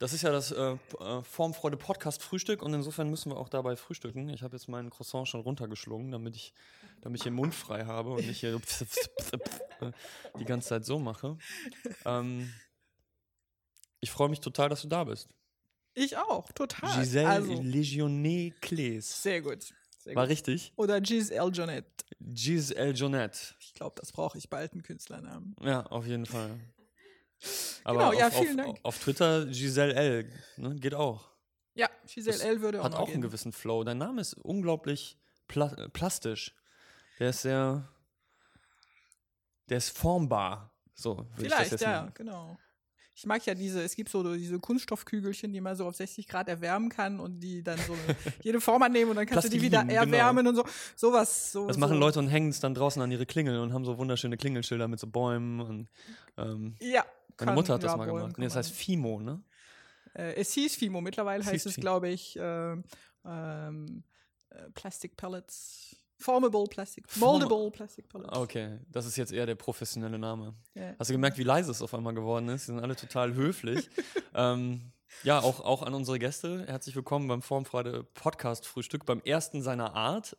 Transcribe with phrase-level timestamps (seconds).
[0.00, 3.76] Das ist ja das äh, äh, Formfreude Podcast Frühstück und insofern müssen wir auch dabei
[3.76, 4.30] frühstücken.
[4.30, 6.54] Ich habe jetzt meinen Croissant schon runtergeschlungen, damit ich,
[7.02, 8.58] damit ich den Mund frei habe und nicht hier
[10.38, 11.36] die ganze Zeit so mache.
[12.06, 12.50] Ähm,
[14.00, 15.28] ich freue mich total, dass du da bist.
[15.92, 16.98] Ich auch, total.
[16.98, 19.22] Giselle also, Legionnet Klees.
[19.22, 19.74] sehr gut.
[19.98, 20.30] Sehr War gut.
[20.30, 20.72] richtig?
[20.76, 21.84] Oder Giselle Jonet.
[22.20, 23.54] Giselle Jonette.
[23.60, 25.54] Ich glaube, das brauche ich bald einen Künstlernamen.
[25.60, 26.58] Ja, auf jeden Fall.
[27.84, 28.78] Aber Genau, auf, ja, vielen auf, Dank.
[28.82, 30.32] auf Twitter Giselle L.
[30.56, 31.28] Ne, geht auch.
[31.74, 33.14] Ja, Giselle Das L würde auch Hat auch gehen.
[33.14, 33.84] einen gewissen Flow.
[33.84, 36.54] Dein Name ist unglaublich pla äh, plastisch.
[37.18, 37.88] Der ist sehr.
[39.68, 40.70] Der ist formbar.
[40.94, 42.12] So Vielleicht, ja, nennen.
[42.14, 42.58] genau.
[43.14, 46.48] Ich mag ja diese, es gibt so diese Kunststoffkügelchen, die man so auf 60 Grad
[46.48, 47.94] erwärmen kann und die dann so
[48.42, 49.94] jede Form annehmen und dann kannst du die wieder genau.
[50.00, 50.64] erwärmen und so.
[50.96, 51.52] Sowas.
[51.52, 51.98] So, Das machen so.
[52.00, 55.00] Leute und hängen es dann draußen an ihre Klingel und haben so wunderschöne Klingelschilder mit
[55.00, 55.60] so Bäumen.
[55.60, 55.88] Und,
[56.38, 57.04] ähm, Ja.
[57.40, 58.38] Meine Mutter hat das mal gemacht.
[58.38, 59.42] Nee, das heißt Fimo, ne?
[60.14, 62.76] Äh, es hieß Fimo, mittlerweile Es heißt es, glaube ich, äh,
[63.24, 64.04] ähm,
[64.50, 65.96] äh, Plastic Pellets.
[66.18, 67.08] Formable Plastic.
[67.08, 68.36] Form- Moldable Plastic Pellets.
[68.36, 70.54] Okay, das ist jetzt eher der professionelle Name.
[70.74, 70.94] Ja.
[70.98, 72.66] Hast du gemerkt, wie leise es auf einmal geworden ist?
[72.66, 73.88] Sie sind alle total höflich.
[74.34, 74.92] ähm,
[75.22, 76.66] ja, auch, auch an unsere Gäste.
[76.66, 80.36] Herzlich willkommen beim Formfreude Podcast Frühstück, beim ersten seiner Art.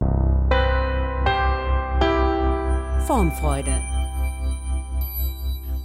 [3.07, 4.00] Formfreude.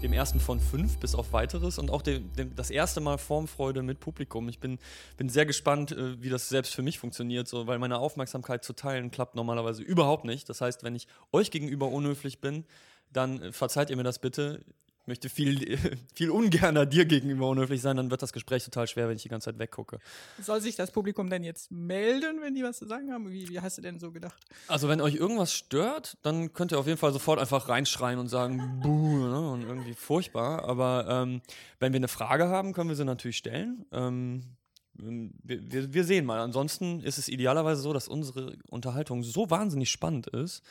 [0.03, 3.83] Dem ersten von fünf bis auf weiteres und auch dem, dem, das erste Mal Formfreude
[3.83, 4.49] mit Publikum.
[4.49, 4.79] Ich bin,
[5.17, 8.73] bin sehr gespannt, äh, wie das selbst für mich funktioniert, so, weil meine Aufmerksamkeit zu
[8.73, 10.49] teilen klappt normalerweise überhaupt nicht.
[10.49, 12.65] Das heißt, wenn ich euch gegenüber unhöflich bin,
[13.13, 14.65] dann äh, verzeiht ihr mir das bitte.
[15.07, 15.79] Möchte viel,
[16.15, 19.29] viel ungerner dir gegenüber unhöflich sein, dann wird das Gespräch total schwer, wenn ich die
[19.29, 19.99] ganze Zeit weggucke.
[20.41, 23.31] Soll sich das Publikum denn jetzt melden, wenn die was zu sagen haben?
[23.31, 24.45] Wie, wie hast du denn so gedacht?
[24.69, 28.29] Also wenn euch irgendwas stört, dann könnt ihr auf jeden Fall sofort einfach reinschreien und
[28.29, 30.65] sagen, buh, ne, und irgendwie furchtbar.
[30.65, 31.41] Aber ähm,
[31.79, 33.87] wenn wir eine Frage haben, können wir sie natürlich stellen.
[33.93, 34.57] Ähm,
[34.99, 36.41] wir, wir, wir sehen mal.
[36.41, 40.63] Ansonsten ist es idealerweise so, dass unsere Unterhaltung so wahnsinnig spannend ist,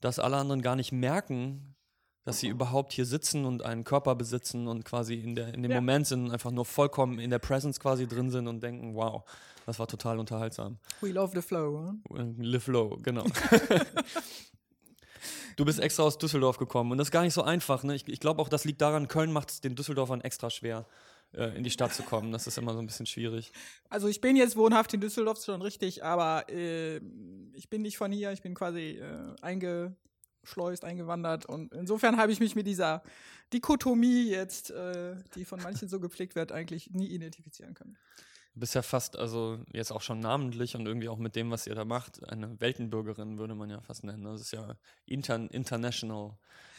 [0.00, 1.74] dass alle anderen gar nicht merken,
[2.30, 5.72] dass sie überhaupt hier sitzen und einen Körper besitzen und quasi in, der, in dem
[5.72, 5.78] Ja.
[5.78, 9.24] Moment sind, einfach nur vollkommen in der Presence quasi drin sind und denken, wow,
[9.66, 10.78] das war total unterhaltsam.
[11.00, 11.94] We love the flow.
[12.08, 12.36] Hm?
[12.38, 13.24] Live low, genau.
[15.56, 17.82] du bist extra aus Düsseldorf gekommen und das ist gar nicht so einfach.
[17.82, 17.96] Ne?
[17.96, 20.86] Ich, ich glaube auch, das liegt daran, Köln macht es den Düsseldorfern extra schwer,
[21.34, 22.30] äh, in die Stadt zu kommen.
[22.30, 23.50] Das ist immer so ein bisschen schwierig.
[23.88, 26.98] Also ich bin jetzt wohnhaft in Düsseldorf schon richtig, aber äh,
[27.54, 29.34] ich bin nicht von hier, ich bin quasi äh,
[30.40, 33.02] eingeschleust, eingewandert und insofern habe ich mich mit dieser
[33.52, 37.96] Dikotomie jetzt, äh, die von manchen so gepflegt wird, eigentlich nie identifizieren können.
[38.54, 41.66] Du bist ja fast, also jetzt auch schon namentlich und irgendwie auch mit dem, was
[41.66, 44.24] ihr da macht, eine Weltenbürgerin würde man ja fast nennen.
[44.24, 46.36] Das ist ja intern, international,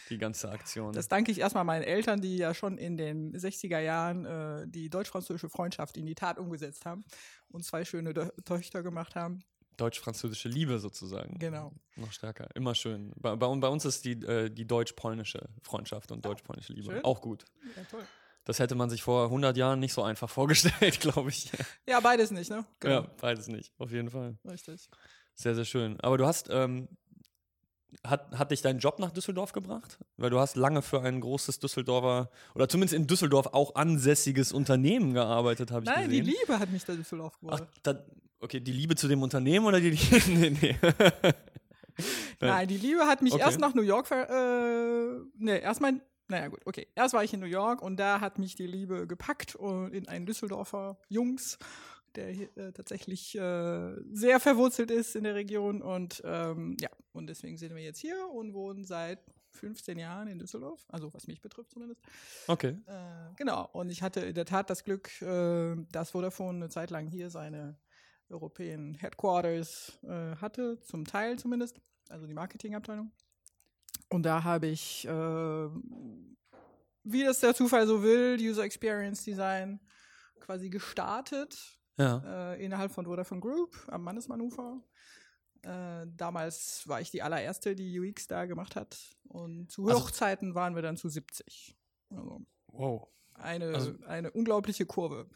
[0.09, 0.91] die ganze Aktion.
[0.91, 4.89] Das danke ich erstmal meinen Eltern, die ja schon in den 60er Jahren äh, die
[4.89, 7.05] deutsch-französische Freundschaft in die Tat umgesetzt haben
[7.47, 8.13] und zwei schöne
[8.44, 9.41] Töchter gemacht haben.
[9.81, 11.40] Deutsch-französische Liebe sozusagen.
[11.40, 11.72] Genau.
[11.96, 13.12] Noch stärker, immer schön.
[13.18, 17.03] Bei, bei, bei uns ist die, äh, die deutsch-polnische Freundschaft und deutsch-polnische Liebe schön.
[17.03, 17.46] auch gut.
[17.75, 18.03] Ja, toll.
[18.46, 21.52] Das hätte man sich vor 100 Jahren nicht so einfach vorgestellt, glaube ich.
[21.88, 22.66] Ja, beides nicht, ne?
[22.84, 24.38] Ja, beides nicht, auf jeden Fall.
[24.46, 24.90] Richtig.
[25.36, 26.00] Sehr, sehr schön.
[26.02, 26.88] Aber du hast, ähm,
[28.06, 30.00] hat, hat dich dein Job nach Düsseldorf gebracht?
[30.18, 35.13] Weil du hast lange für ein großes Düsseldorfer, oder zumindest in Düsseldorf auch ansässiges Unternehmen
[35.13, 36.36] gearbeitet, habe ich Nein, die gesehen.
[36.40, 37.68] Liebe hat mich da Düsseldorf Ach, gebracht.
[37.84, 38.03] da,
[38.41, 40.22] okay, die Liebe zu dem Unternehmen oder die Liebe?
[40.31, 40.75] nee, nee.
[42.40, 43.44] Nein, die Liebe hat mich Okay.
[43.44, 46.88] erst nach New York ver äh, nee, erstmal naja, gut, okay.
[46.96, 50.07] Erst war ich in New York und da hat mich die Liebe gepackt und in
[50.07, 51.59] einen Düsseldorfer Jungs,
[52.16, 55.81] der hier, äh, tatsächlich äh, sehr verwurzelt ist in der Region.
[55.81, 59.19] Und ähm, ja, und deswegen sind wir jetzt hier und wohnen seit
[59.50, 62.01] 15 Jahren in Düsseldorf, also was mich betrifft zumindest.
[62.47, 62.78] Okay.
[62.85, 66.91] Äh, genau, und ich hatte in der Tat das Glück, äh, dass Vodafone eine Zeit
[66.91, 67.78] lang hier seine
[68.31, 73.12] europäischen Headquarters äh, hatte, zum Teil zumindest, also die Marketingabteilung.
[74.09, 75.69] Und da habe ich, äh,
[77.03, 79.80] wie das der Zufall so will, User Experience Design
[80.40, 82.54] quasi gestartet Ja.
[82.54, 84.81] äh, innerhalb von Vodafone Group am Mannesmann-Ufer.
[85.63, 88.98] Äh, damals war ich die allererste, die UX da gemacht hat.
[89.27, 91.77] Und zu Also- Hochzeiten waren wir dann zu 70.
[92.10, 93.07] Also Wow.
[93.34, 95.30] eine, Also- eine unglaubliche Kurve.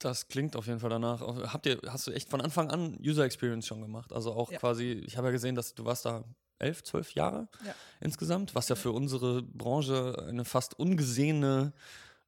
[0.00, 1.20] Das klingt auf jeden Fall danach.
[1.52, 4.12] Habt ihr, hast du echt von Anfang an User Experience schon gemacht?
[4.12, 4.58] Also auch Ja.
[4.58, 6.24] quasi, ich habe ja gesehen, dass du warst da
[6.58, 7.74] elf, zwölf Jahre Ja.
[8.00, 11.72] insgesamt, was ja für unsere Branche eine fast ungesehene,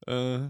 [0.06, 0.40] äh,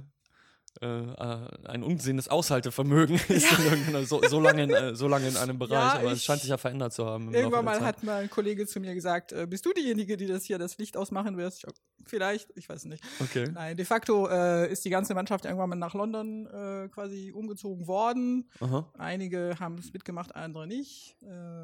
[0.81, 4.05] äh, äh, ein ungesehenes Aushaltevermögen ist ja.
[4.05, 6.51] so, so, lange in, äh, so lange in einem Bereich, ja, aber es scheint sich
[6.51, 7.33] ja verändert zu haben.
[7.33, 10.45] Irgendwann mal hat mal ein Kollege zu mir gesagt, äh, bist du diejenige, die das
[10.45, 11.65] hier das Licht ausmachen wirst?
[11.65, 11.75] Ich,
[12.07, 13.05] vielleicht, ich weiß nicht.
[13.21, 13.49] Okay.
[13.53, 16.49] Nein, de facto äh, ist die ganze Mannschaft irgendwann mal nach London
[16.93, 18.49] quasi umgezogen worden.
[18.61, 18.91] Aha.
[18.99, 21.17] Einige haben es mitgemacht, andere nicht.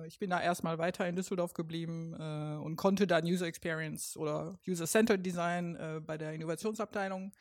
[0.07, 2.15] ich bin da erstmal weiter in Düsseldorf geblieben
[2.63, 7.33] und konnte dann User Experience oder User-Centered Design bei der Innovationsabteilung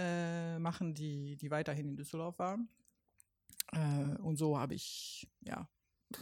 [0.00, 2.58] äh, machen, die, die weiterhin in Düsseldorf war.
[3.72, 5.68] Äh, und so habe ich ja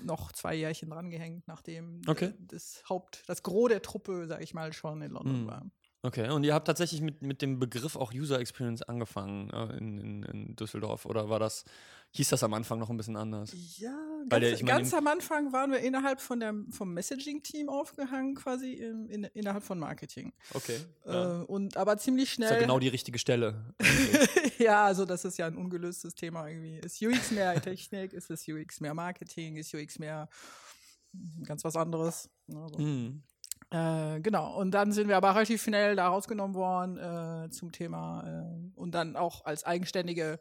[0.02, 2.34] noch zwei Jährchen dran gehängt, nachdem okay.
[2.38, 5.46] das Haupt, das Gros der Truppe, sag ich mal, schon in London mhm.
[5.46, 5.70] war.
[6.02, 9.98] Okay, und ihr habt tatsächlich mit, mit dem Begriff auch User Experience angefangen äh, in,
[9.98, 11.64] in, in, Düsseldorf oder war das,
[12.12, 13.52] hieß das am Anfang noch ein bisschen anders?
[13.78, 13.96] Ja,
[14.28, 18.34] ganz, der, ich mein, ganz am Anfang waren wir innerhalb von der, vom Messaging-Team aufgehangen,
[18.34, 20.32] quasi in, in, innerhalb von Marketing.
[20.54, 20.78] Okay.
[21.06, 21.40] Äh, ja.
[21.42, 22.48] und aber ziemlich schnell.
[22.48, 23.74] Das ist ja genau die richtige Stelle.
[24.58, 26.78] ja, also das ist ja ein ungelöstes Thema irgendwie.
[26.78, 28.12] Ist UX mehr Technik?
[28.12, 29.56] Ist es UX mehr Marketing?
[29.56, 30.28] Ist UX mehr
[31.44, 32.30] ganz was anderes?
[32.54, 32.78] Also.
[32.78, 33.22] Mhm.
[33.70, 38.24] Äh, genau, und dann sind wir aber relativ schnell da rausgenommen worden äh, zum Thema
[38.24, 40.38] äh, und dann auch als eigenständige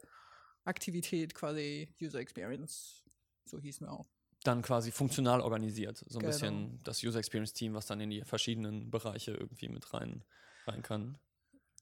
[0.64, 3.04] Aktivität quasi User Experience,
[3.50, 4.08] so hießen wir auch.
[4.44, 6.32] Dann quasi funktional organisiert, so ein genau.
[6.32, 10.24] bisschen das User Experience Team, was dann in die verschiedenen Bereiche irgendwie mit rein,
[10.66, 11.18] rein kann.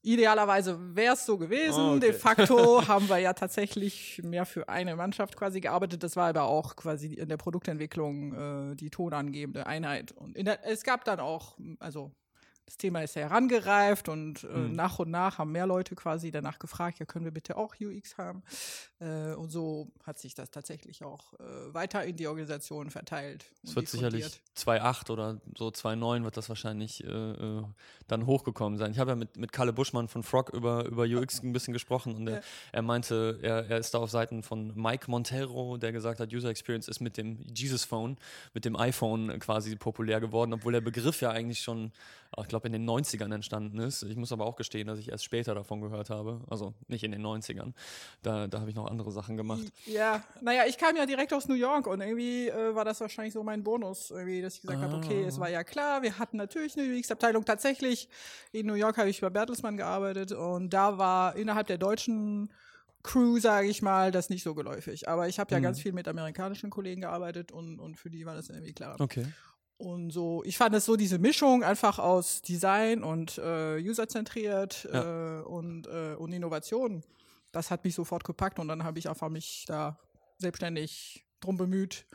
[0.02, 1.80] Idealerweise wäre es so gewesen.
[1.80, 2.00] Oh, okay.
[2.00, 6.02] De facto haben wir ja tatsächlich mehr für eine Mannschaft quasi gearbeitet.
[6.02, 10.12] Das war aber auch quasi in der Produktentwicklung äh, die tonangebende Einheit.
[10.12, 12.12] Und der, es gab dann auch, also
[12.66, 14.72] das Thema ist ja herangereift und äh, mhm.
[14.72, 18.18] nach und nach haben mehr Leute quasi danach gefragt, ja, können wir bitte auch UX
[18.18, 18.42] haben?
[18.98, 23.46] Äh, und so hat sich das tatsächlich auch äh, weiter in die Organisation verteilt.
[23.62, 27.62] Es wird sicherlich 2.8 oder so 2.9 wird das wahrscheinlich äh, äh,
[28.08, 28.90] dann hochgekommen sein.
[28.90, 32.16] Ich habe ja mit, mit Kalle Buschmann von Frog über, über UX ein bisschen gesprochen
[32.16, 32.42] und er,
[32.72, 36.48] er meinte, er, er ist da auf Seiten von Mike Montero, der gesagt hat, User
[36.48, 38.16] Experience ist mit dem Jesus Phone,
[38.54, 41.92] mit dem iPhone quasi populär geworden, obwohl der Begriff ja eigentlich schon
[42.42, 44.02] ich glaube, in den 90ern entstanden ist.
[44.02, 46.40] Ich muss aber auch gestehen, dass ich erst später davon gehört habe.
[46.48, 47.72] Also nicht in den 90ern.
[48.22, 49.64] Da, da habe ich noch andere Sachen gemacht.
[49.86, 53.34] Ja, naja, ich kam ja direkt aus New York und irgendwie äh, war das wahrscheinlich
[53.34, 54.84] so mein Bonus, irgendwie, dass ich gesagt ah.
[54.84, 57.44] habe, okay, es war ja klar, wir hatten natürlich eine UX-Abteilung.
[57.44, 58.08] Tatsächlich,
[58.52, 62.50] in New York habe ich bei Bertelsmann gearbeitet und da war innerhalb der deutschen
[63.06, 65.08] Crew, sage ich mal, das nicht so geläufig.
[65.08, 65.62] Aber ich habe ja mhm.
[65.62, 69.00] ganz viel mit amerikanischen Kollegen gearbeitet und, und für die war das irgendwie klar.
[69.00, 69.24] Okay.
[69.78, 75.40] Und so, ich fand es so diese Mischung einfach aus Design und äh, userzentriert ja.
[75.40, 77.02] äh, und, äh, und Innovation.
[77.52, 79.98] Das hat mich sofort gepackt und dann habe ich einfach mich da
[80.38, 82.06] selbstständig drum bemüht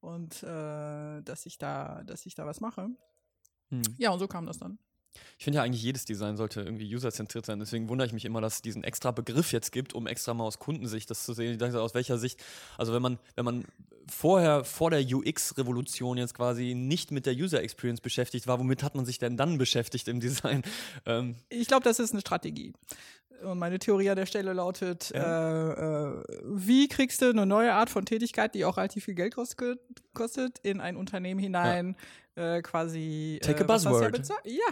[0.00, 2.90] und äh, dass ich da, dass ich da was mache.
[3.70, 3.82] Hm.
[3.96, 4.78] Ja, und so kam das dann.
[5.38, 7.58] Ich finde ja eigentlich jedes Design sollte irgendwie userzentriert sein.
[7.58, 10.44] Deswegen wundere ich mich immer, dass es diesen extra Begriff jetzt gibt, um extra mal
[10.44, 11.52] aus Kundensicht das zu sehen.
[11.52, 12.42] Ich denke, aus welcher Sicht,
[12.78, 13.64] also wenn man, wenn man
[14.10, 18.94] vorher, vor der UX-Revolution jetzt quasi nicht mit der User Experience beschäftigt war, womit hat
[18.94, 20.62] man sich denn dann beschäftigt im Design?
[21.06, 22.72] Ähm ich glaube, das ist eine Strategie.
[23.42, 25.72] Und meine Theorie an der Stelle lautet, ja.
[25.72, 29.34] äh, äh, wie kriegst du eine neue Art von Tätigkeit, die auch relativ viel Geld
[29.34, 31.96] kostet, in ein Unternehmen hinein,
[32.36, 32.56] ja.
[32.56, 34.28] äh, quasi Take äh, a buzzword.
[34.44, 34.68] Ja,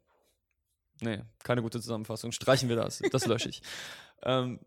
[1.01, 2.31] Nee, keine gute Zusammenfassung.
[2.31, 3.01] Streichen wir das.
[3.11, 3.61] Das lösche ich.
[4.23, 4.59] ähm,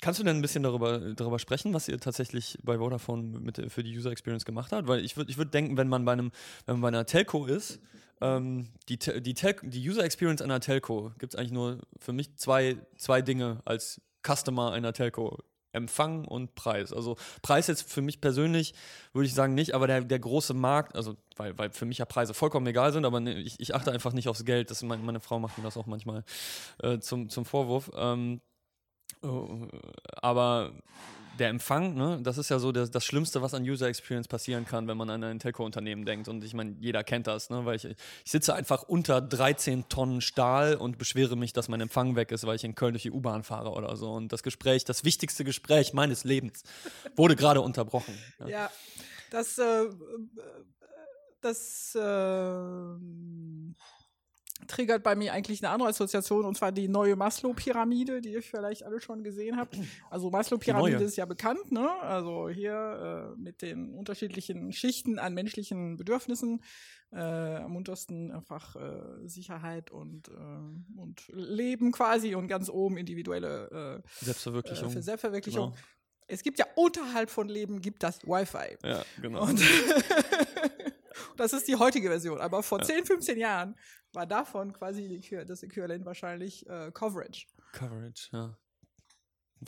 [0.00, 3.82] kannst du denn ein bisschen darüber, darüber sprechen, was ihr tatsächlich bei Vodafone mit, für
[3.82, 4.88] die User Experience gemacht habt?
[4.88, 6.32] Weil ich würde ich würd denken, wenn man bei einem,
[6.66, 7.80] wenn man bei einer Telco ist,
[8.20, 12.76] ähm, die, die, die User Experience einer Telco gibt es eigentlich nur für mich zwei,
[12.96, 15.38] zwei Dinge als Customer einer Telco.
[15.72, 16.92] Empfang und Preis.
[16.92, 18.74] Also Preis jetzt für mich persönlich
[19.12, 22.04] würde ich sagen nicht, aber der, der große Markt, also weil, weil für mich ja
[22.04, 24.70] Preise vollkommen egal sind, aber ne, ich, ich achte einfach nicht aufs Geld.
[24.70, 26.24] Das meine, meine Frau macht mir das auch manchmal
[26.82, 27.90] äh, zum, zum Vorwurf.
[27.94, 28.40] Ähm,
[29.22, 29.28] äh,
[30.20, 30.72] aber
[31.40, 34.66] der Empfang, ne, das ist ja so das, das, Schlimmste, was an User Experience passieren
[34.66, 36.28] kann, wenn man an ein Telco-Unternehmen denkt.
[36.28, 40.20] Und ich meine, jeder kennt das, ne, weil ich, ich sitze einfach unter 13 Tonnen
[40.20, 43.10] Stahl und beschwere mich, dass mein Empfang weg ist, weil ich in Köln durch die
[43.10, 44.12] U-Bahn fahre oder so.
[44.12, 46.62] Und das Gespräch, das wichtigste Gespräch meines Lebens,
[47.16, 48.16] wurde gerade unterbrochen.
[48.40, 48.70] Ja, ja
[49.30, 49.86] das, äh,
[51.40, 52.00] das, äh,
[54.70, 58.84] triggert bei mir eigentlich eine andere Assoziation und zwar die neue Maslow-Pyramide, die ihr vielleicht
[58.84, 59.76] alle schon gesehen habt.
[60.08, 61.90] Also Maslow-Pyramide ist ja bekannt, ne?
[62.00, 66.62] Also hier äh, mit den unterschiedlichen Schichten an menschlichen Bedürfnissen.
[67.12, 74.02] Äh, am untersten einfach äh, Sicherheit und, äh, und Leben quasi und ganz oben individuelle
[74.04, 74.90] äh, Selbstverwirklichung.
[74.90, 75.70] äh, für Selbstverwirklichung.
[75.70, 75.82] Genau.
[76.28, 78.78] Es gibt ja unterhalb von Leben gibt das Wi-Fi.
[78.84, 79.42] Ja, genau.
[79.42, 79.60] Und
[81.36, 82.40] das ist die heutige Version.
[82.40, 83.76] Aber vor 10, 15 Jahren
[84.12, 87.46] war davon quasi das Äquivalent wahrscheinlich äh, Coverage.
[87.72, 88.56] Coverage, ja.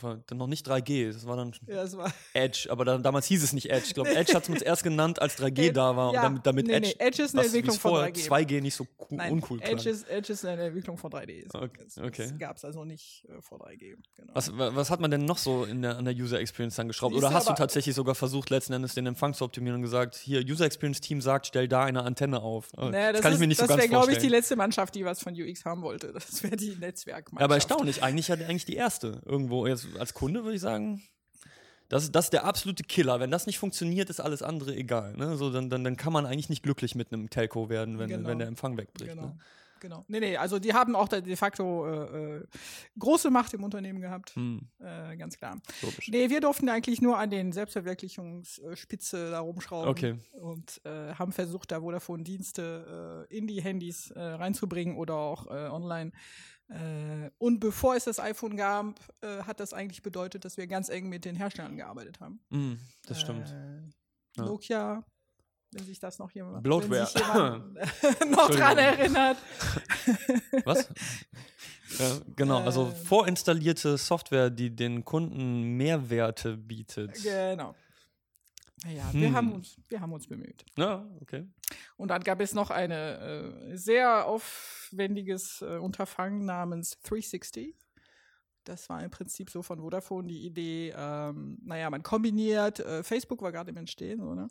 [0.01, 3.27] War dann noch nicht 3G, das war dann Ja, das war Edge, aber dann, damals
[3.27, 3.85] hieß es nicht Edge.
[3.87, 6.13] Ich glaube, Edge hat es uns erst genannt, als 3G da war.
[6.13, 8.27] Ja, und damit, damit nee, Edge, nee, Edge ist eine was- Entwicklung von vorher 3G.
[8.27, 9.73] 2G nicht so cool, Nein, uncool klang.
[9.77, 11.45] Edge ist, Edge ist eine Entwicklung von 3D.
[11.53, 12.23] Okay, Das, okay.
[12.29, 13.95] das gab es also nicht äh, vor 3G.
[14.17, 14.31] Genau.
[14.33, 16.87] Was, wa- was hat man denn noch so in der, an der User Experience dann
[16.87, 17.13] geschraubt?
[17.13, 20.15] Siehst Oder hast du tatsächlich sogar versucht, letzten Endes den Empfang zu optimieren und gesagt,
[20.15, 22.73] hier, User Experience Team sagt, stell da eine Antenne auf.
[22.73, 24.95] Naja, das kann ist, ich mir nicht so das wäre, glaube ich, die letzte Mannschaft,
[24.95, 26.11] die was von UX haben wollte.
[26.13, 27.39] Das wäre die Netzwerkmannschaft.
[27.41, 29.21] Ja, aber erstaunlich, eigentlich ja eigentlich die erste.
[29.25, 31.01] Irgendwo, jetzt als Kunde würde ich sagen,
[31.89, 33.19] das, ist- das ist der absolute Killer.
[33.19, 35.13] Wenn das nicht funktioniert, ist alles andere egal.
[35.15, 35.37] Ne?
[35.37, 38.29] So, dann, dann, dann kann man eigentlich nicht glücklich mit einem Telco werden, wenn, Genau.
[38.29, 39.11] wenn der Empfang wegbricht.
[39.11, 39.27] Genau.
[39.27, 39.37] Ne?
[39.79, 40.05] Genau.
[40.07, 42.43] Nee, nee, also die haben auch de facto äh, äh,
[42.97, 44.33] große Macht im Unternehmen gehabt.
[44.33, 45.59] Hm, Äh, ganz klar.
[45.81, 46.07] logisch.
[46.07, 49.89] Nee, wir durften eigentlich nur an den Selbstverwirklichungsspitze da rumschrauben.
[49.89, 50.15] Okay.
[50.31, 56.11] Und äh, haben versucht, da Vodafone-Dienste äh, in die Handys äh, reinzubringen oder auch online.
[56.69, 60.89] Äh, und bevor es das iPhone gab, äh, hat das eigentlich bedeutet, dass wir ganz
[60.89, 62.39] eng mit den Herstellern gearbeitet haben.
[62.51, 63.49] Hm, das stimmt.
[63.49, 63.81] Äh,
[64.37, 64.45] Ja.
[64.45, 65.03] Nokia,
[65.71, 67.07] wenn sich das noch jemand, Bloatware.
[68.19, 69.37] jemand noch dran erinnert.
[70.65, 70.89] Was?
[71.99, 72.95] ja, genau, also Ähm.
[73.05, 77.13] vorinstallierte Software, die den Kunden Mehrwerte bietet.
[77.21, 77.75] Genau.
[78.83, 79.35] Naja, wir, Hm.
[79.35, 80.65] haben uns, wir haben uns bemüht.
[80.77, 81.45] Ja, okay.
[81.97, 87.75] Und dann gab es noch ein äh, sehr aufwendiges äh, Unterfangen namens 360.
[88.63, 93.41] Das war im Prinzip so von Vodafone die Idee, ähm, naja, man kombiniert, äh, Facebook
[93.41, 94.47] war gerade im Entstehen, so, ne?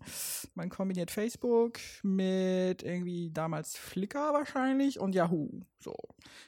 [0.54, 5.62] man kombiniert Facebook mit irgendwie damals Flickr wahrscheinlich und Yahoo.
[5.80, 5.94] So.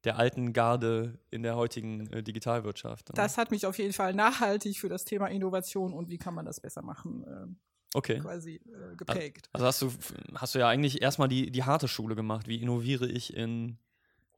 [0.04, 3.10] der alten Garde in der heutigen äh, Digitalwirtschaft.
[3.10, 3.14] Ne?
[3.16, 6.46] Das hat mich auf jeden Fall nachhaltig für das Thema Innovation und wie kann man
[6.46, 7.58] das besser machen, ähm,
[7.92, 8.18] okay.
[8.20, 9.50] quasi äh, geprägt.
[9.52, 9.92] Also hast du,
[10.36, 12.48] hast du ja eigentlich erstmal die, die harte Schule gemacht.
[12.48, 13.76] Wie innoviere ich in,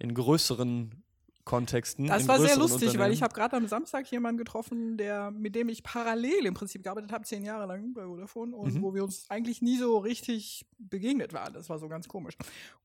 [0.02, 1.02] in größeren
[1.44, 2.06] Kontexten?
[2.06, 5.68] Das war sehr lustig, weil ich habe gerade am Samstag jemanden getroffen, der, mit dem
[5.68, 8.82] ich parallel im Prinzip gearbeitet habe, zehn Jahre lang bei Vodafone und Mhm.
[8.82, 11.52] wo wir uns eigentlich nie so richtig begegnet waren.
[11.52, 12.37] Das war so ganz komisch.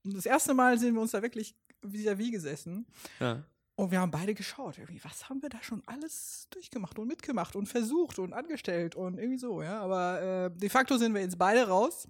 [0.04, 2.86] Und das erste Mal sind wir uns da wirklich vis-à-vis gesessen
[3.20, 3.44] Ja.
[3.76, 7.54] und wir haben beide geschaut, irgendwie, was haben wir da schon alles durchgemacht und mitgemacht
[7.54, 9.80] und versucht und angestellt und irgendwie so, ja.
[9.80, 12.08] Aber äh, de facto sind wir jetzt beide raus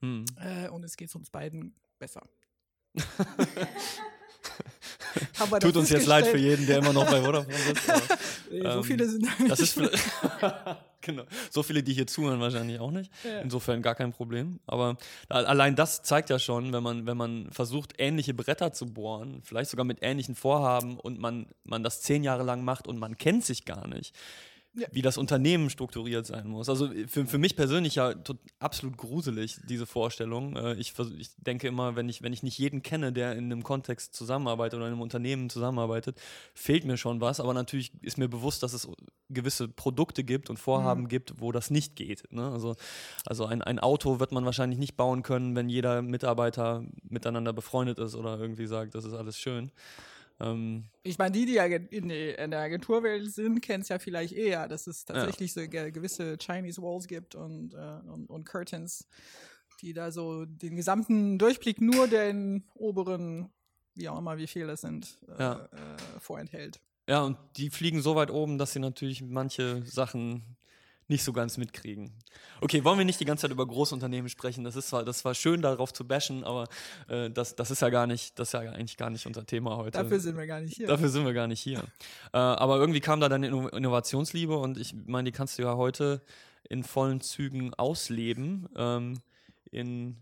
[0.00, 0.24] Hm.
[0.40, 2.22] äh, und es geht uns beiden besser.
[5.60, 7.90] Tut uns jetzt leid für jeden, der immer noch bei Vodafone sitzt.
[7.90, 8.02] aber-
[8.50, 9.78] Nee, so Ähm, viele sind Das ist
[11.00, 11.22] genau.
[11.50, 13.10] So viele, die hier zuhören, wahrscheinlich auch nicht.
[13.24, 13.40] Ja.
[13.40, 14.60] Insofern gar kein Problem.
[14.66, 14.96] Aber
[15.28, 19.70] allein das zeigt ja schon, wenn man, wenn man versucht, ähnliche Bretter zu bohren, vielleicht
[19.70, 23.44] sogar mit ähnlichen Vorhaben und man, man das zehn Jahre lang macht und man kennt
[23.44, 24.14] sich gar nicht.
[24.74, 24.86] Ja.
[24.90, 26.70] Wie das Unternehmen strukturiert sein muss.
[26.70, 30.56] Also für, für mich persönlich ja tot, absolut gruselig, diese Vorstellung.
[30.56, 33.64] Äh, Ich, ich denke immer, wenn ich, wenn ich nicht jeden kenne, der in einem
[33.64, 36.18] Kontext zusammenarbeitet oder in einem Unternehmen zusammenarbeitet,
[36.54, 37.38] fehlt mir schon was.
[37.38, 38.88] Aber natürlich ist mir bewusst, dass es
[39.28, 41.08] gewisse Produkte gibt und Vorhaben Mhm.
[41.08, 42.32] gibt, wo das nicht geht.
[42.32, 42.50] Ne?
[42.50, 42.74] Also,
[43.26, 47.98] also ein, ein Auto wird man wahrscheinlich nicht bauen können, wenn jeder Mitarbeiter miteinander befreundet
[47.98, 49.70] ist oder irgendwie sagt, das ist alles schön.
[50.42, 54.68] Ähm, Ich meine, die, die Agen- in, der Agenturwelt sind, kennen es ja vielleicht eher,
[54.68, 59.06] dass es tatsächlich so ge gewisse Chinese Walls gibt und, äh, und, und Curtains,
[59.80, 63.50] die da so den gesamten Durchblick nur den oberen,
[63.94, 65.64] wie auch immer, wie viel das sind, äh, Ja.
[65.72, 66.80] äh, vorenthält.
[67.08, 70.56] Ja, und die fliegen so weit oben, dass sie natürlich manche Sachen
[71.12, 72.12] nicht so ganz mitkriegen.
[72.60, 74.64] Okay, wollen wir nicht die ganze Zeit über Großunternehmen sprechen?
[74.64, 76.66] Das ist zwar, das war schön, darauf zu bashen, aber
[77.08, 79.76] äh, das, das ist ja gar nicht, das ist ja eigentlich gar nicht unser Thema
[79.76, 79.98] heute.
[79.98, 80.88] Dafür sind wir gar nicht hier.
[80.88, 81.78] Dafür sind wir gar nicht hier.
[82.32, 85.76] äh, aber irgendwie kam da deine Inno- Innovationsliebe und ich meine, die kannst du ja
[85.76, 86.22] heute
[86.68, 88.68] in vollen Zügen ausleben.
[88.76, 89.20] Ähm,
[89.70, 90.16] in,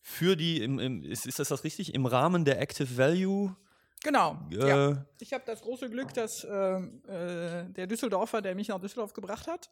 [0.00, 1.94] für die, im, im, ist, ist das das richtig?
[1.94, 3.56] Im Rahmen der Active Value.
[4.02, 4.38] Genau.
[4.50, 5.06] Äh, ja.
[5.18, 9.46] Ich habe das große Glück, dass ähm, äh, der Düsseldorfer, der mich nach Düsseldorf gebracht
[9.46, 9.68] hat,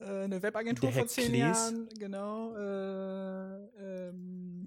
[0.00, 1.38] äh, eine Webagentur vor zehn Klees?
[1.40, 4.66] Jahren, genau, äh, ähm,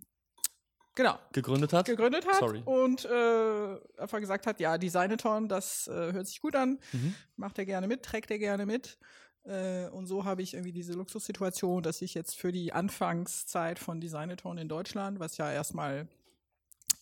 [0.95, 1.85] genau, gegründet hat.
[1.85, 2.61] gegründet hat Sorry.
[2.63, 7.13] und äh, einfach gesagt hat, ja, Designathon, das äh, hört sich gut an, Mhm.
[7.35, 8.97] macht er gerne mit, trägt er gerne mit.
[9.45, 13.99] Äh, und so habe ich irgendwie diese Luxussituation, dass ich jetzt für die Anfangszeit von
[13.99, 16.05] Designathon in Deutschland, was ja erstmal äh,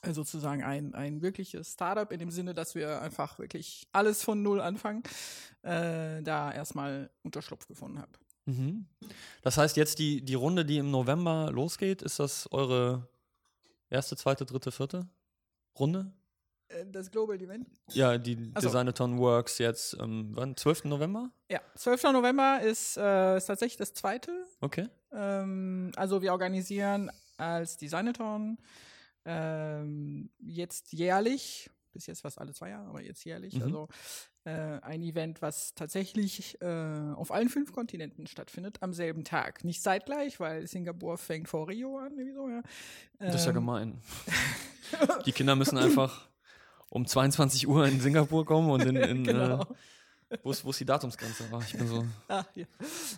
[0.10, 4.60] sozusagen ein, ein wirkliches Startup in dem Sinne, dass wir einfach wirklich alles von Null
[4.60, 5.04] anfangen,
[5.62, 8.12] äh, da erstmal Unterschlupf gefunden habe.
[8.46, 8.88] Mhm.
[9.44, 13.08] Das heißt, jetzt die, die Runde, die im November losgeht, ist das eure
[13.90, 15.08] erste, zweite, dritte, vierte
[15.78, 16.12] Runde?
[16.70, 17.68] Äh, Das Global Event?
[17.90, 18.62] Ja, die so.
[18.62, 20.58] Designathon Works jetzt, ähm, wann?
[20.58, 20.86] 12.
[20.86, 21.30] November?
[21.50, 22.04] Ja, 12.
[22.14, 24.32] November ist, äh, ist tatsächlich das zweite
[24.62, 24.90] Okay.
[25.12, 28.58] Ähm, also wir organisieren als Designathon
[29.26, 33.62] ähm, jetzt jährlich, bis jetzt fast alle zwei Jahre, aber jetzt jährlich, Mhm.
[33.64, 33.88] also
[34.46, 36.66] äh, ein Event, was tatsächlich äh,
[37.16, 39.64] auf allen fünf Kontinenten stattfindet, am selben Tag.
[39.64, 42.62] Nicht zeitgleich, weil Singapur fängt vor Rio an, so, ja.
[43.20, 44.02] Das ist ja Ähm, gemein.
[45.26, 46.28] Die Kinder müssen einfach
[46.90, 49.62] um 22 Uhr in Singapur kommen und in, in Genau.
[49.62, 49.66] äh,
[50.44, 51.46] wo, ist, wo ist die Datumsgrenze?
[51.52, 52.06] Ah, ich bin so.
[52.28, 52.68] Ah, hier.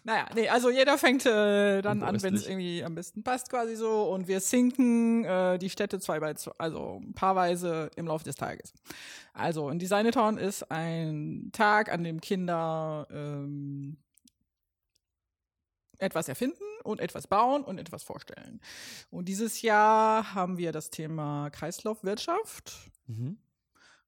[0.03, 3.75] Naja, nee, also jeder fängt äh, dann an, wenn es irgendwie am besten passt, quasi
[3.75, 4.03] so.
[4.11, 8.73] Und wir sinken äh, die Städte zwei bei zwei, also paarweise im Laufe des Tages.
[9.33, 13.97] Also ein Designathon ist ein Tag, an dem Kinder ähm,
[15.97, 18.59] etwas erfinden und etwas bauen und etwas vorstellen.
[19.09, 22.91] Und dieses Jahr haben wir das Thema Kreislaufwirtschaft.
[23.07, 23.37] Mhm.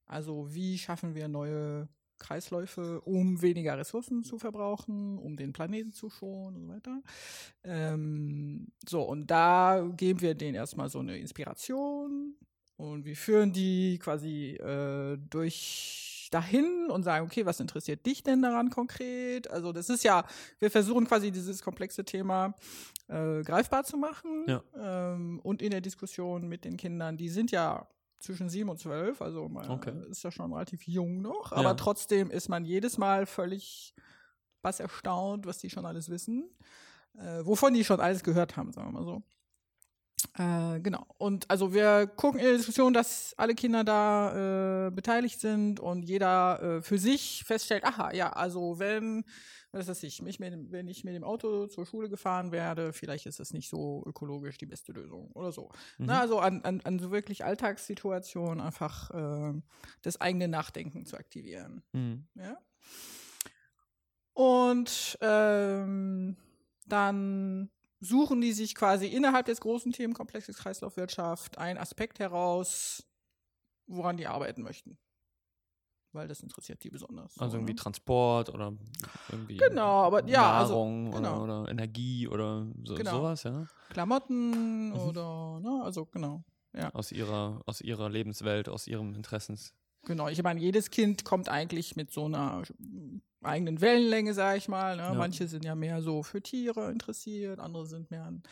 [0.06, 6.10] Also wie schaffen wir neue Kreisläufe, um weniger Ressourcen zu verbrauchen, um den Planeten zu
[6.10, 7.02] schonen und so weiter.
[7.64, 12.34] Ähm, so, und da geben wir denen erstmal so eine Inspiration
[12.76, 18.42] und wir führen die quasi äh, durch dahin und sagen, okay, was interessiert dich denn
[18.42, 19.48] daran konkret?
[19.48, 20.24] Also das ist ja,
[20.58, 22.54] wir versuchen quasi dieses komplexe Thema
[23.08, 24.62] äh, greifbar zu machen Ja.
[24.76, 27.86] ähm, und in der Diskussion mit den Kindern, die sind ja
[28.18, 29.92] zwischen sieben und zwölf, also man Okay.
[30.10, 31.58] ist ja schon relativ jung noch, Ja.
[31.58, 33.94] aber trotzdem ist man jedes Mal völlig
[34.62, 36.50] was erstaunt, was die schon alles wissen,
[37.18, 39.22] äh, wovon die schon alles gehört haben, sagen wir mal so.
[40.38, 41.06] Äh, genau.
[41.18, 46.02] Und also wir gucken in der Diskussion, dass alle Kinder da äh, beteiligt sind und
[46.02, 49.24] jeder äh, für sich feststellt, aha, ja, also wenn,
[49.72, 53.26] was weiß ich, mich mit, wenn ich mit dem Auto zur Schule gefahren werde, vielleicht
[53.26, 55.70] ist das nicht so ökologisch die beste Lösung oder so.
[55.98, 56.06] Mhm.
[56.06, 59.60] Na, also an, an, an so wirklich Alltagssituationen einfach äh,
[60.02, 61.82] das eigene Nachdenken zu aktivieren.
[61.92, 62.26] Mhm.
[62.34, 62.58] Ja.
[64.32, 66.36] Und ähm,
[66.86, 73.04] dann suchen die sich quasi innerhalb des großen Themenkomplexes Kreislaufwirtschaft einen Aspekt heraus,
[73.86, 74.98] woran die arbeiten möchten.
[76.16, 77.34] Weil das interessiert die besonders.
[77.34, 77.76] so, Also irgendwie ne?
[77.76, 78.72] Transport oder
[79.28, 81.42] irgendwie Genau, aber ja, also, Nahrung genau.
[81.42, 83.18] oder, oder Energie oder so, Genau.
[83.18, 83.66] sowas, ja.
[83.90, 84.98] Klamotten Mhm.
[84.98, 86.42] oder, ne, also genau.
[86.92, 89.72] Aus ihrer, aus ihrer Lebenswelt, aus ihrem Interessens.
[90.04, 92.62] Genau, ich meine, jedes Kind kommt eigentlich mit so einer
[93.46, 94.96] eigenen Wellenlänge, sag ich mal.
[94.96, 95.02] Ne?
[95.02, 95.14] Ja.
[95.14, 98.42] Manche sind ja mehr so für Tiere interessiert, andere sind mehr an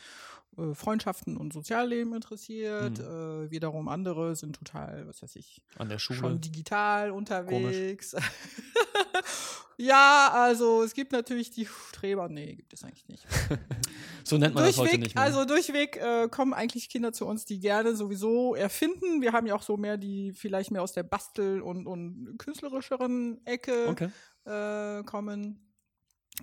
[0.57, 2.99] äh, Freundschaften und Sozialleben interessiert.
[2.99, 3.05] Mhm.
[3.05, 6.19] Äh, wiederum andere sind total, was weiß ich, An der Schule.
[6.19, 8.15] schon digital unterwegs.
[9.77, 13.25] ja, also es gibt natürlich die Streber, nee, gibt es eigentlich nicht.
[14.23, 15.23] so nennt man das heute Durchweg, nicht mehr.
[15.23, 19.21] also durchweg äh, kommen eigentlich Kinder zu uns, die gerne sowieso erfinden.
[19.21, 23.45] Wir haben ja auch so mehr, die vielleicht mehr aus der Bastel- und, und künstlerischeren
[23.45, 24.09] Ecke okay.
[24.45, 25.59] Äh, kommen.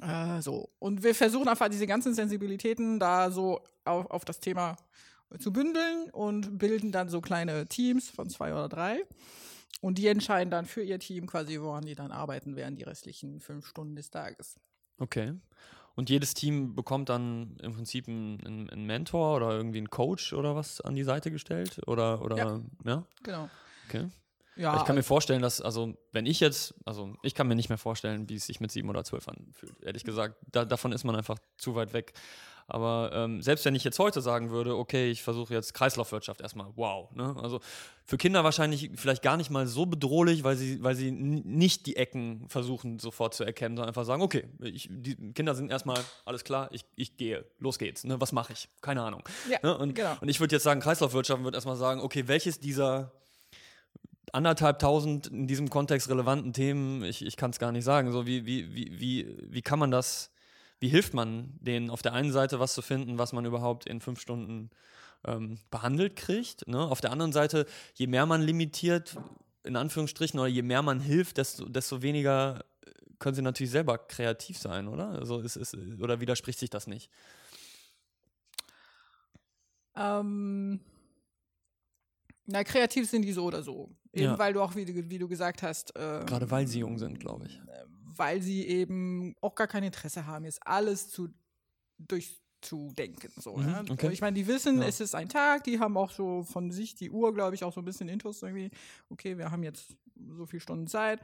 [0.00, 0.70] Äh, so.
[0.78, 4.76] Und wir versuchen einfach diese ganzen Sensibilitäten da so auf, auf das Thema
[5.38, 9.04] zu bündeln und bilden dann so kleine Teams von zwei oder drei.
[9.80, 13.40] Und die entscheiden dann für ihr Team quasi, woran die dann arbeiten während die restlichen
[13.40, 14.60] fünf Stunden des Tages.
[14.98, 15.34] Okay.
[15.94, 20.32] Und jedes Team bekommt dann im Prinzip einen, einen einen Mentor oder irgendwie einen Coach
[20.32, 21.80] oder was an die Seite gestellt?
[21.86, 22.60] Oder, oder Ja.
[22.84, 23.06] ja?
[23.22, 23.50] Genau.
[23.88, 24.08] Okay.
[24.56, 27.68] Ja, ich kann mir vorstellen, dass, also, wenn ich jetzt, also, ich kann mir nicht
[27.68, 29.80] mehr vorstellen, wie es sich mit sieben oder zwölf anfühlt.
[29.82, 32.12] Ehrlich gesagt, da, davon ist man einfach zu weit weg.
[32.66, 36.68] Aber ähm, selbst wenn ich jetzt heute sagen würde, okay, ich versuche jetzt Kreislaufwirtschaft erstmal,
[36.76, 37.10] wow.
[37.12, 37.36] Ne?
[37.42, 37.60] Also
[38.04, 41.96] für Kinder wahrscheinlich vielleicht gar nicht mal so bedrohlich, weil sie, weil sie nicht die
[41.96, 46.44] Ecken versuchen sofort zu erkennen, sondern einfach sagen, okay, ich, die Kinder sind erstmal, alles
[46.44, 48.04] klar, ich, ich gehe, los geht's.
[48.04, 48.20] Ne?
[48.20, 48.68] Was mache ich?
[48.80, 49.22] Keine Ahnung.
[49.50, 49.76] Ja, ne?
[49.76, 50.16] und, genau.
[50.20, 53.12] und ich würde jetzt sagen, Kreislaufwirtschaft wird erstmal sagen, okay, welches dieser
[54.32, 58.26] anderthalb tausend in diesem Kontext relevanten Themen, ich, ich kann es gar nicht sagen, so
[58.26, 60.32] wie, wie, wie, wie, wie kann man das
[60.82, 64.00] wie hilft man denen auf der einen Seite was zu finden, was man überhaupt in
[64.00, 64.68] fünf Stunden
[65.24, 66.66] ähm, behandelt kriegt.
[66.66, 66.76] Ne?
[66.76, 69.16] Auf der anderen Seite, je mehr man limitiert,
[69.62, 72.90] in Anführungsstrichen, oder je mehr man hilft, desto, desto weniger äh,
[73.20, 75.10] können sie natürlich selber kreativ sein, oder?
[75.10, 77.08] Also ist, ist, oder widerspricht sich das nicht?
[79.94, 80.80] Ähm,
[82.46, 83.94] na, kreativ sind die so oder so.
[84.12, 84.38] Eben Ja.
[84.38, 87.18] weil du auch, wie du, wie du gesagt hast, ähm, Gerade weil sie jung sind,
[87.20, 87.60] glaube ich.
[88.14, 91.28] weil sie eben auch gar kein Interesse haben, jetzt alles zu
[91.98, 93.30] durchzudenken.
[93.40, 93.84] So, Mhm, ja?
[93.90, 94.10] okay.
[94.12, 94.86] Ich meine, die wissen, Ja.
[94.88, 97.72] es ist ein Tag, die haben auch so von sich die Uhr, glaube ich, auch
[97.72, 98.70] so ein bisschen Intus irgendwie.
[99.08, 99.96] Okay, wir haben jetzt
[100.36, 101.20] so viele Stunden Zeit.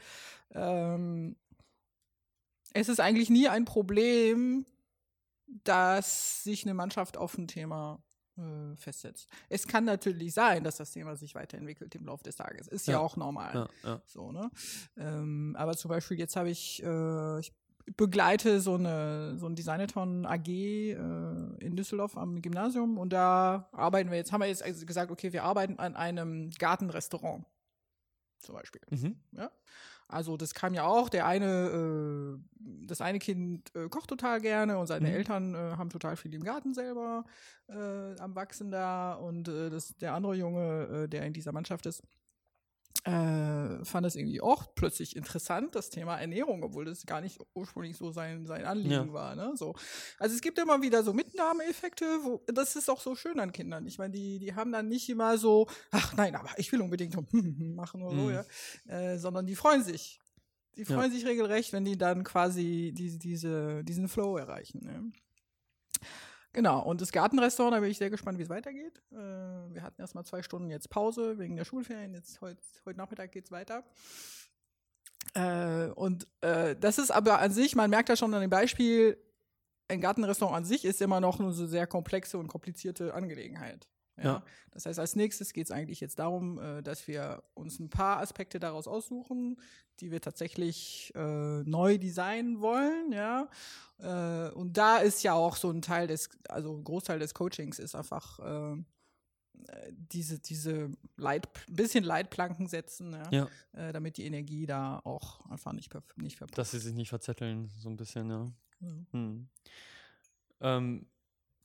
[0.52, 1.36] Ähm,
[2.72, 4.64] es ist eigentlich nie ein Problem,
[5.64, 8.02] dass sich eine Mannschaft auf ein Thema
[8.38, 9.28] äh, festsetzt.
[9.48, 12.68] Es kann natürlich sein, dass das Thema sich weiterentwickelt im Laufe des Tages.
[12.68, 12.98] Ist ja, Ja.
[13.00, 13.68] auch normal.
[13.82, 14.02] Ja, ja.
[14.06, 14.50] So, ne?
[14.96, 17.52] Ähm, aber zum Beispiel jetzt habe ich, äh, ich
[17.96, 20.94] begleite so eine so ein Designathon AG äh,
[21.64, 25.32] in Düsseldorf am Gymnasium und da arbeiten wir jetzt, haben wir jetzt also gesagt, okay,
[25.32, 27.46] wir arbeiten an einem Gartenrestaurant
[28.40, 28.82] zum Beispiel.
[28.90, 29.16] Mhm.
[30.08, 32.38] Also das kam ja auch, der eine, äh,
[32.86, 35.14] das eine Kind äh, kocht total gerne und seine Mhm.
[35.14, 37.24] Eltern äh, haben total viel im Garten selber
[37.68, 41.84] äh, am Wachsen da und äh, das, der andere Junge, äh, der in dieser Mannschaft
[41.84, 42.02] ist,
[43.08, 47.96] äh, fand das irgendwie auch plötzlich interessant, das Thema Ernährung, obwohl das gar nicht ursprünglich
[47.96, 49.12] so sein, sein Anliegen Ja.
[49.12, 49.34] war.
[49.34, 49.52] Ne?
[49.56, 49.74] So.
[50.18, 53.86] Also es gibt immer wieder so Mitnahmeeffekte, wo, das ist auch so schön an Kindern.
[53.86, 57.14] Ich meine, die, die haben dann nicht immer so, ach nein, aber ich will unbedingt
[57.76, 58.30] machen oder so, Mhm.
[58.30, 58.44] ja.
[58.94, 60.20] Äh, sondern die freuen sich.
[60.76, 60.94] Die Ja.
[60.96, 64.84] freuen sich regelrecht, wenn die dann quasi die, diese, diesen Flow erreichen.
[64.84, 65.12] Ne?
[66.58, 69.00] Genau, und das Gartenrestaurant, da bin ich sehr gespannt, wie es weitergeht.
[69.12, 72.12] Äh, wir hatten erstmal zwei Stunden jetzt Pause wegen der Schulferien.
[72.14, 73.84] Jetzt heute, heute Nachmittag geht es weiter.
[75.34, 79.16] Äh, und äh, das ist aber an sich, man merkt ja schon an dem Beispiel,
[79.86, 83.86] ein Gartenrestaurant an sich ist immer noch eine sehr komplexe und komplizierte Angelegenheit.
[84.22, 84.42] Ja?
[84.70, 88.20] Das heißt, als nächstes geht es eigentlich jetzt darum, äh, dass wir uns ein paar
[88.20, 89.60] Aspekte daraus aussuchen,
[90.00, 93.48] die wir tatsächlich äh, neu designen wollen, ja.
[93.98, 97.78] Äh, und da ist ja auch so ein Teil des, also ein Großteil des Coachings
[97.78, 98.76] ist einfach äh,
[99.66, 103.48] äh, diese, diese Leit, bisschen Leitplanken setzen, ja, Ja.
[103.72, 106.58] Äh, damit die Energie da auch einfach nicht, nicht verpufft.
[106.58, 108.52] Dass sie sich nicht verzetteln, so ein bisschen, ja.
[108.80, 108.88] Ja.
[109.10, 109.48] Hm.
[110.60, 111.06] Ähm,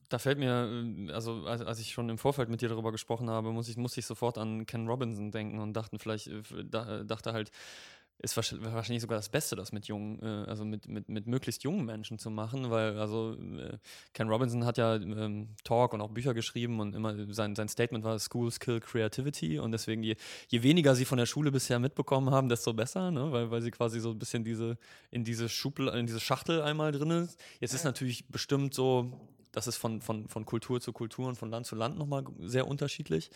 [0.09, 3.29] da fällt mir, ähm, also als, als ich schon im Vorfeld mit dir darüber gesprochen
[3.29, 7.05] habe, muss ich, musste ich sofort an Ken Robinson denken und dachten vielleicht, äh, äh,
[7.05, 7.51] dachte halt,
[8.19, 11.63] ist wahrsch- wahrscheinlich sogar das Beste, das mit jungen, äh, also mit, mit, mit möglichst
[11.63, 13.77] jungen Menschen zu machen, weil also äh,
[14.13, 18.03] Ken Robinson hat ja ähm, Talk und auch Bücher geschrieben und immer sein, sein Statement
[18.05, 20.15] war Schools kill creativity und deswegen je,
[20.47, 23.31] je weniger sie von der Schule bisher mitbekommen haben, desto besser, ne?
[23.31, 24.77] weil, weil sie quasi so ein bisschen diese
[25.11, 27.39] in diese Schubl in diese Schachtel einmal drin ist.
[27.59, 29.11] Jetzt ist natürlich bestimmt so,
[29.53, 32.67] das ist von, von, von Kultur zu Kultur und von Land zu Land nochmal sehr
[32.67, 33.31] unterschiedlich,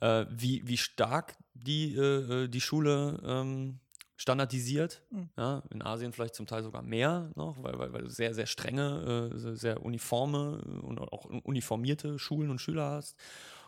[0.00, 3.80] äh, wie, wie stark die, äh, äh, die Schule ähm,
[4.16, 5.02] standardisiert.
[5.10, 5.28] Mhm.
[5.36, 8.46] Ja, in Asien vielleicht zum Teil sogar mehr noch, weil, weil, weil du sehr, sehr
[8.46, 13.16] strenge, äh, sehr- sehr uniforme und auch uniformierte Schulen und Schüler hast.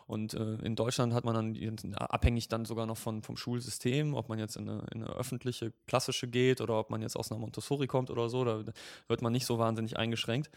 [0.07, 4.13] Und äh, in Deutschland hat man dann die- abhängig dann sogar noch von, vom Schulsystem,
[4.13, 7.31] ob man jetzt in eine, in eine öffentliche, klassische geht oder ob man jetzt aus
[7.31, 8.63] einer Montessori kommt oder so, da
[9.07, 10.49] wird man nicht so wahnsinnig eingeschränkt.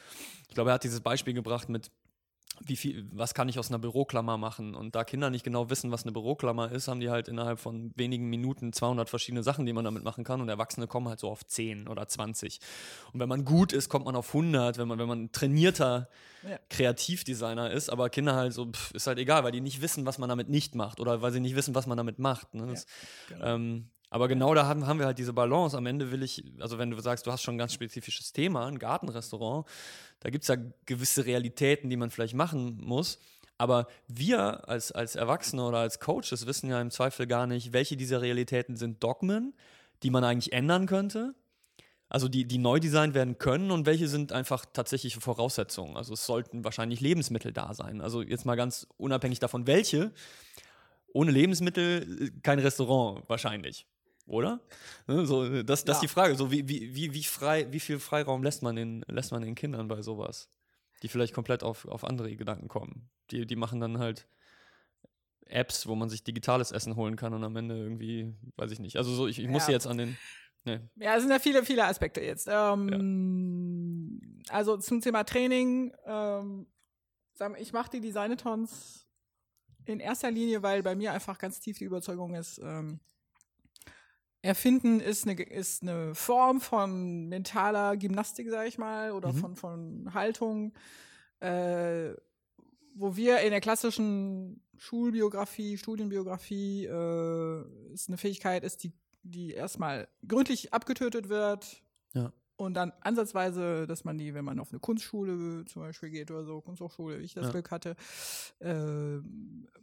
[0.48, 1.90] Ich glaube, er hat dieses Beispiel gebracht mit
[2.60, 4.74] wie viel, was kann ich aus einer Büroklammer machen?
[4.74, 7.92] Und da Kinder nicht genau wissen, was eine Büroklammer ist, haben die halt innerhalb von
[7.96, 10.40] wenigen Minuten 200 verschiedene Sachen, die man damit machen kann.
[10.40, 12.60] Und Erwachsene kommen halt so auf 10 oder 20.
[13.12, 16.08] Und wenn man gut ist, kommt man auf 100, wenn man, wenn man ein trainierter
[16.48, 16.58] Ja.
[16.70, 17.88] Kreativdesigner ist.
[17.90, 20.48] Aber Kinder halt so, pff, ist halt egal, weil die nicht wissen, was man damit
[20.48, 22.54] nicht macht oder weil sie nicht wissen, was man damit macht.
[22.54, 22.66] Ne?
[22.66, 22.86] Das,
[23.28, 23.46] genau.
[23.46, 25.77] ähm, aber genau da haben, haben wir halt diese Balance.
[25.77, 28.64] Am Ende will ich, also wenn du sagst, du hast schon ein ganz spezifisches Thema,
[28.68, 29.66] ein Gartenrestaurant,
[30.20, 30.55] da gibt es ja
[30.87, 33.18] gewisse Realitäten, die man vielleicht machen muss.
[33.59, 37.96] Aber wir als, als Erwachsene oder als Coaches wissen ja im Zweifel gar nicht, welche
[37.96, 39.53] dieser Realitäten sind Dogmen,
[40.05, 41.35] die man eigentlich ändern könnte.
[42.09, 45.96] Also die, die neu designt werden können und welche sind einfach tatsächliche Voraussetzungen.
[45.96, 48.00] Also es sollten wahrscheinlich Lebensmittel da sein.
[48.00, 50.12] Also jetzt mal ganz unabhängig davon, welche.
[51.12, 53.88] ohne Lebensmittel äh, kein Restaurant wahrscheinlich.
[54.26, 54.60] Oder?
[55.06, 56.08] Ne, So, das, das ist Ja.
[56.08, 56.34] die Frage.
[56.34, 59.54] So, wie, wie, wie, wie, frei, wie viel Freiraum lässt man, den, lässt man den
[59.54, 60.48] Kindern bei sowas?
[61.02, 63.10] Die vielleicht komplett auf, auf andere Gedanken kommen.
[63.30, 64.26] Die, die machen dann halt
[65.46, 68.96] Apps, wo man sich digitales Essen holen kann und am Ende irgendwie, weiß ich nicht.
[68.96, 69.72] Also so, ich, ich muss Ja.
[69.72, 70.16] jetzt an den.
[70.64, 72.48] Ne, Ja, es sind ja viele, viele Aspekte jetzt.
[72.50, 76.66] Ähm, Also zum Thema Training, ähm,
[77.58, 79.06] ich mache die Designetons
[79.84, 83.00] in erster Linie, weil bei mir einfach ganz tief die Überzeugung ist, ähm,
[84.44, 89.37] Erfinden ist eine, ist eine Form von mentaler Gymnastik, sag ich mal, oder Mhm.
[89.38, 90.74] von, von Haltung,
[91.40, 92.11] äh,
[92.94, 100.09] wo wir in der klassischen Schulbiografie, Studienbiografie, äh, ist eine Fähigkeit ist, die, die erstmal
[100.28, 101.83] gründlich abgetötet wird.
[102.12, 102.30] Ja.
[102.56, 106.44] Und dann ansatzweise, dass man die, wenn man auf eine Kunstschule zum Beispiel geht oder
[106.44, 107.50] so, Kunsthochschule, wie ich das Ja.
[107.50, 107.96] Glück hatte,
[108.60, 109.18] äh,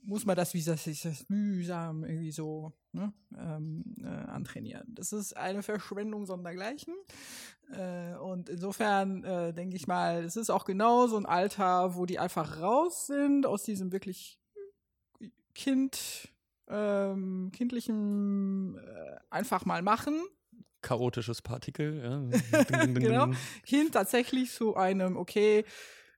[0.04, 4.86] muss man das, wie das sich das mühsam irgendwie so ne, ähm, äh, antrainieren.
[4.96, 6.94] Das ist eine Verschwendung sondergleichen.
[7.74, 12.06] Äh, und insofern äh, denke ich mal, es ist auch genau so ein Alter, wo
[12.06, 14.40] die einfach raus sind aus diesem wirklich
[15.54, 16.30] Kind,
[16.70, 20.16] ähm, kindlichen äh, einfach mal machen
[20.82, 22.02] chaotisches Partikel.
[22.04, 22.20] Ja.
[22.64, 23.28] Ding, ding, ding, Genau.
[23.66, 25.66] hin tatsächlich zu einem, okay,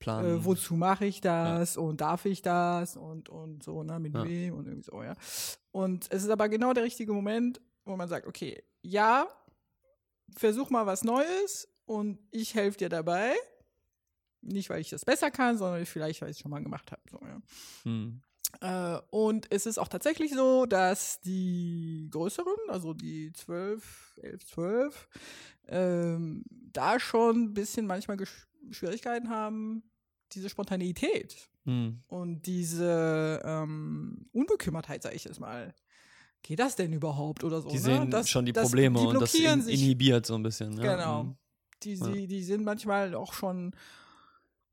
[0.05, 4.23] äh, wozu mache ich das und darf ich das und, und so, ne, mit Ja.
[4.25, 5.13] wem und irgendwie so, ja.
[5.71, 9.27] Und es ist aber genau der richtige Moment, wo man sagt, okay, ja,
[10.35, 13.33] versuch mal was Neues und ich helfe dir dabei.
[14.41, 17.01] Nicht, weil ich das besser kann, sondern vielleicht, weil ich es schon mal gemacht habe.
[17.09, 17.39] So, ja.
[17.83, 18.21] Hm.
[18.61, 25.07] Äh, und es ist auch tatsächlich so, dass die größeren, also die 12, 11, 12,
[25.67, 29.83] ähm, da schon ein bisschen manchmal Gesch Schwierigkeiten haben,
[30.31, 32.01] diese Spontaneität Hm.
[32.07, 35.73] und diese ähm, Unbekümmertheit, sage ich jetzt mal.
[36.41, 37.69] Geht das denn überhaupt oder so?
[37.69, 37.81] Die ne?
[37.81, 40.77] sehen Das- schon die das- Probleme die und das in, inhibiert so ein bisschen.
[40.77, 40.95] Ja.
[40.95, 41.21] Genau.
[41.23, 41.35] Hm.
[41.83, 42.07] Die, Ja.
[42.07, 43.73] die, die sind manchmal auch schon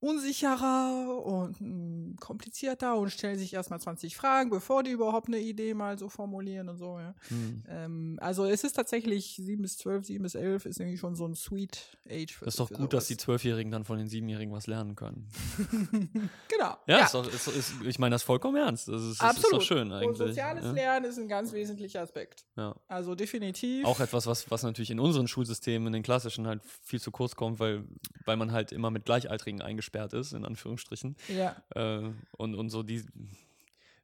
[0.00, 5.74] unsicherer und mm, komplizierter und stellen sich erstmal 20 Fragen, bevor die überhaupt eine Idee
[5.74, 6.98] mal so formulieren und so.
[6.98, 7.14] Ja.
[7.28, 7.62] Hm.
[7.68, 11.26] Ähm, also es ist tatsächlich 7 bis 12, 7 bis 11 ist irgendwie schon so
[11.26, 12.32] ein Sweet Age.
[12.32, 13.20] Für, Das ist doch gut, dass die.
[13.20, 15.28] Zwölfjährigen dann von den Siebenjährigen was lernen können.
[16.48, 16.76] Genau.
[16.86, 18.88] Ja, Ist doch, ist, ist, ich meine das vollkommen ernst.
[18.88, 19.62] Das ist, das ist Absolut.
[19.62, 20.08] doch schön eigentlich.
[20.08, 20.72] Und soziales ja.
[20.72, 22.44] Lernen ist ein ganz wesentlicher Aspekt.
[22.56, 22.74] Ja.
[22.88, 23.86] Also definitiv.
[23.86, 27.36] Auch etwas, was, was natürlich in unseren Schulsystemen, in den klassischen, halt viel zu kurz
[27.36, 27.84] kommt, weil,
[28.24, 31.16] weil man halt immer mit Gleichaltrigen eingesperrt ist, in Anführungsstrichen.
[31.28, 31.56] ja.
[31.74, 33.04] Äh, und, und so die,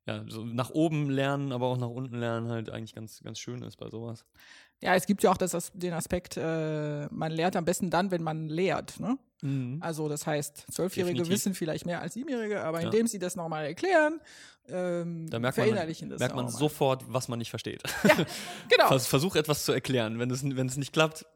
[0.07, 3.63] ja, so nach oben lernen, aber auch nach unten lernen halt eigentlich ganz, ganz schön
[3.63, 4.25] ist bei sowas.
[4.81, 8.11] ja, es gibt ja auch das, As- den Aspekt, äh, man lehrt am besten dann,
[8.11, 9.01] wenn man lehrt.
[9.01, 9.19] Ne?
[9.81, 11.33] Also das heißt, Zwölfjährige Definitiv.
[11.35, 12.87] wissen vielleicht mehr als Siebenjährige, aber Ja.
[12.87, 14.19] indem sie das nochmal erklären,
[14.67, 17.83] ähm, Da merkt man, verinnerlichen das merkt man sofort, was man nicht versteht.
[18.69, 18.89] Genau.
[18.89, 20.19] Vers, versuch etwas zu erklären.
[20.19, 21.27] Wenn es, wenn es nicht klappt,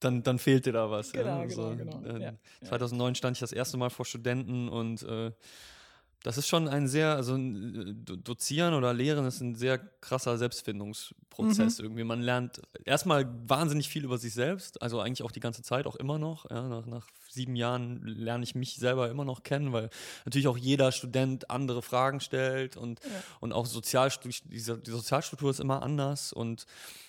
[0.00, 1.12] dann, dann fehlt dir da was.
[1.12, 1.44] Genau, ja.
[1.46, 2.02] genau, genau.
[2.02, 2.32] äh, Ja,
[2.62, 2.68] ja.
[2.68, 5.32] 2009 stand ich das erste Mal vor Studenten und äh,
[6.24, 10.34] das ist schon ein sehr, also äh, Do- Dozieren oder Lehren ist ein sehr krasser
[10.34, 10.38] Mhm.
[10.38, 12.04] Selbstfindungsprozess irgendwie.
[12.04, 15.96] Man lernt erstmal wahnsinnig viel über sich selbst, also eigentlich auch die ganze Zeit, auch
[15.96, 16.50] immer noch.
[16.50, 17.06] Ja, nach, nach
[17.38, 19.90] sieben Jahren lerne ich mich selber immer noch kennen, weil
[20.24, 23.00] natürlich auch jeder Student andere Fragen stellt und,
[23.40, 26.66] und auch Sozialstu diese, die Sozialstruktur ist immer anders und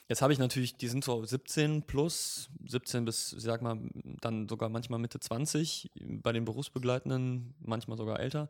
[0.09, 3.77] Jetzt habe ich natürlich, die sind so 17 plus, 17 bis, ich sag mal,
[4.21, 5.91] dann sogar manchmal Mitte 20,
[6.23, 8.49] bei den Berufsbegleitenden manchmal sogar älter.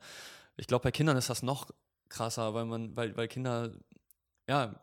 [0.56, 1.70] Ich glaube, bei Kindern ist das noch
[2.08, 3.74] krasser, weil man, weil, weil Kinder,
[4.48, 4.74] ja,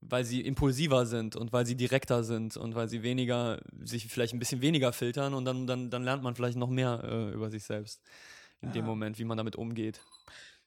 [0.00, 4.34] weil sie impulsiver sind und weil sie direkter sind und weil sie weniger, sich vielleicht
[4.34, 7.50] ein bisschen weniger filtern und dann, dann, dann lernt man vielleicht noch mehr äh, über
[7.50, 8.02] sich selbst
[8.60, 8.90] in dem Ja.
[8.90, 10.00] Moment, wie man damit umgeht.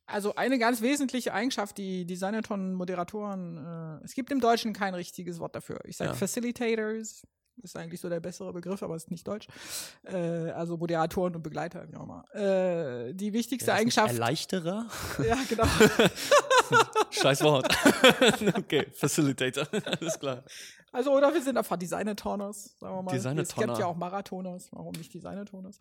[0.08, 5.56] Also eine ganz wesentliche Eigenschaft, die Designerton-Moderatoren, äh, es gibt im Deutschen kein richtiges Wort
[5.56, 5.80] dafür.
[5.86, 6.16] Ich sage Ja.
[6.16, 7.24] Facilitators,
[7.64, 9.48] ist eigentlich so der bessere Begriff, aber ist nicht deutsch.
[10.04, 10.16] Äh,
[10.52, 12.26] also Moderatoren und Begleiter, wie auch immer.
[12.36, 14.14] Äh, die wichtigste nicht Eigenschaft.
[14.14, 14.88] Erleichterer?
[15.26, 15.64] Ja, genau.
[17.12, 17.68] Scheiß Wort.
[18.58, 19.68] okay, Facilitator,
[20.00, 20.44] alles klar.
[20.92, 23.16] Also, oder wir sind einfach Designatoners, sagen wir mal.
[23.16, 23.68] Es Designatoner.
[23.68, 25.78] gibt ja auch Marathoners, warum nicht Designatoners?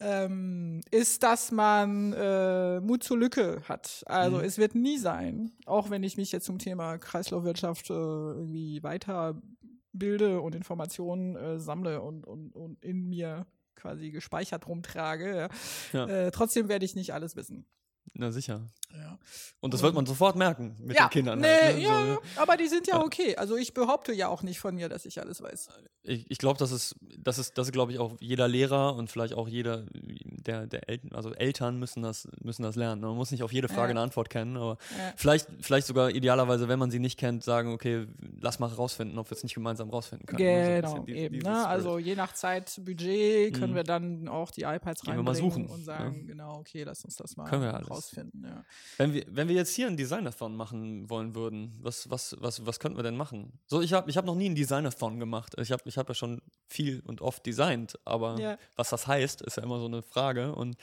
[0.00, 4.02] Ähm, ist, dass man äh, Mut zur Lücke hat.
[4.06, 4.44] Also, Mhm.
[4.44, 10.40] es wird nie sein, auch wenn ich mich jetzt zum Thema Kreislaufwirtschaft äh, irgendwie weiterbilde
[10.42, 13.46] und Informationen äh, sammle und, und, und in mir
[13.76, 15.48] quasi gespeichert rumtrage.
[15.92, 16.06] Ja.
[16.06, 16.26] Ja.
[16.26, 17.64] Äh, trotzdem werde ich nicht alles wissen.
[18.12, 18.60] Na sicher.
[18.96, 19.18] Ja.
[19.58, 21.40] Und das wird man sofort merken mit ja, den Kindern.
[21.40, 21.82] Nee, halt, ne?
[21.82, 23.04] ja, so, ja, aber die sind ja Ja.
[23.04, 23.34] okay.
[23.36, 25.68] Also ich behaupte ja auch nicht von mir, dass ich alles weiß.
[26.04, 29.34] ich ich glaube, das ist, das ist, das glaube ich, auch jeder Lehrer und vielleicht
[29.34, 33.00] auch jeder der, der Eltern, also Eltern müssen das, müssen das lernen.
[33.00, 34.76] Man muss nicht auf jede Frage eine Antwort kennen, aber
[35.16, 38.06] vielleicht, vielleicht sogar idealerweise, wenn man sie nicht kennt, sagen, okay,
[38.40, 40.44] lass mal rausfinden, ob wir es nicht gemeinsam rausfinden können.
[40.44, 40.82] ne?
[40.82, 41.38] Genau, die- eben.
[41.38, 41.66] Ne?
[41.66, 43.76] Also je nach Zeit, Budget können Mhm.
[43.76, 45.84] wir dann auch die iPads suchen, und ne?
[45.84, 47.88] sagen, genau, okay, lass uns das mal Können wir alles.
[47.94, 48.44] Rausfinden.
[48.44, 48.64] Ja.
[48.98, 52.78] Wenn wir, wenn wir jetzt hier einen Designathon machen wollen würden, was, was, was, was
[52.80, 53.58] könnten wir denn machen?
[53.66, 55.54] So, ich habe ich hab noch nie einen Designathon gemacht.
[55.58, 58.58] Ich habe ich hab ja schon viel und oft designt, aber Ja.
[58.76, 60.54] was das heißt, ist ja immer so eine Frage.
[60.54, 60.76] Und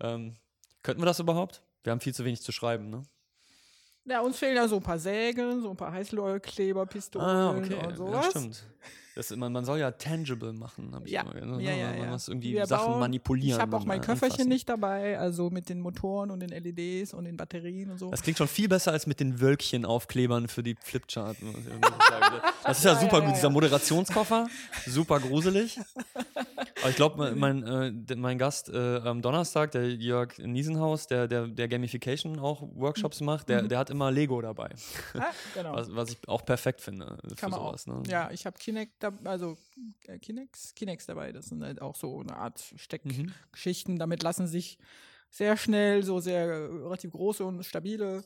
[0.00, 0.34] ähm,
[0.82, 1.62] könnten wir das überhaupt?
[1.82, 3.02] Wir haben viel zu wenig zu schreiben, ne?
[4.06, 7.74] ja, uns fehlen ja so ein paar Sägen, so ein paar Heißlullkleber, Pistolen Ah, okay.
[7.74, 8.26] und Ja, sowas.
[8.30, 8.64] stimmt.
[9.16, 11.22] Das, man, man soll ja tangible machen, habe ich Ja.
[11.22, 11.60] immer gehört.
[11.62, 12.10] Ja, ja, man ja.
[12.10, 13.56] muss irgendwie Wir Sachen bauen- manipulieren.
[13.56, 14.48] Ich habe auch mein Köfferchen anfassen.
[14.48, 18.10] nicht dabei, also mit den Motoren und den LEDs und den Batterien und so.
[18.10, 21.36] Das klingt schon viel besser als mit den Wölkchen-Aufklebern für die Flipchart.
[22.64, 23.50] Das ist ja, Ja, super gut, dieser.
[23.50, 24.48] Moderationskoffer.
[24.86, 25.78] Super gruselig.
[26.80, 31.28] Aber ich glaube, mein, mein, äh, mein Gast äh, am Donnerstag, der Jörg Niesenhaus, der,
[31.28, 34.70] der, der Gamification auch Workshops macht, der, der hat immer Lego dabei.
[35.14, 35.74] ah, genau.
[35.74, 37.86] Was, was ich auch perfekt finde für Kann man sowas.
[37.86, 38.02] Ne?
[38.08, 39.56] Ja, ich habe Kinect, dab- also
[40.06, 41.32] äh, Kinex, Kinex dabei.
[41.32, 42.78] Das sind halt auch so eine Art Mhm.
[42.78, 43.98] Steckgeschichten.
[43.98, 44.78] Damit lassen sich
[45.30, 48.24] sehr schnell so sehr äh, relativ große und stabile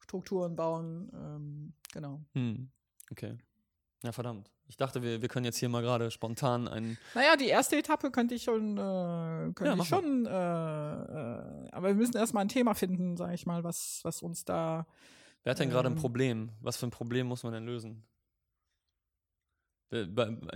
[0.00, 1.10] Strukturen bauen.
[1.14, 2.20] Ähm, genau.
[2.34, 2.70] Hm.
[3.10, 3.36] Okay.
[4.02, 4.50] Ja, verdammt.
[4.66, 6.98] Ich dachte, wir, wir können jetzt hier mal gerade spontan einen.
[7.14, 11.88] Naja, die erste Etappe könnte ich schon, äh, könnte Ja, ich schon, äh, äh, aber
[11.88, 14.86] wir müssen erstmal ein Thema finden, sag ich mal, was, was uns da.
[15.42, 15.98] Wer hat denn gerade ein Ähm.
[16.00, 16.50] Problem?
[16.60, 18.04] Was für ein Problem muss man denn lösen?
[19.94, 20.06] Äh,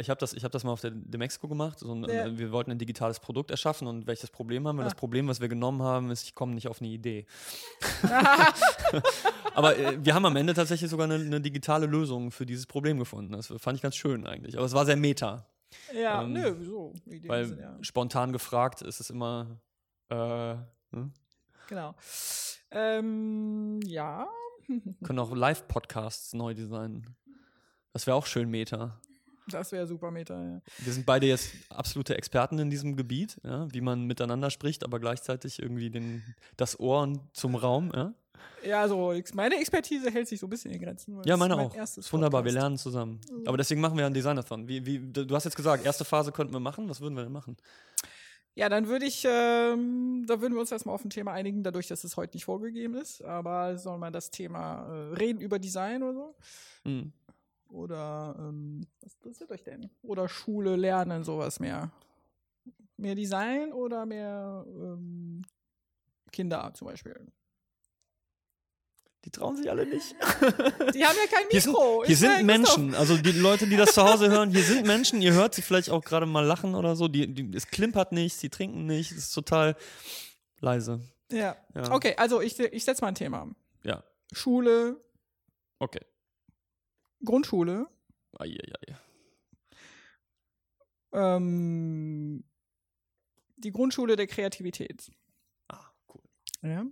[0.01, 1.79] Ich habe das, ich hab das mal auf der Demexco gemacht.
[1.79, 2.27] So ein, Ja.
[2.27, 4.83] äh, Wir wollten ein digitales Produkt erschaffen und welches Problem haben wir?
[4.83, 4.85] Ah.
[4.85, 7.27] Das Problem, was wir genommen haben, ist, ich komme nicht auf eine Idee.
[9.55, 12.98] Aber äh, wir haben am Ende tatsächlich sogar eine, eine digitale Lösung für dieses Problem
[12.98, 13.33] gefunden.
[13.33, 14.57] Das fand ich ganz schön eigentlich.
[14.57, 15.46] Aber es war sehr meta.
[15.94, 16.92] ja, Ähm, nö, wieso?
[17.07, 19.61] Ideen Weil sind ja, spontan gefragt ist es immer.
[20.09, 20.55] Äh,
[20.92, 21.12] hm?
[21.68, 21.94] genau.
[22.70, 24.27] Ähm, ja.
[25.03, 27.16] Können auch Live-Podcasts neu designen.
[27.92, 29.01] Das wäre auch schön Meta.
[29.50, 30.61] Das wäre super Meta, ja.
[30.78, 35.00] Wir sind beide jetzt absolute Experten in diesem Gebiet, ja, wie man miteinander spricht, aber
[35.00, 36.22] gleichzeitig irgendwie den,
[36.56, 37.90] das Ohr zum Raum.
[37.94, 38.14] Ja,
[38.64, 41.20] Ja, also meine Expertise hält sich so ein bisschen in Grenzen.
[41.24, 41.74] ja meine mein auch.
[41.74, 42.62] erstes Ist wunderbar, wir Podcast.
[42.62, 43.20] lernen zusammen.
[43.46, 44.68] Aber deswegen machen wir einen Designathon.
[44.68, 46.88] Wie, wie, du hast jetzt gesagt, erste Phase könnten wir machen.
[46.88, 47.56] Was würden wir denn machen?
[48.54, 51.87] Ja, dann würde ich, ähm, da würden wir uns erstmal auf ein Thema einigen, dadurch,
[51.87, 53.22] dass es heute nicht vorgegeben ist.
[53.22, 56.37] Aber soll man das Thema äh, reden über Design oder so?
[56.84, 57.12] Hm.
[57.68, 59.90] Oder ähm, was interessiert euch denn?
[60.02, 61.90] Oder Schule, Lernen, sowas mehr?
[62.96, 65.42] Mehr Design oder mehr ähm,
[66.33, 67.26] Kinder zum Beispiel?
[69.24, 70.12] Die trauen sich alle nicht.
[70.94, 72.04] Die haben ja kein Hier sind, Mikro.
[72.04, 72.46] hier Ist ja sind.
[72.46, 75.62] Menschen, also die Leute, die das zu Hause hören, hier sind Menschen, ihr hört sie
[75.62, 77.09] vielleicht auch gerade mal lachen oder so.
[77.09, 79.76] Die, die, es klimpert nicht, sie trinken nicht, es ist total
[80.61, 81.00] leise.
[81.31, 81.57] Ja.
[81.74, 81.92] Ja.
[81.92, 83.48] Okay, also ich, ich setze mal ein Thema.
[83.83, 84.02] Ja,
[84.33, 85.00] Schule,
[85.78, 86.00] okay.
[87.24, 87.87] Grundschule,
[88.38, 88.96] Eieiei.
[91.12, 92.44] ähm,
[93.57, 95.11] die Grundschule der Kreativität.
[95.68, 96.22] Ah, cool.
[96.62, 96.87] Ja.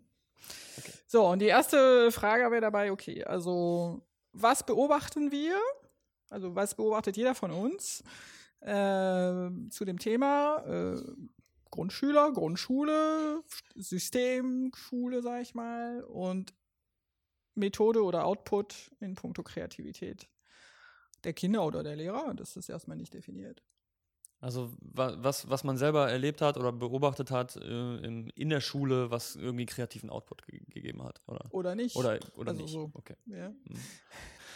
[0.78, 0.92] Okay.
[1.06, 5.58] So, und die erste Frage wäre dabei, okay, also was beobachten wir?
[6.28, 8.02] Also was beobachtet jeder von uns
[8.60, 11.00] äh, zu dem Thema äh,
[11.70, 13.42] Grundschüler, Grundschule,
[13.76, 16.54] System, Schule, sag ich mal, und
[17.56, 20.28] Methode oder Output in puncto Kreativität
[21.24, 22.34] der Kinder oder der Lehrer?
[22.34, 23.62] Das ist erstmal nicht definiert.
[24.40, 28.60] Also wa was, was man selber erlebt hat oder beobachtet hat äh, in, in der
[28.60, 31.48] Schule, was irgendwie kreativen Output ge gegeben hat, oder?
[31.50, 31.96] Oder nicht?
[31.96, 32.72] Oder, oder Also nicht.
[32.72, 32.90] so.
[32.94, 33.16] Okay.
[33.26, 33.48] Ja.
[33.48, 33.56] Mhm.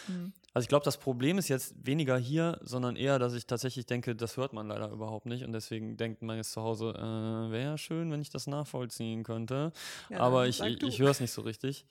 [0.06, 0.32] Hm.
[0.52, 4.16] Also ich glaube, das Problem ist jetzt weniger hier, sondern eher, dass ich tatsächlich denke,
[4.16, 7.62] das hört man leider überhaupt nicht und deswegen denkt man jetzt zu Hause, äh, wäre
[7.62, 9.72] ja schön, wenn ich das nachvollziehen könnte.
[10.08, 11.86] Ja, Aber ich, ich, ich höre es nicht so richtig.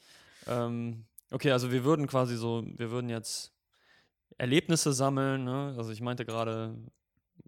[0.47, 3.51] Ähm, okay, also wir würden quasi so, wir würden jetzt
[4.37, 5.43] Erlebnisse sammeln.
[5.43, 5.75] Ne?
[5.77, 6.75] Also ich meinte gerade,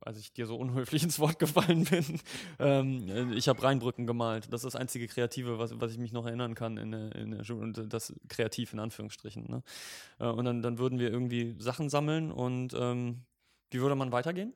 [0.01, 2.19] als ich dir so unhöflich ins Wort gefallen bin,
[2.59, 4.51] ähm, äh, ich habe Rheinbrücken gemalt.
[4.51, 7.31] Das ist das einzige Kreative, was, was ich mich noch erinnern kann in der, in
[7.31, 7.61] der Schule.
[7.61, 9.45] Und das kreativ in Anführungsstrichen.
[9.49, 9.63] Ne?
[10.19, 13.21] Äh, und dann, dann würden wir irgendwie Sachen sammeln und ähm,
[13.71, 14.53] wie würde man weitergehen?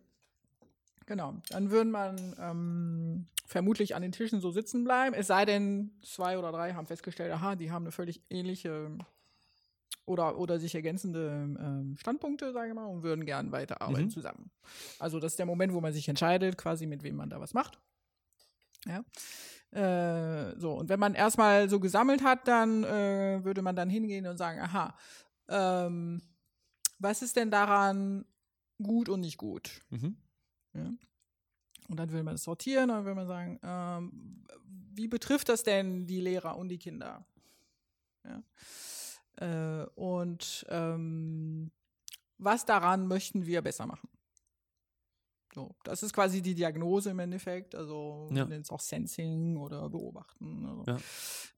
[1.05, 1.35] Genau.
[1.49, 5.15] Dann würde man ähm, vermutlich an den Tischen so sitzen bleiben.
[5.15, 8.89] Es sei denn, zwei oder drei haben festgestellt, aha, die haben eine völlig ähnliche
[10.05, 11.29] oder, oder sich ergänzende
[11.59, 14.09] ähm, Standpunkte, sage ich mal, und würden gern weiterarbeiten Mhm.
[14.11, 14.51] zusammen.
[14.99, 17.53] Also das ist der Moment, wo man sich entscheidet, quasi mit wem man da was
[17.53, 17.79] macht.
[18.85, 19.03] Ja.
[19.71, 24.27] Äh, so, und wenn man erstmal so gesammelt hat, dann äh, würde man dann hingehen
[24.27, 24.95] und sagen, aha,
[25.49, 26.21] ähm,
[26.99, 28.25] was ist denn daran
[28.81, 29.81] gut und nicht gut?
[29.89, 30.17] Mhm.
[30.73, 30.91] Ja.
[31.87, 34.43] Und dann will man es sortieren und dann will man sagen, ähm,
[34.93, 37.25] wie betrifft das denn die Lehrer und die Kinder?
[38.23, 38.43] Ja.
[39.37, 41.71] Äh, und ähm,
[42.37, 44.09] was daran möchten wir besser machen?
[45.53, 47.75] So, das ist quasi die Diagnose im Endeffekt.
[47.75, 48.41] Also Ja.
[48.41, 50.65] man nennt es auch Sensing oder Beobachten.
[50.65, 50.83] Also.
[50.87, 50.97] Ja.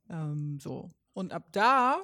[0.10, 0.91] Ähm, so.
[1.14, 1.99] Und ab da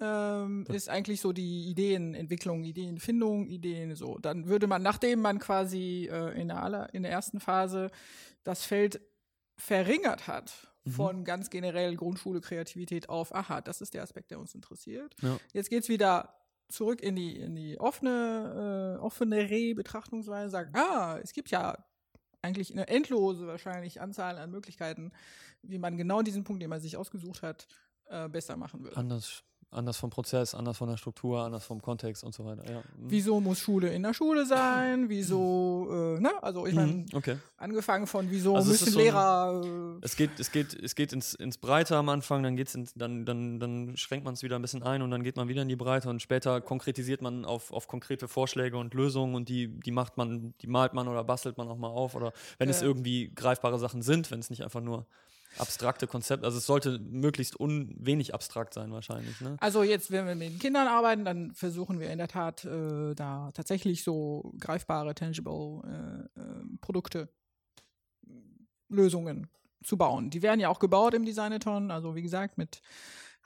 [0.00, 4.18] ähm, ist eigentlich so die Ideenentwicklung, Ideenfindung, Ideen so.
[4.18, 7.90] Dann würde man, nachdem man quasi äh, in, der aller, in der ersten Phase
[8.42, 9.00] das Feld
[9.56, 10.90] verringert hat Mhm.
[10.90, 15.14] von ganz generell Grundschule Kreativität auf, aha, das ist der Aspekt, der uns interessiert.
[15.22, 15.38] Ja.
[15.52, 16.34] Jetzt geht's wieder
[16.68, 21.84] zurück in die, in die offene, äh, offenere Betrachtungsweise, sagen, ah, es gibt ja
[22.42, 25.12] eigentlich eine endlose wahrscheinlich Anzahl an Möglichkeiten,
[25.62, 27.66] wie man genau diesen Punkt, den man sich ausgesucht hat,
[28.06, 28.98] äh, besser machen würde.
[28.98, 29.42] Anders,
[29.74, 32.64] anders vom Prozess, anders von der Struktur, anders vom Kontext und so weiter.
[32.70, 32.78] Ja.
[32.78, 32.82] Mhm.
[33.10, 35.08] Wieso muss Schule in der Schule sein?
[35.08, 36.30] Wieso, äh, ne?
[36.42, 37.06] Also ich meine, Mhm.
[37.12, 37.36] Okay.
[37.56, 40.94] angefangen von wieso Also es müssen so ein- Lehrer äh, Es geht, es geht, es
[40.94, 44.42] geht ins, ins Breite am Anfang, dann geht's ins, dann, dann, dann schränkt man es
[44.42, 47.22] wieder ein bisschen ein und dann geht man wieder in die Breite und später konkretisiert
[47.22, 51.08] man auf, auf konkrete Vorschläge und Lösungen und die, die macht man, die malt man
[51.08, 52.86] oder bastelt man auch mal auf oder wenn es Ja.
[52.86, 55.06] irgendwie greifbare Sachen sind, wenn es nicht einfach nur
[55.58, 59.56] abstrakte Konzepte, also es sollte möglichst un, wenig abstrakt sein wahrscheinlich, ne?
[59.60, 63.14] Also jetzt, wenn wir mit den Kindern arbeiten, dann versuchen wir in der Tat äh,
[63.14, 65.82] da tatsächlich so greifbare, tangible
[66.36, 67.28] äh, äh, Produkte,
[68.88, 69.48] Lösungen
[69.82, 70.30] zu bauen.
[70.30, 72.80] Die werden ja auch gebaut im Designathon, also wie gesagt mit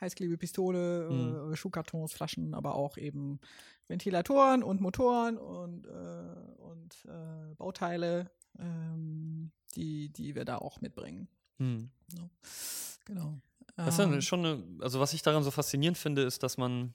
[0.01, 1.53] Heißklebepistole, Mhm.
[1.53, 3.41] äh, Schuhkartons, Flaschen, aber auch eben
[3.89, 11.29] Ventilatoren und Motoren und, äh, und äh, Bauteile, ähm, die, die wir da auch mitbringen.
[11.59, 11.91] Hm.
[13.05, 13.41] Genau.
[13.77, 16.57] Das ist ja Ähm, schon eine, also was ich daran so faszinierend finde, ist, dass
[16.59, 16.95] man,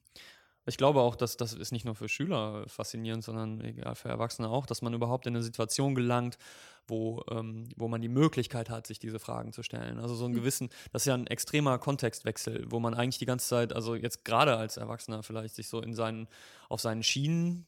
[0.65, 4.49] ich glaube auch, dass das ist nicht nur für Schüler faszinierend, sondern egal für Erwachsene
[4.49, 6.37] auch, dass man überhaupt in eine Situation gelangt,
[6.87, 9.99] wo, ähm, wo man die Möglichkeit hat, sich diese Fragen zu stellen.
[9.99, 13.47] Also so einen gewissen, das ist ja ein extremer Kontextwechsel, wo man eigentlich die ganze
[13.47, 16.27] Zeit, also jetzt gerade als Erwachsener vielleicht sich so in seinen,
[16.67, 17.65] auf seinen Schienen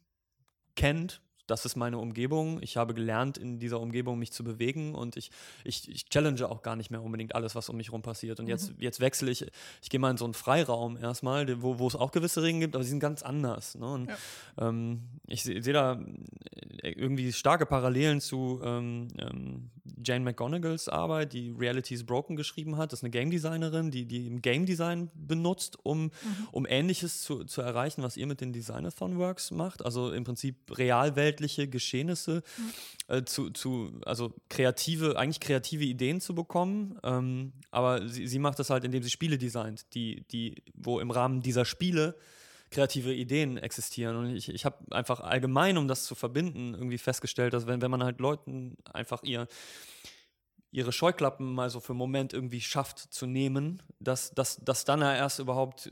[0.76, 1.22] kennt.
[1.48, 2.60] Das ist meine Umgebung.
[2.62, 5.32] Ich habe gelernt, in dieser Umgebung mich zu bewegen und ich,
[5.64, 8.40] ich, ich challenge auch gar nicht mehr unbedingt alles, was um mich herum passiert.
[8.40, 9.46] Und jetzt, jetzt wechsle ich,
[9.82, 12.76] ich gehe mal in so einen Freiraum erstmal, wo, wo es auch gewisse Regeln gibt,
[12.76, 13.76] aber die sind ganz anders.
[13.76, 13.86] Ne?
[13.86, 14.10] Und,
[14.58, 16.00] ähm, ich sehe seh da
[16.82, 19.70] äh, irgendwie starke Parallelen zu ähm, ähm,
[20.04, 22.92] Jane McGonagalls Arbeit, die Reality is Broken geschrieben hat.
[22.92, 26.12] Das ist eine Game Designerin, die, die im Game Design benutzt, um,
[26.52, 29.86] um Ähnliches zu, zu erreichen, was ihr mit den Designathon Works macht.
[29.86, 32.44] Also im Prinzip realweltliche Geschehnisse
[33.08, 36.98] äh, zu, zu, also kreative, eigentlich kreative Ideen zu bekommen.
[37.04, 41.12] Ähm, aber sie, sie macht das halt, indem sie Spiele designt, die, die, wo im
[41.12, 42.16] Rahmen dieser Spiele
[42.76, 44.16] kreative Ideen existieren.
[44.18, 47.92] Und ich, ich habe einfach allgemein, um das zu verbinden, irgendwie festgestellt, dass wenn, wenn
[47.92, 49.48] man halt Leuten einfach ihr,
[50.72, 55.02] ihre Scheuklappen mal so für einen Moment irgendwie schafft zu nehmen, dass, dass, dass dann
[55.02, 55.90] ja erst überhaupt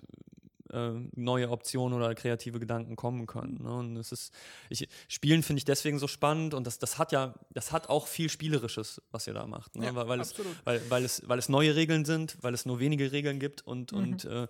[0.73, 3.63] äh, neue Optionen oder kreative Gedanken kommen können.
[3.63, 3.73] Ne?
[3.73, 4.33] Und es ist,
[4.69, 8.07] ich, Spielen finde ich deswegen so spannend und das, das hat ja, das hat auch
[8.07, 9.75] viel Spielerisches, was ihr da macht.
[9.75, 9.85] Ne?
[9.85, 12.79] Ja, weil, weil, es, weil, weil, es, weil es neue Regeln sind, weil es nur
[12.79, 14.47] wenige Regeln gibt und, und, äh,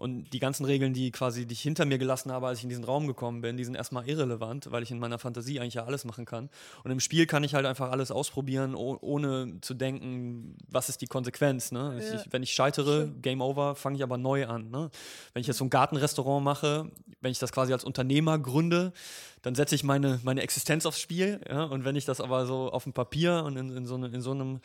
[0.00, 2.70] und die ganzen Regeln, die quasi, die ich hinter mir gelassen habe, als ich in
[2.70, 5.84] diesen Raum gekommen bin, die sind erstmal irrelevant, weil ich in meiner Fantasie eigentlich ja
[5.84, 6.48] alles machen kann.
[6.84, 11.02] Und im Spiel kann ich halt einfach alles ausprobieren, oh, ohne zu denken, was ist
[11.02, 11.70] die Konsequenz.
[11.70, 12.00] Ne?
[12.00, 12.14] Ja.
[12.14, 14.70] Ich, wenn ich scheitere, Game Over, fange ich aber neu an.
[14.70, 14.90] Ne?
[15.34, 16.90] Wenn ich jetzt so ein Gartenrestaurant mache,
[17.20, 18.94] wenn ich das quasi als Unternehmer gründe,
[19.42, 21.42] dann setze ich meine, meine Existenz aufs Spiel.
[21.46, 21.64] Ja?
[21.64, 24.22] Und wenn ich das aber so auf dem Papier und in, in, so, ne, in
[24.22, 24.60] so einem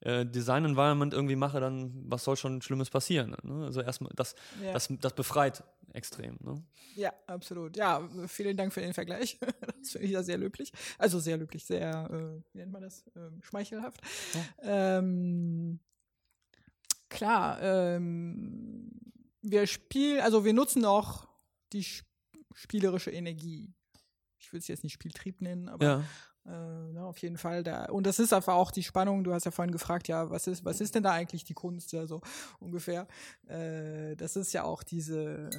[0.00, 3.36] äh, Design-Environment irgendwie mache, dann was soll schon Schlimmes passieren?
[3.42, 3.64] Ne?
[3.66, 4.72] Also erstmal, das, Ja.
[4.72, 6.36] das, das befreit extrem.
[6.40, 6.62] Ne?
[6.94, 7.76] Ja, absolut.
[7.76, 9.38] Ja, vielen Dank für den Vergleich.
[9.80, 10.72] Das finde ich ja sehr löblich.
[10.98, 13.04] Also sehr löblich, sehr, äh, wie nennt man das?
[13.16, 14.00] Ähm, schmeichelhaft.
[14.62, 15.80] Ähm,
[17.08, 18.90] klar, ähm,
[19.42, 21.28] wir spielen, also wir nutzen auch
[21.72, 22.04] die sp
[22.52, 23.72] spielerische Energie.
[24.38, 26.04] Ich würde es jetzt nicht Spieltrieb nennen, aber Ja.
[26.46, 27.86] Äh, na, auf jeden Fall da.
[27.86, 29.24] Und das ist einfach auch die Spannung.
[29.24, 31.92] Du hast ja vorhin gefragt, ja, was ist, was ist denn da eigentlich die Kunst,
[31.92, 32.20] ja, so
[32.60, 33.06] ungefähr.
[33.46, 35.50] Äh, das ist ja auch diese,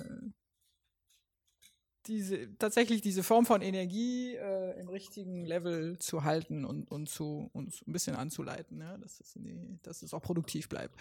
[2.08, 7.50] diese, tatsächlich diese Form von Energie äh, im richtigen Level zu halten und, und zu
[7.54, 10.96] uns ein bisschen anzuleiten, ja, dass, es die, dass es auch produktiv bleibt.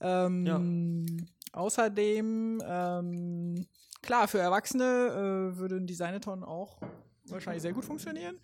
[0.00, 3.66] Ähm, Außerdem, ähm,
[4.02, 6.78] klar, für Erwachsene äh, würde ein Designathon auch
[7.24, 8.38] wahrscheinlich sehr gut funktionieren.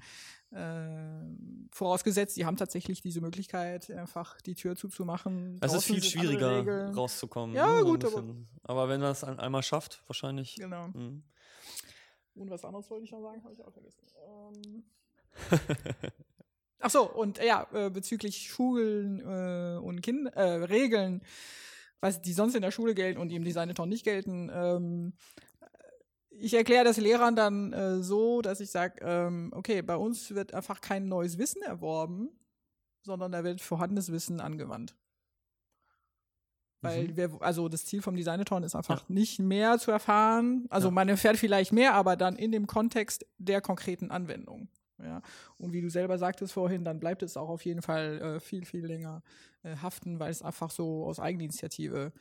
[0.53, 5.59] Ähm, vorausgesetzt, die haben tatsächlich diese Möglichkeit, einfach die Tür zuzumachen.
[5.61, 7.55] Es ist viel schwieriger rauszukommen.
[7.55, 8.25] Ja, ne, gut, aber-
[8.63, 10.57] aber wenn er es ein, einmal schafft, wahrscheinlich.
[10.57, 10.89] Genau.
[10.89, 11.25] Mhm.
[12.35, 14.03] Und was anderes wollte ich noch sagen, habe ich auch vergessen.
[14.29, 14.85] Ähm.
[16.81, 21.23] Ach so, und äh, ja, äh, bezüglich Schulen äh, und kind äh, Regeln,
[22.01, 24.51] was die sonst in der Schule gelten und die im Designathon nicht gelten.
[24.53, 25.15] Ähm,
[26.39, 30.55] ich erkläre das Lehrern dann äh, so, dass ich sage, ähm, okay, bei uns wird
[30.55, 32.31] einfach kein neues Wissen erworben,
[33.03, 34.95] sondern da wird vorhandenes Wissen angewandt.
[36.83, 37.17] Weil Mhm.
[37.17, 40.67] wir, also das Ziel vom Designathon ist einfach nicht mehr zu erfahren.
[40.69, 44.69] Also man erfährt vielleicht mehr, aber dann in dem Kontext der konkreten Anwendung.
[45.03, 45.21] Ja.
[45.59, 48.65] Und wie du selber sagtest vorhin, dann bleibt es auch auf jeden Fall äh, viel,
[48.65, 49.23] viel länger
[49.63, 52.13] äh, haften, weil es einfach so aus Eigeninitiative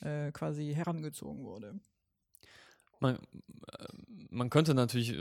[0.00, 1.78] äh, quasi herangezogen wurde.
[3.04, 3.18] Man,
[4.30, 5.14] man könnte natürlich,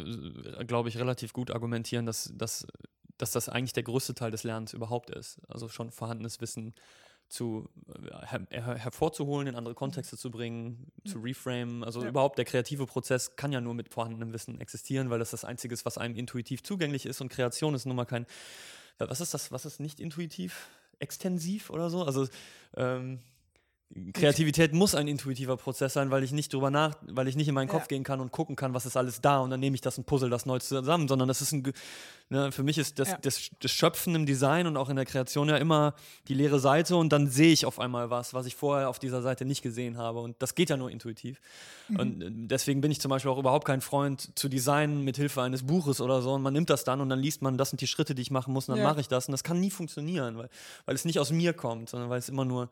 [0.65, 2.65] glaube ich, relativ gut argumentieren, dass, dass,
[3.17, 5.41] dass das eigentlich der größte Teil des Lernens überhaupt ist.
[5.49, 6.73] Also schon vorhandenes Wissen
[7.27, 7.67] zu
[8.29, 11.83] her her hervorzuholen, in andere Kontexte zu bringen, zu reframen.
[11.83, 12.09] Also Ja.
[12.09, 15.73] überhaupt der kreative Prozess kann ja nur mit vorhandenem Wissen existieren, weil das das Einzige
[15.73, 18.25] ist, was einem intuitiv zugänglich ist und Kreation ist nun mal kein,
[18.99, 20.69] was ist das, was ist nicht intuitiv?
[20.99, 22.03] Extensiv oder so?
[22.05, 22.27] Also
[22.77, 23.19] ähm,
[24.13, 27.53] Kreativität muss ein intuitiver Prozess sein, weil ich nicht drüber nach, weil ich nicht in
[27.53, 27.73] meinen Ja.
[27.75, 29.97] Kopf gehen kann und gucken kann, was ist alles da und dann nehme ich das
[29.97, 31.71] und puzzle das neu zusammen, sondern das ist ein,
[32.29, 33.17] ne, für mich ist das, Ja.
[33.21, 35.93] das, das Schöpfen im Design und auch in der Kreation ja immer
[36.27, 39.21] die leere Seite und dann sehe ich auf einmal was, was ich vorher auf dieser
[39.21, 41.39] Seite nicht gesehen habe und das geht ja nur intuitiv.
[41.95, 45.43] Und äh, deswegen bin ich zum Beispiel auch überhaupt kein Freund zu designen mit Hilfe
[45.43, 47.81] eines Buches oder so und man nimmt das dann und dann liest man, das sind
[47.81, 48.89] die Schritte, die ich machen muss und dann Ja.
[48.89, 50.49] mache ich das und das kann nie funktionieren, weil,
[50.85, 52.69] weil es nicht aus mir kommt, sondern weil es immer nur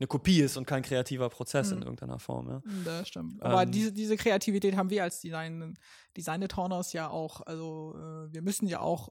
[0.00, 2.48] eine Kopie ist und kein kreativer Prozess in irgendeiner Form.
[2.48, 2.62] Ja.
[2.84, 3.42] Das stimmt.
[3.42, 5.76] Aber Ähm, diese, diese Kreativität haben wir als Design,
[6.16, 7.40] Designathoners ja auch.
[7.46, 9.08] Also äh, wir müssen ja auch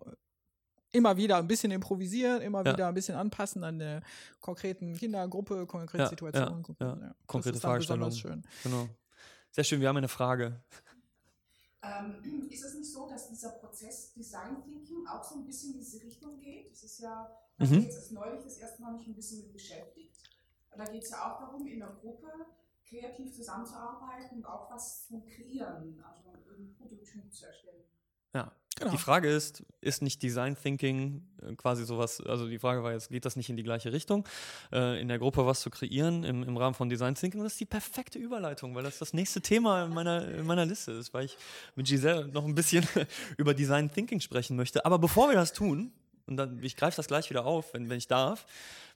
[0.93, 2.71] immer wieder ein bisschen improvisieren, immer Ja.
[2.73, 4.01] wieder ein bisschen anpassen an der
[4.39, 6.63] konkreten Kindergruppe, konkreten Ja, Situation.
[6.79, 7.15] ja, ja.
[7.25, 8.15] Konkrete Fragestellungen.
[8.15, 8.43] schön.
[8.63, 8.87] Genau.
[9.51, 10.61] Sehr schön, wir haben eine Frage.
[11.83, 12.15] Ähm,
[12.49, 16.01] ist es nicht so, dass dieser Prozess Design Thinking auch so ein bisschen in diese
[16.01, 16.71] Richtung geht?
[16.71, 17.73] Das ist ja, da Mhm.
[17.79, 20.15] ich jetzt neulich das erste Mal mich ein bisschen mit beschäftigt.
[20.75, 22.27] Da geht es ja auch darum, in der Gruppe
[22.87, 27.83] kreativ zusammenzuarbeiten und auch was zu kreieren, also ein Prototyp zu erstellen.
[28.33, 28.51] Ja.
[28.79, 28.91] Genau.
[28.91, 33.09] Die Frage ist, ist nicht Design Thinking äh, quasi sowas, also die Frage war jetzt,
[33.09, 34.27] geht das nicht in die gleiche Richtung,
[34.71, 37.39] äh, in der Gruppe was zu kreieren im, im Rahmen von Design Thinking?
[37.39, 40.65] Und das ist die perfekte Überleitung, weil das das nächste Thema in meiner, in meiner
[40.65, 41.37] Liste ist, weil ich
[41.75, 42.87] mit Giselle noch ein bisschen
[43.37, 44.85] über Design Thinking sprechen möchte.
[44.85, 45.91] Aber bevor wir das tun,
[46.27, 48.45] und dann, ich greife das gleich wieder auf, wenn, wenn ich darf,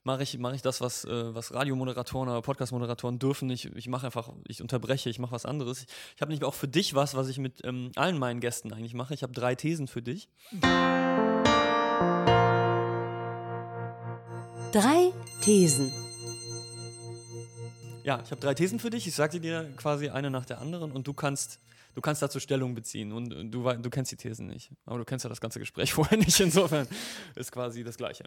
[0.03, 3.49] mache ich, mache ich das, was, äh, was Radiomoderatoren oder Podcast-Moderatoren dürfen.
[3.49, 5.83] Ich, ich mache einfach, ich unterbreche, ich mache was anderes.
[5.83, 8.73] Ich, ich habe nämlich auch für dich was, was ich mit ähm, allen meinen Gästen
[8.73, 9.13] eigentlich mache.
[9.13, 10.27] Ich habe drei Thesen für dich.
[14.71, 15.11] Drei
[15.41, 15.91] Thesen.
[18.03, 19.07] Ja, ich habe drei Thesen für dich.
[19.07, 21.59] Ich sage dir quasi eine nach der anderen und du kannst,
[21.93, 23.11] du kannst dazu Stellung beziehen.
[23.11, 24.71] Und du, du kennst die Thesen nicht.
[24.85, 26.39] Aber du kennst ja das ganze Gespräch vorher nicht.
[26.39, 26.87] Insofern
[27.35, 28.23] ist quasi das Gleiche.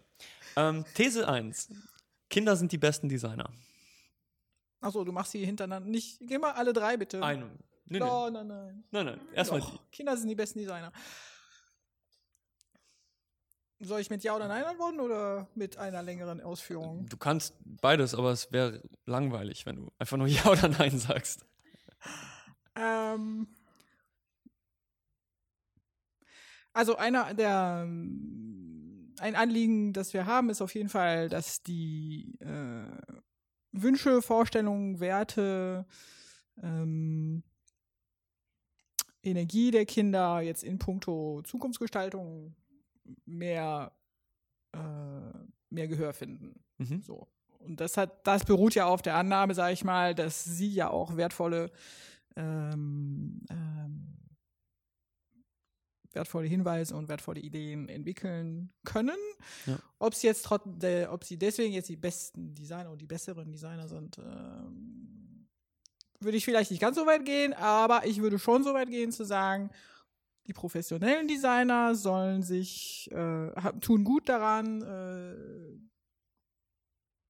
[0.57, 1.71] Ähm, These 1.
[2.31, 3.51] Kinder sind die besten Designer.
[4.81, 5.89] Achso, du machst sie hintereinander.
[5.89, 7.23] Nicht, geh mal alle drei bitte.
[7.23, 7.47] Eine.
[7.87, 8.01] Nee, nee.
[8.01, 8.85] Nein, nein, nein.
[8.91, 9.21] Nein, nein.
[9.35, 9.79] Erstmal die.
[9.93, 10.93] Kinder sind die besten Designer.
[13.81, 17.07] Soll ich mit Ja oder Nein antworten oder mit einer längeren Ausführung?
[17.07, 21.45] Du kannst beides, aber es wäre langweilig, wenn du einfach nur Ja oder Nein sagst.
[22.77, 23.47] Ähm,
[26.73, 32.37] also einer der ähm, ein Anliegen, das wir haben, ist auf jeden Fall, dass die
[32.41, 32.85] äh,
[33.73, 35.87] Wünsche, Vorstellungen, Werte,
[36.63, 37.43] ähm,
[39.23, 42.55] Energie der Kinder jetzt in puncto Zukunftsgestaltung
[43.25, 43.93] mehr,
[44.73, 44.79] äh,
[45.71, 46.61] mehr Gehör finden.
[46.79, 47.01] Mhm.
[47.03, 47.29] So.
[47.59, 50.91] Und das hat, das beruht ja auf der Annahme, sage ich mal, dass sie ja
[50.91, 51.71] auch wertvolle,
[52.37, 54.17] ähm, ähm,
[56.13, 59.19] wertvolle Hinweise und wertvolle Ideen entwickeln können.
[59.67, 59.79] Ja.
[59.99, 63.89] Ob sie jetzt der, ob sie deswegen jetzt die besten Designer und die besseren Designer
[63.89, 65.49] sind, ähm,
[66.21, 69.13] würde ich vielleicht nicht ganz so weit gehen, aber ich würde schon so weit gehen
[69.13, 69.71] zu sagen,
[70.47, 75.79] die professionellen Designer sollen sich, äh, tun gut daran, äh,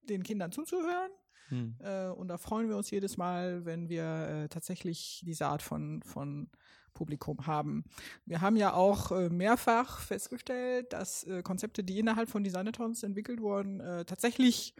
[0.08, 1.10] den Kindern zuzuhören.
[1.48, 1.76] Hm.
[1.80, 6.02] Äh, und da freuen wir uns jedes Mal, wenn wir äh, tatsächlich diese Art von,
[6.02, 6.50] von
[6.94, 7.84] Publikum haben.
[8.24, 13.40] Wir haben ja auch äh, mehrfach festgestellt, dass äh, Konzepte, die innerhalb von Designathons entwickelt
[13.40, 14.74] wurden, äh, tatsächlich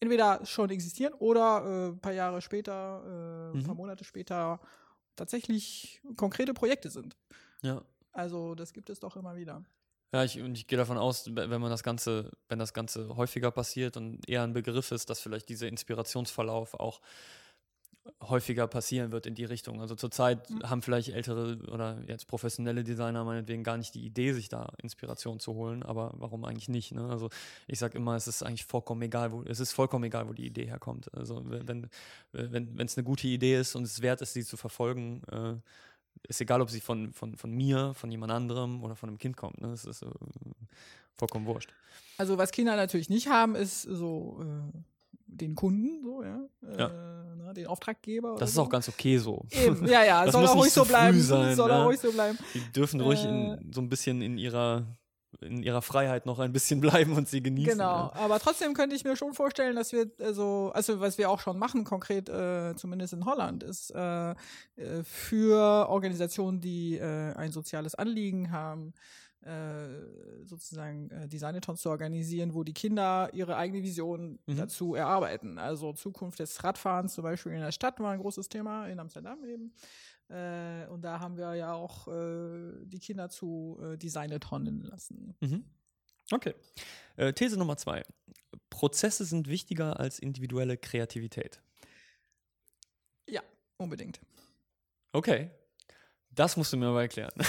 [0.00, 3.78] entweder schon existieren oder äh, ein paar Jahre später, äh, ein paar Mhm.
[3.78, 4.60] Monate später
[5.16, 7.16] tatsächlich konkrete Projekte sind.
[7.62, 7.84] Ja.
[8.12, 9.62] Also das gibt es doch immer wieder.
[10.12, 13.16] Ja, ich, und ich gehe davon aus, we- wenn man das Ganze, wenn das Ganze
[13.16, 17.00] häufiger passiert und eher ein Begriff ist, dass vielleicht dieser Inspirationsverlauf auch
[18.22, 19.80] häufiger passieren wird in die Richtung.
[19.80, 24.48] Also zurzeit haben vielleicht ältere oder jetzt professionelle Designer meinetwegen gar nicht die Idee, sich
[24.48, 26.92] da Inspiration zu holen, aber warum eigentlich nicht?
[26.92, 27.06] Ne?
[27.08, 27.28] Also
[27.66, 30.46] ich sage immer, es ist eigentlich vollkommen egal, wo es ist vollkommen egal, wo die
[30.46, 31.12] Idee herkommt.
[31.14, 31.88] Also wenn
[32.32, 35.56] wenn wenn es eine gute Idee ist und es wert ist, sie zu verfolgen, äh,
[36.28, 39.36] ist egal, ob sie von, von, von mir, von jemand anderem oder von einem Kind
[39.36, 39.60] kommt.
[39.60, 39.68] Ne?
[39.68, 40.06] Das ist äh,
[41.16, 41.72] vollkommen wurscht.
[42.18, 44.78] Also was Kinder natürlich nicht haben, ist so äh,
[45.26, 46.44] den Kunden, so, ja.
[46.62, 46.90] Äh,
[47.36, 48.36] na, den Auftraggeber.
[48.38, 48.62] Das ist so.
[48.62, 49.44] auch ganz okay so.
[49.50, 51.20] Eben, ja, ja, Das soll auch nicht ruhig so bleiben.
[51.20, 51.76] sein, soll ne?
[51.76, 52.38] auch ruhig so bleiben.
[52.54, 54.84] Die dürfen ruhig Äh, in, so ein bisschen in ihrer,
[55.42, 57.72] in ihrer Freiheit noch ein bisschen bleiben und sie genießen.
[57.72, 58.12] Genau, Ja.
[58.14, 61.58] aber trotzdem könnte ich mir schon vorstellen, dass wir also, also was wir auch schon
[61.58, 64.34] machen, konkret äh, zumindest in Holland, ist äh, äh,
[65.04, 68.92] für Organisationen, die äh, ein soziales Anliegen haben,
[69.42, 74.56] äh, sozusagen äh, Designathons zu organisieren, wo die Kinder ihre eigene Vision Mhm.
[74.56, 75.58] dazu erarbeiten.
[75.58, 79.42] Also Zukunft des Radfahrens zum Beispiel in der Stadt war ein großes Thema, in Amsterdam
[79.44, 79.72] eben.
[80.30, 85.34] Äh, und da haben wir ja auch äh, die Kinder zu äh, Designathonen lassen.
[85.40, 85.64] Mhm.
[86.30, 86.54] Okay.
[87.16, 88.04] Äh, These Nummer zwei.
[88.70, 91.60] Prozesse sind wichtiger als individuelle Kreativität.
[93.28, 93.42] Ja,
[93.76, 94.20] unbedingt.
[95.12, 95.50] Okay.
[96.32, 97.32] Das musst du mir aber erklären.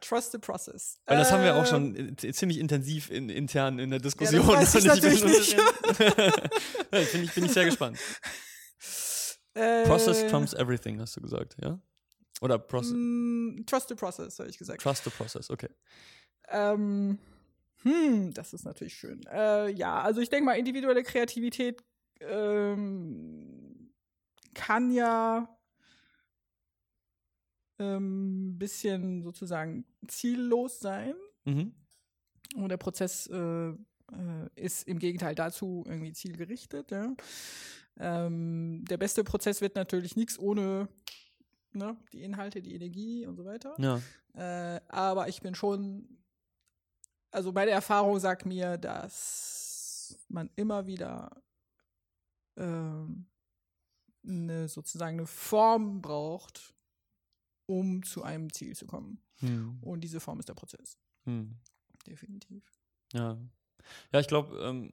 [0.00, 0.98] Trust the process.
[1.06, 3.98] Weil das haben wir auch Ähm, schon äh, z- ziemlich intensiv in, intern in der
[4.00, 4.46] Diskussion.
[4.46, 5.52] weiß ich bin natürlich so ein nicht.
[6.92, 7.98] ja, bin, ich, bin ich sehr gespannt.
[9.54, 11.78] Äh, Process trumps everything, hast du gesagt, ja?
[12.40, 14.82] Oder process, mm, Trust the process, habe ich gesagt.
[14.82, 15.68] trust the process, okay.
[16.48, 17.18] Ähm,
[17.82, 19.24] hm, das ist natürlich schön.
[19.30, 21.82] Äh, ja, also ich denke mal, individuelle Kreativität
[22.20, 23.92] ähm,
[24.54, 25.48] kann ja
[27.78, 31.14] ein ähm, bisschen sozusagen ziellos sein.
[31.44, 31.74] Mhm.
[32.56, 33.74] Und der Prozess äh, äh,
[34.54, 36.90] ist im Gegenteil dazu irgendwie zielgerichtet.
[36.90, 37.14] Ja.
[38.02, 40.88] Ähm, der beste Prozess wird natürlich nichts ohne
[41.72, 43.76] ne, die Inhalte, die Energie und so weiter.
[43.78, 44.00] Ja.
[44.34, 46.18] Äh, aber ich bin schon,
[47.30, 51.42] also meine Erfahrung sagt mir, dass man immer wieder
[52.56, 53.26] ähm,
[54.26, 56.74] eine sozusagen eine Form braucht,
[57.66, 59.22] um zu einem Ziel zu kommen.
[59.36, 59.78] Hm.
[59.80, 60.98] Und diese Form ist der Prozess.
[61.24, 61.56] Hm.
[62.04, 62.64] Definitiv.
[63.12, 63.38] Ja.
[64.12, 64.90] Ja, ich glaube, ähm,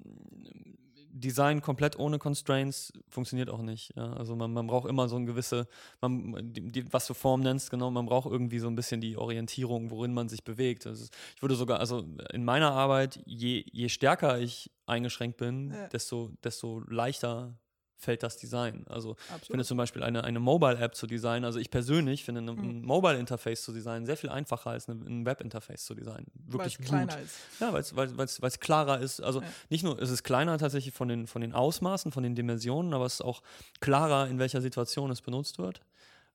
[1.11, 3.95] Design komplett ohne Constraints funktioniert auch nicht.
[3.95, 4.13] Ja?
[4.13, 5.67] Also man, man braucht immer so ein gewisse,
[6.01, 9.17] man, die, die, was du Form nennst, genau, man braucht irgendwie so ein bisschen die
[9.17, 10.85] Orientierung, worin man sich bewegt.
[10.87, 11.05] Also
[11.35, 15.87] ich würde sogar, also in meiner Arbeit, je, je stärker ich eingeschränkt bin, Ja.
[15.87, 17.57] desto, desto leichter
[17.99, 18.85] fällt das Design.
[18.87, 19.65] Also ich finde Absolut.
[19.65, 22.47] zum Beispiel eine, eine Mobile-App zu designen, also ich persönlich finde Mhm.
[22.47, 26.27] ein Mobile-Interface zu designen sehr viel einfacher als eine, ein Web-Interface zu designen.
[26.47, 26.87] Wirklich es gut.
[26.87, 27.35] kleiner ist.
[27.59, 29.21] Ja, weil es weil, weil's, weil's klarer ist.
[29.21, 29.47] Also Ja.
[29.69, 33.05] nicht nur, es ist kleiner tatsächlich von den, von den Ausmaßen, von den Dimensionen, aber
[33.05, 33.43] es ist auch
[33.81, 35.81] klarer, in welcher Situation es benutzt wird.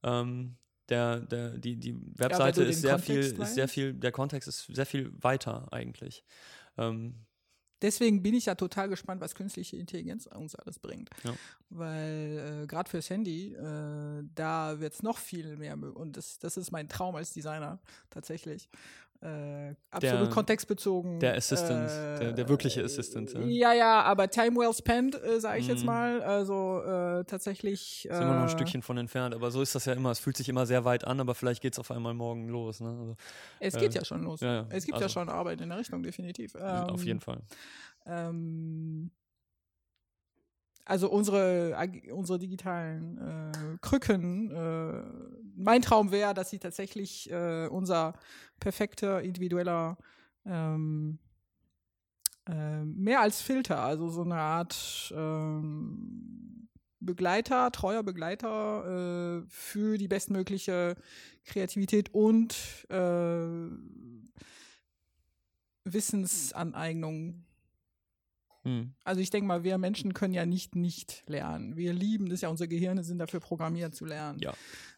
[0.03, 0.57] Ähm,
[0.91, 4.67] der, der, die, die Webseite du ist sehr viel, ist sehr viel, der Kontext ist
[4.67, 6.25] sehr viel weiter eigentlich.
[6.77, 7.15] Ähm,
[7.85, 11.11] Deswegen bin ich ja total gespannt, was künstliche Intelligenz uns alles bringt.
[11.23, 11.35] Ja.
[11.69, 16.01] Weil äh, gerade fürs Handy, äh, da wird es noch viel mehr möglich.
[16.01, 17.79] Und das, das ist mein Traum als Designer
[18.09, 18.71] tatsächlich.
[19.25, 21.19] Äh, absolut Der- kontextbezogen.
[21.19, 23.41] der Assistant, äh, der- der wirkliche Assistant, ja.
[23.41, 25.87] Ja, ja, aber time well spent, äh, sage ich jetzt Mhm.
[25.87, 26.23] mal.
[26.23, 28.05] Also äh, tatsächlich.
[28.05, 30.11] ist immer noch ein äh, Stückchen von entfernt, aber so ist das ja immer.
[30.11, 32.81] Es fühlt sich immer sehr weit an, aber vielleicht geht es auf einmal morgen los.
[32.81, 32.89] Ne?
[32.91, 33.17] Also,
[33.61, 34.41] Es geht äh, ja schon los.
[34.41, 36.55] ja, ja, Es gibt ja also- schon Arbeit in der Richtung, definitiv.
[36.57, 37.41] auf Ähm, jeden Fall.
[38.07, 39.11] Ähm,
[40.85, 41.77] also unsere,
[42.13, 45.03] unsere digitalen äh, Krücken, äh,
[45.57, 48.15] mein Traum wäre, dass sie tatsächlich äh, unser
[48.61, 49.97] perfekter, individueller
[50.45, 51.19] ähm,
[52.49, 56.69] äh, mehr als Filter, also so eine Art ähm,
[57.01, 60.97] Begleiter, treuer Begleiter äh, für die bestmögliche
[61.45, 62.55] Kreativität und
[62.89, 63.47] äh,
[65.85, 67.45] Wissensaneignung
[68.65, 68.95] Hm.
[69.05, 71.77] also ich denke mal, wir Menschen können ja nicht nicht lernen.
[71.77, 74.39] Wir lieben das ja, unsere Gehirne sind dafür programmiert zu lernen.
[74.39, 74.55] Ja.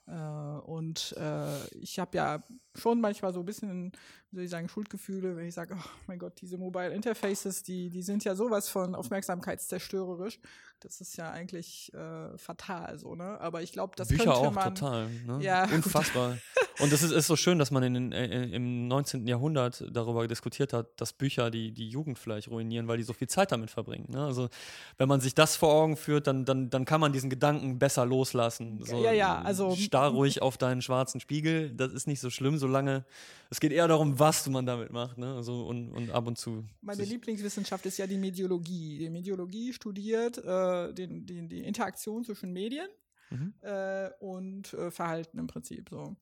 [0.09, 2.43] Äh, und äh, ich habe ja
[2.75, 3.93] schon manchmal so ein bisschen,
[4.31, 7.89] wie soll ich sagen, Schuldgefühle, wenn ich sage, oh mein Gott, diese Mobile Interfaces, die,
[7.91, 10.39] die sind ja sowas von aufmerksamkeitszerstörerisch.
[10.81, 13.41] Das ist ja eigentlich äh, fatal so, ne?
[13.41, 14.75] Aber ich glaube, das Bücher könnte auch man.
[14.75, 15.09] total.
[15.27, 15.39] Ne?
[15.43, 15.65] Ja.
[15.75, 16.37] Unfassbar.
[16.81, 19.27] Und es ist, ist so schön, dass man in, den- äh, im 19.
[19.27, 23.27] Jahrhundert darüber diskutiert hat, dass Bücher die, die Jugend vielleicht ruinieren, weil die so viel
[23.29, 24.05] Zeit damit verbringen.
[24.11, 24.23] Ne?
[24.23, 24.51] Also
[24.99, 28.05] wenn man sich das vor Augen führt, dann, dann, dann kann man diesen Gedanken besser
[28.05, 28.83] loslassen.
[28.85, 31.71] So Ja, ja, also- starr ruhig auf deinen schwarzen Spiegel.
[31.71, 33.05] Das ist nicht so schlimm, solange
[33.51, 35.35] es geht eher darum, was man damit macht, ne?
[35.35, 36.65] Also und, und ab und zu.
[36.83, 38.99] Meine Lieblingswissenschaft ist ja die Mediologie.
[38.99, 42.89] Die Mediologie studiert äh, den, die, die Interaktion zwischen Medien
[43.29, 43.55] Mhm.
[43.63, 45.89] äh, und äh, Verhalten im Prinzip.
[45.91, 46.17] So.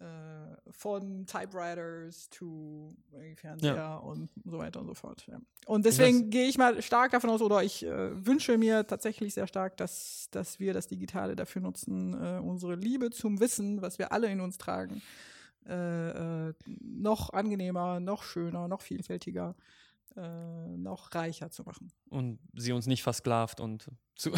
[0.00, 5.26] Äh, von Typewriters to äh, Fernseher und so weiter und so fort.
[5.26, 5.38] Ja.
[5.66, 9.46] Und deswegen gehe ich mal stark davon aus, oder ich äh, wünsche mir tatsächlich sehr
[9.46, 14.10] stark, dass, dass wir das Digitale dafür nutzen, äh, unsere Liebe zum Wissen, was wir
[14.10, 15.02] alle in uns tragen,
[15.68, 19.54] äh, äh, noch angenehmer, noch schöner, noch vielfältiger,
[20.16, 21.92] äh, noch reicher zu machen.
[22.08, 24.30] Und sie uns nicht versklavt und zu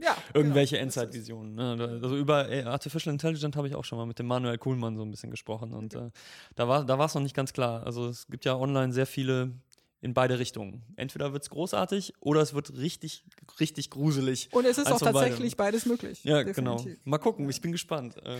[0.00, 1.54] Ja, irgendwelche genau, das ist- Endzeitvisionen.
[1.54, 1.88] Ne?
[2.02, 5.02] Also über äh, Artificial Intelligence habe ich auch schon mal mit dem Manuel Kuhlmann so
[5.02, 5.72] ein bisschen gesprochen.
[5.72, 6.10] Und äh,
[6.54, 7.84] da war da war es noch nicht ganz klar.
[7.84, 9.52] Also es gibt ja online sehr viele
[10.00, 10.84] in beide Richtungen.
[10.96, 13.24] Entweder wird es großartig oder es wird richtig,
[13.58, 14.48] richtig gruselig.
[14.52, 16.22] Und es ist auch tatsächlich beides möglich.
[16.22, 16.84] Ja, Definitiv.
[16.84, 16.96] genau.
[17.04, 18.16] Mal gucken, ich bin gespannt.
[18.24, 18.36] Äh,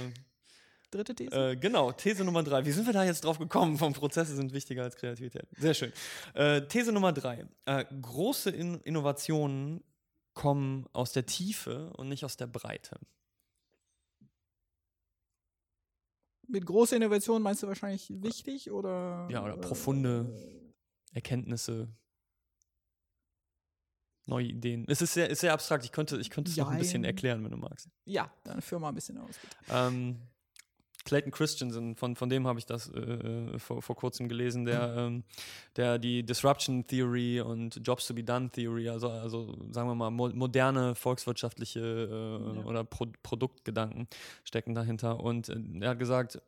[0.91, 1.51] Dritte These?
[1.51, 2.65] Äh, genau, These Nummer drei.
[2.65, 3.77] Wie sind wir da jetzt drauf gekommen?
[3.77, 5.49] Vom Prozesse sind wichtiger als Kreativität.
[5.57, 5.93] Sehr schön.
[6.35, 7.47] Äh, These Nummer drei.
[7.65, 9.83] Äh, große In Innovationen
[10.35, 12.99] kommen aus der Tiefe und nicht aus der Breite.
[16.49, 19.27] Mit großer Innovation meinst du wahrscheinlich wichtig oder?
[19.31, 20.33] Ja, oder äh, profunde
[21.13, 21.89] Erkenntnisse,
[24.27, 24.85] neue Ideen.
[24.89, 25.85] Es ist sehr, ist sehr abstrakt.
[25.85, 27.89] Ich könnte, ich könnte es noch ein bisschen erklären, wenn du magst.
[28.05, 29.35] Ja, dann führ mal ein bisschen aus.
[29.71, 30.21] Ähm,
[31.07, 34.95] Clayton Christensen, von, von dem habe ich das äh, äh, vor, vor kurzem gelesen, der,
[34.99, 35.25] ähm,
[35.77, 40.11] der die Disruption Theory und Jobs to be Done Theory, also, also sagen wir mal
[40.11, 42.65] mo moderne volkswirtschaftliche äh, Ja.
[42.65, 44.09] oder Pro Produktgedanken
[44.45, 45.21] stecken dahinter.
[45.21, 46.41] Und äh, er hat gesagt,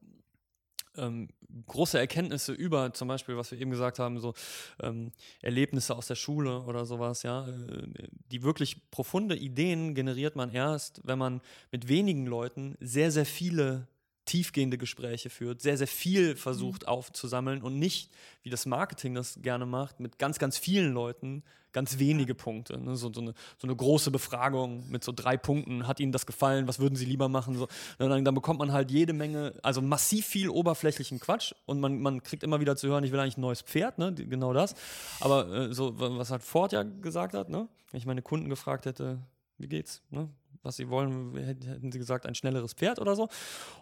[0.96, 1.28] ähm,
[1.66, 4.34] große Erkenntnisse über zum Beispiel, was wir eben gesagt haben, so
[4.82, 7.86] ähm, Erlebnisse aus der Schule oder sowas, ja, äh,
[8.30, 11.40] die wirklich profunde Ideen generiert man erst, wenn man
[11.70, 13.86] mit wenigen Leuten sehr, sehr viele
[14.28, 18.10] tiefgehende Gespräche führt, sehr, sehr viel versucht aufzusammeln und nicht,
[18.42, 22.78] wie das Marketing das gerne macht, mit ganz, ganz vielen Leuten ganz wenige Punkte.
[22.78, 22.96] Ne?
[22.96, 25.86] So, so, eine, so eine große Befragung mit so drei Punkten.
[25.86, 26.66] Hat Ihnen das gefallen?
[26.66, 27.56] Was würden Sie lieber machen?
[27.56, 27.68] So,
[27.98, 32.00] ne, dann, dann bekommt man halt jede Menge, also massiv viel oberflächlichen Quatsch und man,
[32.00, 34.14] man kriegt immer wieder zu hören, ich will eigentlich ein neues Pferd, ne?
[34.14, 34.74] Genau das.
[35.20, 37.68] Aber äh, so, wa- was halt Ford ja gesagt hat, ne?
[37.90, 39.18] wenn ich meine Kunden gefragt hätte,
[39.58, 40.02] wie geht's?
[40.10, 40.30] Ne?
[40.62, 43.28] Was sie wollen, hätt- hätten sie gesagt, ein schnelleres Pferd oder so.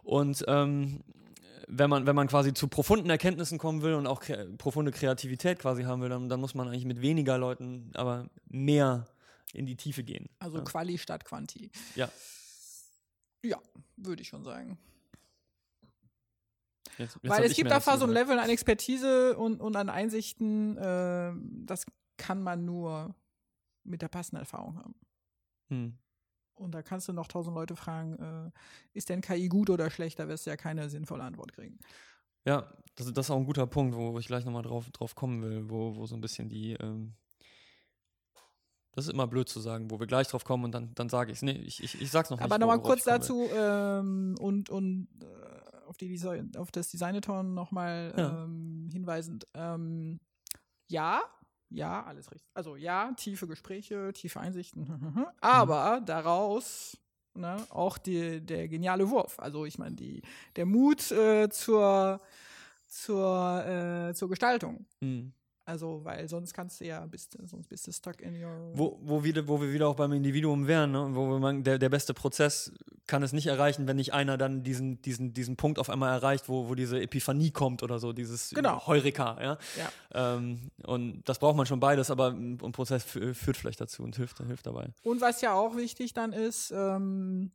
[0.03, 1.03] Und ähm,
[1.69, 5.59] wenn man, wenn man quasi zu profunden Erkenntnissen kommen will und auch kre profunde Kreativität
[5.59, 9.07] quasi haben will, dann, dann muss man eigentlich mit weniger Leuten, aber mehr
[9.53, 10.29] in die Tiefe gehen.
[10.39, 10.65] Also ja.
[10.65, 11.71] Quali statt Quanti.
[11.95, 12.09] Ja.
[13.43, 13.59] Ja,
[13.97, 14.79] würde ich schon sagen.
[16.99, 18.11] Jetzt, jetzt Weil es gibt einfach so ein.
[18.11, 21.33] Level an Expertise und, und an Einsichten, äh,
[21.65, 21.85] das
[22.17, 23.15] kann man nur
[23.85, 24.95] mit der passenden Erfahrung haben.
[25.69, 25.99] Hm.
[26.57, 28.51] Und da kannst du noch tausend Leute fragen, äh,
[28.93, 30.19] ist denn KI gut oder schlecht?
[30.19, 31.79] Da wirst du ja keine sinnvolle Antwort kriegen.
[32.45, 35.43] Ja, das, das ist auch ein guter Punkt, wo ich gleich nochmal drauf, drauf kommen
[35.43, 36.73] will, wo, wo so ein bisschen die.
[36.75, 37.15] Ähm,
[38.93, 41.31] das ist immer blöd zu sagen, wo wir gleich drauf kommen und dann, dann sage
[41.31, 41.43] ich es.
[41.43, 42.61] Nee, ich, ich, ich sag's noch Aber nicht.
[42.61, 48.45] nochmal kurz dazu ähm, und, und äh, auf, die Design, auf das Designathon nochmal Ja.
[48.45, 49.47] ähm, hinweisend.
[49.53, 50.19] Ähm,
[50.89, 51.21] ja,
[51.71, 52.51] ja, alles richtig.
[52.55, 56.99] Also ja, tiefe Gespräche, tiefe Einsichten, aber daraus
[57.37, 59.39] ne, auch die, der geniale Wurf.
[59.39, 60.23] Also ich meine, die,
[60.57, 62.21] der Mut äh, zur,
[62.87, 64.87] zur, äh, zur Gestaltung.
[65.01, 65.33] Hm.
[65.69, 68.71] Also, weil sonst kannst du ja, bist, sonst bist du stuck in your.
[68.75, 71.09] Wo, wo, wieder, wo wir wieder auch beim Individuum wären, ne?
[71.13, 72.73] wo wir man, der, der beste Prozess
[73.09, 76.49] kann es nicht erreichen, wenn nicht einer dann diesen, diesen, diesen Punkt auf einmal erreicht,
[76.49, 78.87] wo, wo diese Epiphanie kommt oder so, dieses Genau.
[78.87, 79.43] Heureka.
[79.43, 79.59] Ja?
[80.13, 80.35] Ja.
[80.37, 84.15] Ähm, und das braucht man schon beides, aber ein Prozess fü- führt vielleicht dazu und
[84.15, 84.91] hilft, hilft dabei.
[85.03, 87.51] Und was ja auch wichtig dann ist, ähm,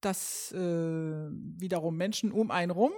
[0.00, 2.90] dass äh, wiederum Menschen um einen rum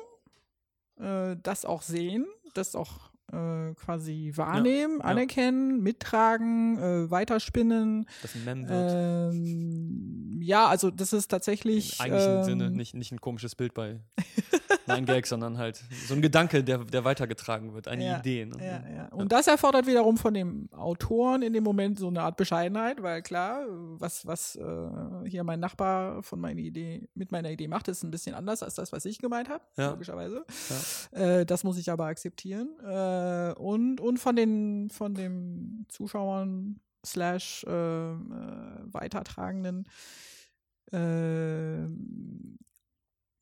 [0.99, 5.04] äh, das auch sehen, das auch äh, quasi wahrnehmen, ja.
[5.04, 8.06] anerkennen, mittragen, äh, weiterspinnen.
[8.22, 9.34] Das ein Mem wird.
[9.34, 11.98] Ähm, ja, also das ist tatsächlich.
[11.98, 14.00] Im eigentlichen ähm, Sinne nicht, nicht ein komisches Bild bei
[14.87, 18.47] Nein Gag, sondern halt so ein Gedanke, der, der weitergetragen wird, eine Ja, Idee.
[18.47, 18.57] Ne?
[18.59, 19.09] Ja, ja.
[19.09, 23.22] Und das erfordert wiederum von dem Autoren in dem Moment so eine Art Bescheidenheit, weil
[23.22, 24.89] klar, was, was äh,
[25.28, 28.74] hier mein Nachbar von meiner Idee, mit meiner Idee macht, ist ein bisschen anders als
[28.74, 30.45] das, was ich gemeint habe, logischerweise.
[31.12, 32.68] Äh, das muss ich aber akzeptieren.
[32.85, 37.70] Äh, und, und von den von den Zuschauern slash äh,
[38.12, 38.16] äh,
[38.85, 39.87] Weitertragenden
[40.93, 41.87] äh,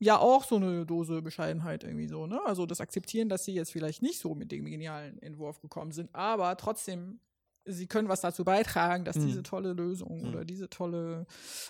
[0.02, 2.40] ja auch so eine Dose Bescheidenheit irgendwie so, ne?
[2.44, 6.14] Also das Akzeptieren, dass sie jetzt vielleicht nicht so mit dem genialen Entwurf gekommen sind,
[6.14, 7.20] aber trotzdem,
[7.64, 9.26] sie können was dazu beitragen, dass Mhm.
[9.26, 10.28] diese tolle Lösung Mhm.
[10.28, 11.26] oder diese tolle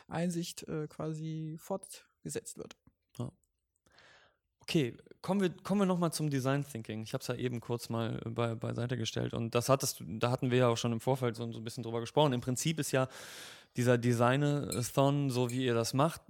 [0.09, 2.77] Einsicht äh, quasi fort, gesetzt wird.
[4.61, 7.03] Okay, kommen wir, kommen wir nochmal zum Design Thinking.
[7.03, 10.05] Ich habe es ja eben kurz mal äh, bei, beiseite gestellt und das hattest du,
[10.19, 12.33] da hatten wir ja auch schon im Vorfeld so, so ein bisschen drüber gesprochen.
[12.33, 13.09] Im Prinzip ist ja
[13.77, 16.21] dieser Designathon, so wie ihr das macht,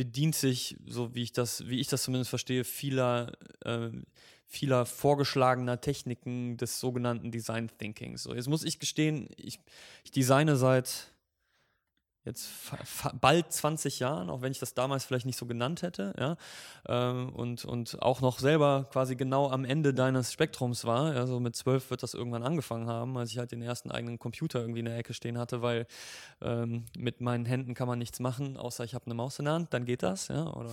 [0.00, 3.32] bedient sich, so wie ich das, wie ich das zumindest verstehe, vieler,
[3.66, 3.90] äh,
[4.46, 8.22] vieler vorgeschlagener Techniken des sogenannten Design Thinkings.
[8.22, 9.60] So, jetzt muss ich gestehen, ich,
[10.02, 11.12] ich designe seit
[12.24, 12.50] jetzt
[13.20, 16.36] bald 20 Jahren, auch wenn ich das damals vielleicht nicht so genannt hätte, ja,
[16.86, 21.56] ähm, und, und auch noch selber quasi genau am Ende deines Spektrums war, also mit
[21.56, 24.86] zwölf wird das irgendwann angefangen haben, als ich halt den ersten eigenen Computer irgendwie in
[24.86, 25.86] der Ecke stehen hatte, weil
[26.42, 29.54] ähm, mit meinen Händen kann man nichts machen, außer ich habe eine Maus in der
[29.54, 30.72] Hand, dann geht das, ja, oder,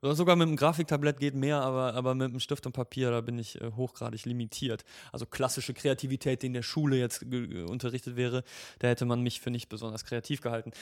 [0.00, 3.20] oder sogar mit einem Grafiktablett geht mehr, aber, aber mit einem Stift und Papier, da
[3.20, 4.84] bin ich äh, hochgradig limitiert.
[5.12, 8.42] Also klassische Kreativität, die in der Schule jetzt unterrichtet wäre,
[8.78, 10.72] da hätte man mich für nicht besonders kreativ gehalten.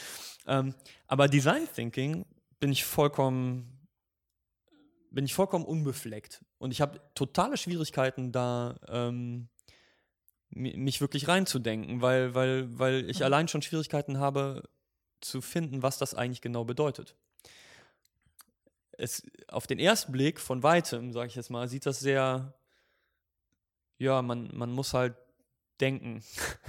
[0.47, 0.74] Ähm,
[1.07, 2.24] aber Design Thinking
[2.61, 3.72] bin ich vollkommen
[5.11, 9.49] bin ich vollkommen unbefleckt und ich habe totale Schwierigkeiten da ähm,
[10.51, 13.24] mich wirklich reinzudenken, weil, weil, weil ich mhm.
[13.24, 14.62] allein schon Schwierigkeiten habe
[15.20, 17.14] zu finden, was das eigentlich genau bedeutet.
[18.92, 22.55] Es, auf den ersten Blick von weitem, sage ich jetzt mal, sieht das sehr,
[23.99, 25.14] ja, man, man muss halt
[25.81, 26.22] denken.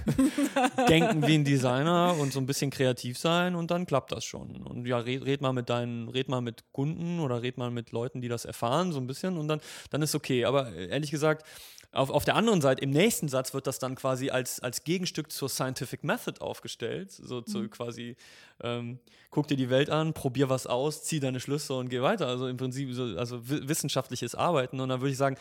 [0.88, 4.62] denken wie ein Designer und so ein bisschen kreativ sein und dann klappt das schon.
[4.62, 7.92] Und ja, red, red, mal mit deinen, red mal mit Kunden oder red mal mit
[7.92, 10.44] Leuten, die das erfahren, so ein bisschen und dann, dann ist okay.
[10.44, 11.44] Aber ehrlich gesagt,
[11.90, 15.32] auf, auf der anderen Seite, im nächsten Satz wird das dann quasi als, als Gegenstück
[15.32, 17.10] zur Scientific Method aufgestellt.
[17.10, 17.70] So zu mhm.
[17.70, 18.16] quasi,
[18.62, 18.98] ähm,
[19.30, 22.26] guck dir die Welt an, probier was aus, zieh deine Schlüsse und geh weiter.
[22.26, 24.80] Also im Prinzip so, also wissenschaftliches Arbeiten.
[24.80, 25.36] Und dann würde ich sagen,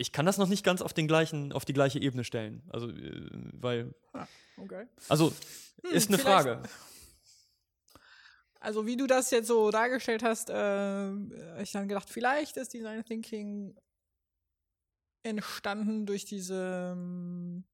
[0.00, 2.62] ich kann das noch nicht ganz auf den gleichen, auf die gleiche Ebene stellen.
[2.70, 3.94] Also, äh, weil.
[4.12, 4.26] Ah,
[4.56, 4.86] okay.
[5.08, 5.32] Also,
[5.82, 6.62] hm, ist eine Frage.
[8.58, 13.04] Also, wie du das jetzt so dargestellt hast, äh, ich dann gedacht, vielleicht ist Design
[13.04, 13.76] Thinking
[15.22, 17.64] entstanden durch diese ähm,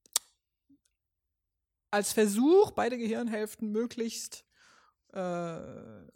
[1.93, 4.45] als Versuch, beide Gehirnhälften möglichst
[5.13, 5.61] äh,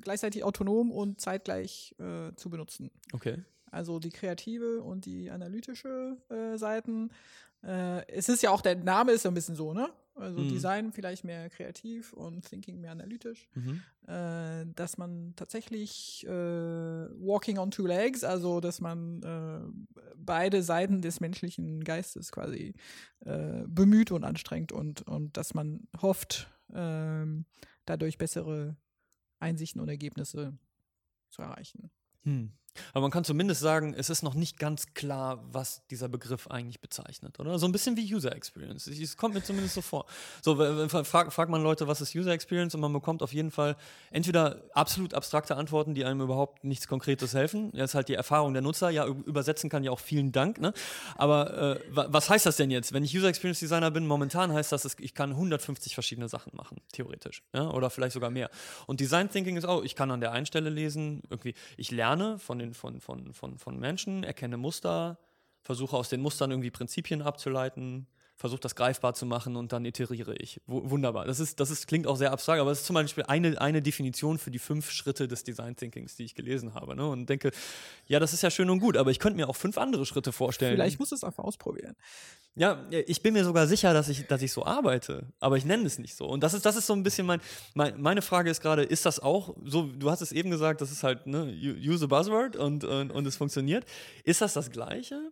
[0.00, 2.90] gleichzeitig autonom und zeitgleich äh, zu benutzen.
[3.12, 3.44] Okay.
[3.70, 7.10] Also die kreative und die analytische äh, Seiten.
[7.62, 9.90] Äh, es ist ja auch, der Name ist ja ein bisschen so, ne?
[10.14, 10.48] Also mhm.
[10.50, 13.48] Design vielleicht mehr kreativ und Thinking mehr analytisch.
[13.54, 13.82] Mhm.
[14.06, 21.00] Äh, dass man tatsächlich äh, walking on two legs, also dass man äh, beide Seiten
[21.00, 22.74] des menschlichen Geistes quasi
[23.20, 27.46] äh, bemüht und anstrengt und, und dass man hofft, ähm,
[27.86, 28.76] dadurch bessere
[29.38, 30.52] Einsichten und Ergebnisse
[31.30, 31.90] zu erreichen.
[32.24, 32.52] Hm.
[32.92, 36.80] Aber man kann zumindest sagen, es ist noch nicht ganz klar, was dieser Begriff eigentlich
[36.80, 37.58] bezeichnet, oder?
[37.58, 38.86] So ein bisschen wie User Experience.
[38.86, 40.06] Es kommt mir zumindest so vor.
[40.42, 40.56] So,
[41.04, 42.74] fragt, fragt man Leute, was ist User Experience?
[42.74, 43.76] Und man bekommt auf jeden Fall
[44.10, 47.72] entweder absolut abstrakte Antworten, die einem überhaupt nichts Konkretes helfen.
[47.72, 48.90] Das ist halt die Erfahrung der Nutzer.
[48.90, 50.72] Ja, übersetzen kann ja auch vielen Dank, ne?
[51.16, 52.92] Aber äh, was heißt das denn jetzt?
[52.92, 56.78] Wenn ich User Experience Designer bin, momentan heißt das, ich kann 150 verschiedene Sachen machen,
[56.92, 57.42] theoretisch.
[57.52, 57.70] Ja?
[57.70, 58.50] Oder vielleicht sogar mehr.
[58.86, 62.38] Und Design Thinking ist auch, ich kann an der einen Stelle lesen, irgendwie, ich lerne
[62.38, 65.18] von den, von, von, von, von Menschen, erkenne Muster,
[65.62, 68.06] versuche aus den Mustern irgendwie Prinzipien abzuleiten,
[68.40, 70.62] versuche das greifbar zu machen und dann iteriere ich.
[70.66, 71.26] W wunderbar.
[71.26, 73.82] Das, ist, das ist, klingt auch sehr abstrakt, aber es ist zum Beispiel eine, eine
[73.82, 76.96] Definition für die fünf Schritte des Design Thinkings, die ich gelesen habe.
[76.96, 77.06] Ne?
[77.06, 77.50] Und denke,
[78.06, 80.32] ja, das ist ja schön und gut, aber ich könnte mir auch fünf andere Schritte
[80.32, 80.74] vorstellen.
[80.74, 81.96] Vielleicht muss es einfach ausprobieren.
[82.56, 85.84] Ja, ich bin mir sogar sicher, dass ich, dass ich so arbeite, aber ich nenne
[85.84, 86.26] es nicht so.
[86.26, 87.40] Und das ist, das ist so ein bisschen mein,
[87.74, 90.90] mein meine Frage ist gerade, ist das auch so, du hast es eben gesagt, das
[90.90, 93.84] ist halt, ne, use a buzzword und, und, und es funktioniert.
[94.24, 95.30] Ist das das Gleiche?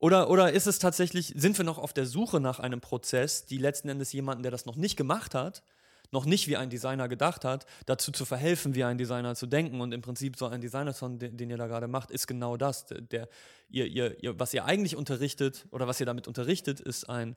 [0.00, 3.58] Oder, oder ist es tatsächlich, sind wir noch auf der Suche nach einem Prozess, die
[3.58, 5.62] letzten Endes jemanden, der das noch nicht gemacht hat,
[6.10, 9.80] noch nicht wie ein Designer gedacht hat, dazu zu verhelfen, wie ein Designer zu denken.
[9.80, 12.86] Und im Prinzip so ein Designer-Song, den, den, ihr da gerade macht, ist genau das.
[12.86, 13.28] Der,
[13.68, 17.36] ihr, ihr, ihr, was ihr eigentlich unterrichtet oder was ihr damit unterrichtet, ist ein,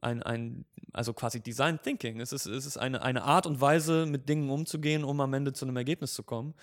[0.00, 2.20] ein, ein also quasi Design Thinking.
[2.20, 5.52] Es ist, es ist eine, eine Art und Weise, mit Dingen umzugehen, um am Ende
[5.52, 6.54] zu einem Ergebnis zu kommen,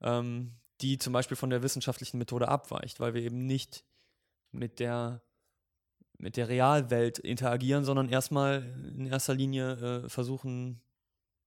[0.00, 3.84] ähm, die zum Beispiel von der wissenschaftlichen Methode abweicht, weil wir eben nicht
[4.56, 5.22] mit der,
[6.18, 8.62] mit der Realwelt interagieren, sondern erstmal
[8.96, 10.80] in erster Linie äh, versuchen,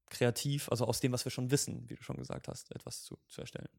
[0.10, 3.18] kreativ, also aus dem, was wir schon wissen, wie du schon gesagt hast, etwas zu,
[3.28, 3.70] zu erstellen.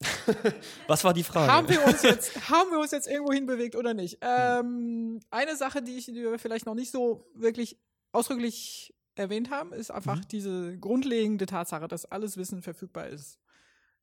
[0.88, 1.52] Was war die Frage?
[1.52, 4.18] Haben wir uns jetzt, haben wir uns jetzt irgendwo hinbewegt oder nicht?
[4.20, 7.78] Ähm, eine Sache, die, ich, die wir vielleicht noch nicht so wirklich
[8.10, 10.28] ausdrücklich erwähnt haben, ist einfach mhm.
[10.28, 13.38] diese grundlegende Tatsache, dass alles Wissen verfügbar ist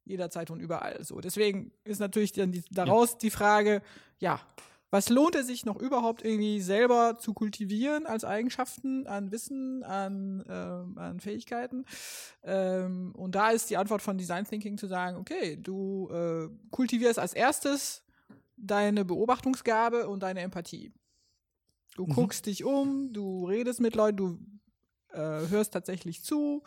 [0.10, 1.20] jederzeit und überall so.
[1.22, 3.18] Deswegen ist natürlich dann die, daraus ja.
[3.20, 3.82] die Frage,
[4.20, 4.42] ja,
[4.92, 10.44] Was lohnt es sich noch überhaupt irgendwie selber zu kultivieren als Eigenschaften, an Wissen, an,
[10.50, 11.86] ähm, an Fähigkeiten?
[12.44, 17.20] Ähm, und da ist die Antwort von Design Thinking zu sagen, okay, du äh, kultivierst
[17.20, 18.04] als erstes
[18.58, 20.92] deine Beobachtungsgabe und deine Empathie.
[21.96, 22.14] Du Mhm.
[22.14, 24.40] guckst dich um, du redest mit Leuten, du
[25.14, 26.64] äh, hörst tatsächlich zu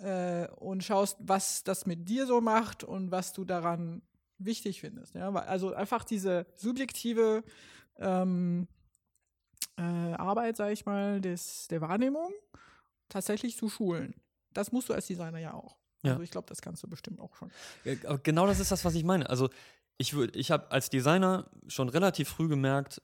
[0.00, 4.02] äh, und schaust, was das mit dir so macht und was du daran
[4.38, 5.14] wichtig findest.
[5.14, 5.32] Ja?
[5.32, 7.42] Also einfach diese subjektive
[7.96, 8.68] ähm,
[9.76, 12.32] äh, Arbeit, sag ich mal, des, der Wahrnehmung
[13.08, 14.14] tatsächlich zu schulen.
[14.52, 15.76] Das musst du als Designer ja auch.
[16.02, 16.12] Ja.
[16.12, 17.50] Also ich glaube, das kannst du bestimmt auch schon.
[17.84, 19.28] Ja, genau das ist das, was ich meine.
[19.28, 19.48] Also
[19.98, 23.02] ich, ich habe als Designer schon relativ früh gemerkt,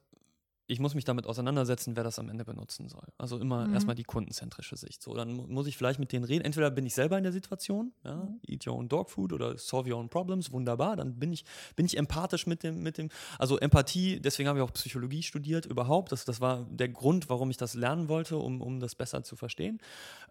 [0.67, 3.07] ich muss mich damit auseinandersetzen, wer das am Ende benutzen soll.
[3.19, 3.75] Also immer Mhm.
[3.75, 5.03] erstmal die kundenzentrische Sicht.
[5.03, 6.45] So, dann mu- muss ich vielleicht mit denen reden.
[6.45, 8.41] Entweder bin ich selber in der Situation, ja, Mhm.
[8.47, 10.97] eat your own dog food oder solve your own problems, wunderbar.
[10.97, 11.45] Dann bin ich,
[11.77, 15.67] bin ich empathisch mit dem, mit dem, also Empathie, deswegen habe ich auch Psychologie studiert
[15.67, 16.12] überhaupt.
[16.12, 19.37] Das, das war der Grund, warum ich das lernen wollte, um, um das besser zu
[19.37, 19.79] verstehen.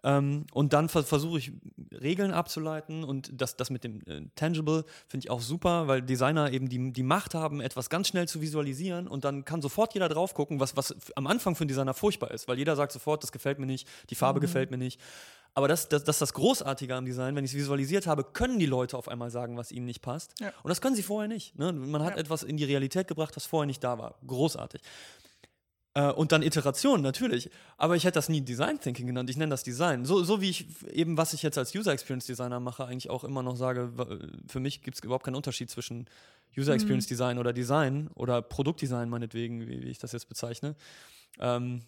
[0.02, 1.52] Ähm, und dann ver versuche ich
[1.92, 6.52] Regeln abzuleiten und das, das mit dem äh, Tangible finde ich auch super, weil Designer
[6.52, 10.08] eben die, die Macht haben, etwas ganz schnell zu visualisieren und dann kann sofort jeder
[10.08, 13.22] drauf gucken, was, was am Anfang für einen Designer furchtbar ist, weil jeder sagt sofort,
[13.22, 14.98] das gefällt mir nicht, die Farbe gefällt mir nicht.
[15.56, 17.36] Aber das, das, das ist das Großartige am Design.
[17.36, 20.32] Wenn ich es visualisiert habe, können die Leute auf einmal sagen, was ihnen nicht passt.
[20.40, 20.48] Ja.
[20.64, 21.56] Und das können sie vorher nicht.
[21.58, 21.72] Ne?
[21.72, 22.20] Man hat Ja.
[22.20, 24.16] etwas in die Realität gebracht, was vorher nicht da war.
[24.26, 24.80] Großartig.
[25.96, 27.50] Äh, und dann Iteration, natürlich.
[27.76, 29.30] Aber ich hätte das nie Design Thinking genannt.
[29.30, 30.04] Ich nenne das Design.
[30.04, 33.22] So, so wie ich eben, was ich jetzt als User Experience Designer mache, eigentlich auch
[33.22, 36.08] immer noch sage, w- für mich gibt es überhaupt keinen Unterschied zwischen
[36.56, 36.76] User Mhm.
[36.76, 40.76] Experience Design oder Design oder Produktdesign, meinetwegen, wie, wie ich das jetzt bezeichne.
[41.40, 41.82] Ähm,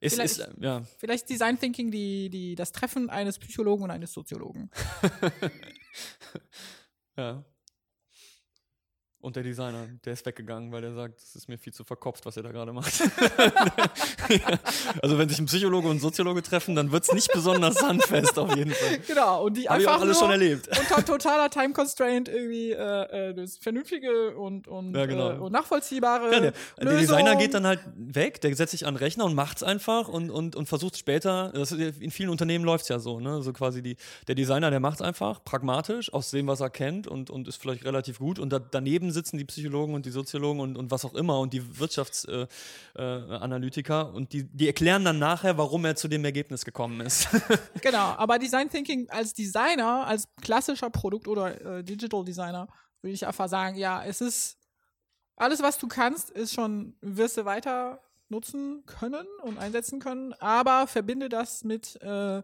[0.00, 0.82] ist, Vielleicht- ist, ja.
[0.98, 4.70] Vielleicht Design Thinking die, die, das Treffen eines Psychologen und eines Soziologen.
[7.16, 7.44] Ja.
[9.22, 12.24] Und der Designer, der ist weggegangen, weil er sagt, es ist mir viel zu verkopft,
[12.24, 13.00] was er da gerade macht.
[13.00, 14.38] ja.
[15.02, 18.38] Also wenn sich ein Psychologe und ein Soziologe treffen, dann wird es nicht besonders sandfest
[18.38, 18.98] auf jeden Fall.
[19.06, 20.68] Genau, und die ich einfach auch alles schon erlebt.
[20.68, 25.32] unter totaler Time Constraint irgendwie äh, äh, das Vernünftige und, und, Ja, genau.
[25.32, 26.98] äh, und nachvollziehbare Ja, der, der.
[26.98, 30.08] Designer geht dann halt weg, der setzt sich an den Rechner und macht es einfach
[30.08, 33.42] und, und, und versucht später, das ist, in vielen Unternehmen läuft es ja so, ne?
[33.42, 33.96] so quasi die,
[34.28, 37.56] der Designer, der macht es einfach, pragmatisch, aus dem, was er kennt und, und ist
[37.56, 41.04] vielleicht relativ gut und da, daneben sitzen die Psychologen und die Soziologen und, und was
[41.04, 42.48] auch immer und die Wirtschaftsanalytiker
[42.96, 47.28] äh, Analytiker und die, die erklären dann nachher, warum er zu dem Ergebnis gekommen ist.
[47.82, 52.68] Genau, aber Design Thinking als Designer, als klassischer Produkt- oder äh, Digital Designer,
[53.00, 54.58] würde ich einfach sagen, ja, es ist
[55.36, 60.86] alles, was du kannst, ist schon, wirst du weiter nutzen können und einsetzen können, aber
[60.86, 62.42] verbinde das mit, äh,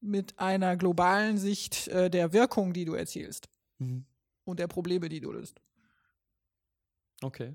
[0.00, 4.06] mit einer globalen Sicht äh, der Wirkung, die du erzielst Mhm.
[4.44, 5.60] und der Probleme, die du löst.
[7.22, 7.54] Okay.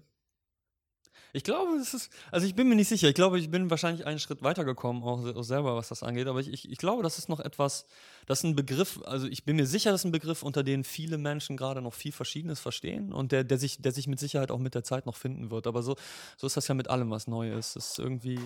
[1.33, 3.07] Ich glaube, es ist, also ich bin mir nicht sicher.
[3.07, 6.27] Ich glaube, ich bin wahrscheinlich einen Schritt weitergekommen, auch, se- auch selber, was das angeht.
[6.27, 7.85] Aber ich, ich, ich glaube, das ist noch etwas,
[8.25, 10.83] das ist ein Begriff, also ich bin mir sicher, das ist ein Begriff, unter dem
[10.83, 14.51] viele Menschen gerade noch viel Verschiedenes verstehen und der, der, sich, der sich mit Sicherheit
[14.51, 15.67] auch mit der Zeit noch finden wird.
[15.67, 15.95] Aber so,
[16.37, 17.77] so ist das ja mit allem, was neu ist.
[17.77, 18.39] Das ist irgendwie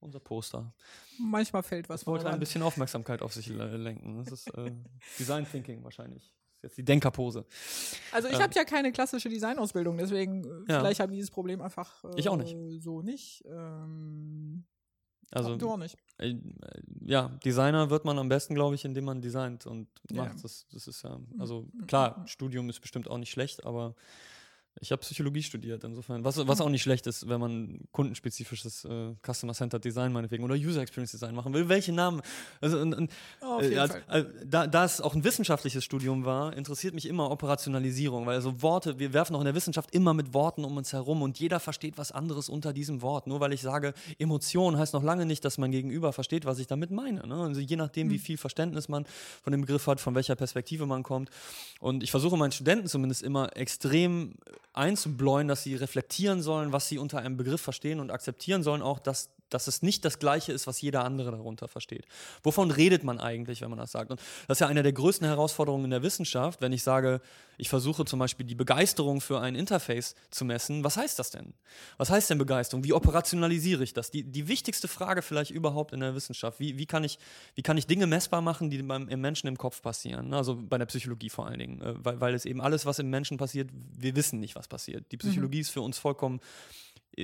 [0.00, 0.74] unser Poster.
[1.18, 4.18] Manchmal fällt was Ich wollte ein bisschen Aufmerksamkeit auf sich le- lenken.
[4.22, 4.70] Das ist äh,
[5.18, 6.30] Design Thinking wahrscheinlich.
[6.58, 7.44] Ist jetzt die Denkerpose.
[8.10, 8.42] Also ich Ähm.
[8.42, 10.80] habe ja keine klassische Designausbildung, deswegen äh, Ja.
[10.80, 12.56] vielleicht habe ich dieses Problem einfach äh, Ich auch nicht.
[12.82, 13.44] so nicht.
[13.46, 14.64] Ähm,
[15.30, 15.96] Also, du auch nicht.
[16.18, 16.34] Äh,
[17.02, 20.24] ja, Designer wird man am besten, glaube ich, indem man designt und Ja.
[20.24, 20.42] macht.
[20.42, 23.94] Das, das ist ja, also klar, Studium ist bestimmt auch nicht schlecht, aber
[24.80, 26.24] ich habe Psychologie studiert, insofern.
[26.24, 30.80] Was, was auch nicht schlecht ist, wenn man kundenspezifisches äh, Customer-Centered Design meinetwegen oder User
[30.80, 31.68] Experience Design machen will.
[31.68, 32.22] Welche Namen?
[32.60, 33.10] Also, und, und,
[33.40, 38.26] Auf äh, äh, da, da es auch ein wissenschaftliches Studium war, interessiert mich immer Operationalisierung,
[38.26, 41.22] weil also Worte, wir werfen auch in der Wissenschaft immer mit Worten um uns herum
[41.22, 43.26] und jeder versteht was anderes unter diesem Wort.
[43.26, 46.66] Nur weil ich sage, Emotion heißt noch lange nicht, dass mein Gegenüber versteht, was ich
[46.66, 47.26] damit meine.
[47.26, 47.34] Ne?
[47.34, 49.06] Also je nachdem, wie viel Verständnis man
[49.42, 51.30] von dem Begriff hat, von welcher Perspektive man kommt.
[51.80, 54.34] Und ich versuche meinen Studenten zumindest immer extrem
[54.78, 58.98] einzubläuen, dass sie reflektieren sollen, was sie unter einem Begriff verstehen und akzeptieren sollen auch,
[58.98, 62.06] dass, dass es nicht das Gleiche ist, was jeder andere darunter versteht.
[62.42, 64.10] Wovon redet man eigentlich, wenn man das sagt?
[64.10, 67.20] Und das ist ja eine der größten Herausforderungen in der Wissenschaft, wenn ich sage,
[67.56, 70.84] ich versuche zum Beispiel die Begeisterung für ein Interface zu messen.
[70.84, 71.54] Was heißt das denn?
[71.96, 72.84] Was heißt denn Begeisterung?
[72.84, 74.10] Wie operationalisiere ich das?
[74.10, 76.60] Die, die wichtigste Frage vielleicht überhaupt in der Wissenschaft.
[76.60, 77.18] Wie, wie, kann, ich,
[77.54, 80.32] wie kann ich Dinge messbar machen, die beim im Menschen im Kopf passieren?
[80.32, 81.80] Also bei der Psychologie vor allen Dingen.
[81.80, 85.10] Äh, Weil, weil es eben alles, was im Menschen passiert, wir wissen nicht, was passiert.
[85.10, 86.40] Die Psychologie ist für uns vollkommen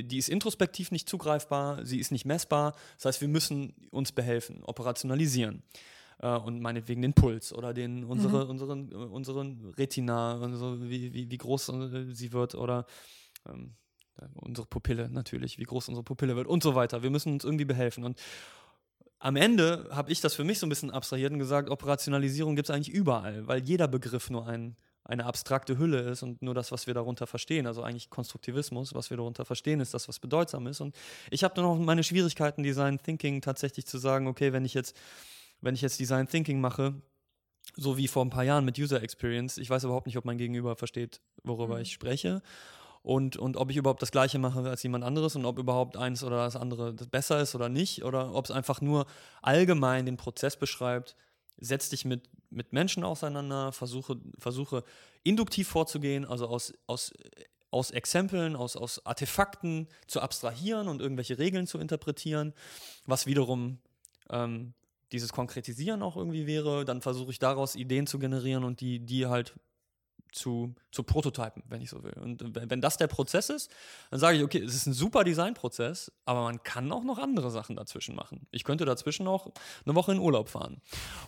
[0.03, 2.74] die ist introspektiv nicht zugreifbar, sie ist nicht messbar.
[2.97, 5.62] Das heißt, wir müssen uns behelfen, operationalisieren.
[6.18, 11.30] Äh, und meinetwegen den Puls oder den, unsere, unseren, äh, unseren Retina, unsere, wie, wie,
[11.30, 12.86] wie groß äh, sie wird oder
[13.49, 13.76] ähm,
[14.34, 17.03] Unsere Pupille natürlich, wie groß unsere Pupille wird und so weiter.
[17.03, 18.05] Wir müssen uns irgendwie behelfen.
[18.05, 18.20] Und
[19.18, 22.68] am Ende habe ich das für mich so ein bisschen abstrahiert und gesagt, Operationalisierung gibt
[22.68, 26.72] es eigentlich überall, weil jeder Begriff nur ein, eine abstrakte Hülle ist und nur das,
[26.72, 30.66] was wir darunter verstehen, also eigentlich Konstruktivismus, was wir darunter verstehen, ist das, was bedeutsam
[30.66, 30.80] ist.
[30.80, 30.96] Und
[31.30, 34.96] ich habe dann auch meine Schwierigkeiten, Design Thinking tatsächlich zu sagen, okay, wenn ich jetzt,
[35.61, 36.94] wenn ich jetzt Design Thinking mache,
[37.76, 40.38] so wie vor ein paar Jahren mit User Experience, ich weiß überhaupt nicht, ob mein
[40.38, 41.82] Gegenüber versteht, worüber Mhm.
[41.82, 42.42] ich spreche.
[43.02, 46.24] Und, und ob ich überhaupt das Gleiche mache als jemand anderes und ob überhaupt eins
[46.24, 48.02] oder das andere besser ist oder nicht.
[48.02, 49.05] Oder ob es einfach nur
[49.42, 51.14] allgemein den Prozess beschreibt,
[51.59, 54.84] setz dich mit, mit Menschen auseinander, versuche, versuche
[55.22, 57.12] induktiv vorzugehen, also aus, aus,
[57.70, 62.55] aus Exempeln, aus, aus Artefakten zu abstrahieren und irgendwelche Regeln zu interpretieren,
[63.07, 63.78] was wiederum
[64.30, 64.74] ähm,
[65.12, 66.84] dieses Konkretisieren auch irgendwie wäre.
[66.84, 69.55] Dann versuche ich daraus Ideen zu generieren und die, die halt
[70.35, 72.14] zu, zu prototypen, wenn ich so will.
[72.20, 73.70] Und wenn, das der Prozess ist,
[74.11, 77.51] dann sage ich, okay, es ist ein super Designprozess, aber man kann auch noch andere
[77.51, 78.47] Sachen dazwischen machen.
[78.51, 79.53] Ich könnte dazwischen auch
[79.85, 80.80] eine Woche in Urlaub fahren.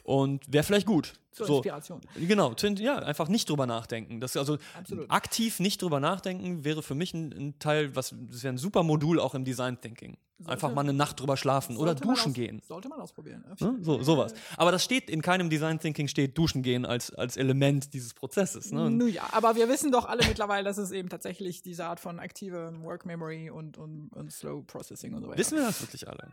[0.03, 1.15] Und wäre vielleicht gut.
[1.31, 2.01] Zur so, Inspiration.
[2.17, 4.21] Genau, ja, einfach nicht drüber nachdenken.
[4.21, 5.11] Das, also Absolut.
[5.11, 8.83] aktiv nicht drüber nachdenken wäre für mich ein, ein Teil, was das wäre ein super
[8.83, 10.17] Modul auch im Design Thinking.
[10.45, 12.61] Einfach Sollte- mal eine Nacht drüber schlafen oder duschen aus- gehen.
[12.67, 13.43] Sollte man ausprobieren.
[13.59, 13.79] Ne?
[13.81, 14.35] So, sowas.
[14.59, 18.71] Aber das steht in keinem Design Thinking steht Duschen gehen als, als Element dieses Prozesses.
[18.71, 18.91] Ne?
[18.91, 22.19] Nun ja, aber wir wissen doch alle mittlerweile, dass es eben tatsächlich diese Art von
[22.21, 25.39] aktivem Work Memory und, und, und Slow Processing und so weiter.
[25.39, 26.31] wissen wir das wirklich alle?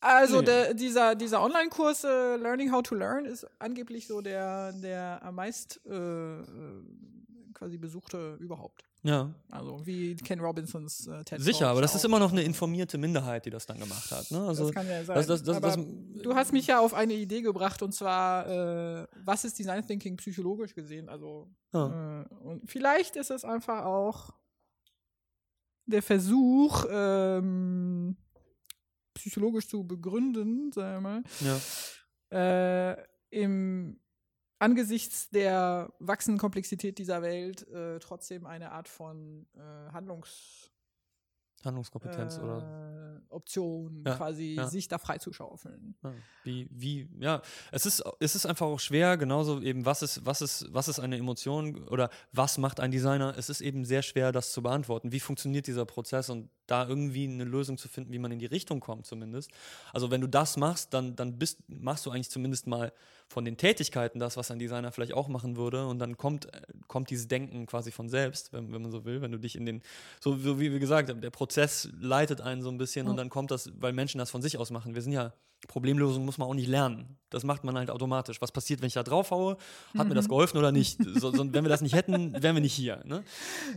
[0.00, 0.46] Also Nee.
[0.46, 5.36] der, dieser, dieser Online-Kurs äh, Learning How to Learn ist angeblich so der, der am
[5.36, 5.94] meist äh,
[6.40, 6.42] äh,
[7.54, 8.82] quasi besuchte überhaupt.
[9.06, 11.96] Ja, Also wie Ken Robinsons äh, TED sicher, aber das auch.
[11.96, 14.30] ist immer noch eine informierte Minderheit, die das dann gemacht hat.
[14.30, 14.40] Ne?
[14.46, 15.14] Also, das kann ja sein.
[15.16, 18.46] das- das- das- aber du hast mich ja auf eine Idee gebracht und zwar,
[19.02, 21.10] äh, was ist Design Thinking psychologisch gesehen?
[21.10, 22.22] Also ja.
[22.22, 24.30] äh, und vielleicht ist es einfach auch
[25.84, 28.16] der Versuch, ähm,
[29.12, 31.22] psychologisch zu begründen, sagen wir mal,
[32.30, 32.90] ja.
[32.92, 32.96] äh,
[33.28, 34.00] im
[34.58, 40.70] angesichts der wachsenden Komplexität dieser Welt äh, trotzdem eine Art von äh, Handlungs
[41.64, 44.66] Handlungskompetenz äh, oder Option Ja, quasi ja.
[44.66, 45.96] sich da freizuschaufeln.
[46.02, 46.12] Ja,
[46.44, 47.42] wie, wie, ja,
[47.72, 51.00] es ist, es ist einfach auch schwer, genauso eben, was ist, was ist, was ist
[51.00, 53.34] eine Emotion oder was macht ein Designer?
[53.36, 55.12] Es ist eben sehr schwer, das zu beantworten.
[55.12, 58.46] Wie funktioniert dieser Prozess und da irgendwie eine Lösung zu finden, wie man in die
[58.46, 59.50] Richtung kommt, zumindest.
[59.92, 62.92] Also wenn du das machst, dann, dann bist, machst du eigentlich zumindest mal
[63.28, 65.86] von den Tätigkeiten das, was ein Designer vielleicht auch machen würde.
[65.86, 69.22] Und dann kommt, äh, kommt dieses Denken quasi von selbst, wenn, wenn man so will,
[69.22, 69.82] wenn du dich in den,
[70.20, 73.30] so, so wie wir gesagt haben, der Prozess leitet einen so ein bisschen und dann
[73.30, 74.94] kommt das, weil Menschen das von sich aus machen.
[74.94, 75.32] Wir sind ja,
[75.68, 77.16] Problemlösung muss man auch nicht lernen.
[77.30, 78.40] Das macht man halt automatisch.
[78.40, 79.56] Was passiert, wenn ich da drauf haue?
[79.96, 80.98] Hat mir das geholfen oder nicht?
[81.14, 83.00] So, so, wenn wir das nicht hätten, wären wir nicht hier.
[83.04, 83.22] Ne?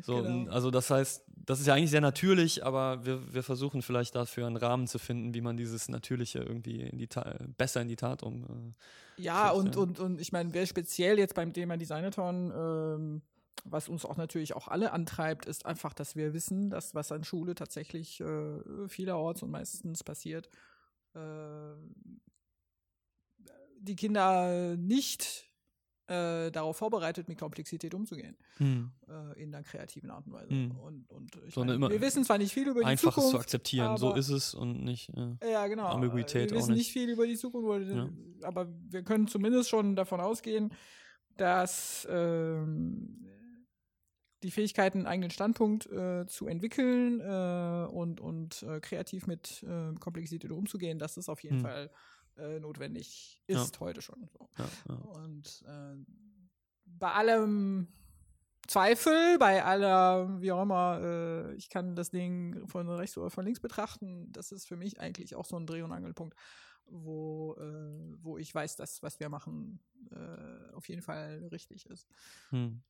[0.03, 0.51] So, Genau.
[0.51, 4.47] Also das heißt, das ist ja eigentlich sehr natürlich, aber wir, wir versuchen vielleicht dafür
[4.47, 7.95] einen Rahmen zu finden, wie man dieses Natürliche irgendwie in die Ta besser in die
[7.95, 8.43] Tat um.
[8.43, 9.81] Äh, Ja, und, ja.
[9.81, 13.21] und, und ich meine, wer speziell jetzt beim Thema Designathon, ähm,
[13.63, 17.23] was uns auch natürlich auch alle antreibt, ist einfach, dass wir wissen, dass was an
[17.23, 20.49] Schule tatsächlich äh, vielerorts und meistens passiert,
[23.79, 25.47] die Kinder nicht
[26.07, 30.49] äh, darauf vorbereitet, mit Komplexität umzugehen, äh, in einer kreativen Art und Weise.
[30.49, 30.71] Hm.
[30.77, 33.97] Und, und meine, wir wissen zwar nicht viel über die Einfaches Zukunft, zu akzeptieren.
[33.97, 35.09] So ist es und nicht.
[35.09, 35.87] Äh, ja, genau.
[35.87, 36.79] Ambiguität wir wissen nicht.
[36.79, 38.09] nicht viel über die Zukunft, Ja.
[38.43, 40.71] aber wir können zumindest schon davon ausgehen,
[41.35, 43.36] dass ähm,
[44.43, 49.93] die Fähigkeiten, einen eigenen Standpunkt äh, zu entwickeln äh, und, und äh, kreativ mit äh,
[49.99, 51.61] Komplexität umzugehen, dass das auf jeden Hm.
[51.63, 51.91] Fall
[52.37, 53.63] äh, notwendig Ja.
[53.63, 54.27] ist heute schon.
[54.31, 54.47] So.
[54.57, 54.95] ja, ja.
[54.95, 55.95] Und äh,
[56.85, 57.87] bei allem
[58.67, 63.61] Zweifel, bei aller, wie auch immer, ich kann das Ding von rechts oder von links
[63.61, 66.35] betrachten, das ist für mich eigentlich auch so ein Dreh- und Angelpunkt,
[66.85, 67.55] wo,
[68.17, 69.79] wo ich weiß, dass was wir machen
[70.73, 72.09] auf jeden Fall richtig ist.
[72.49, 72.81] Hm.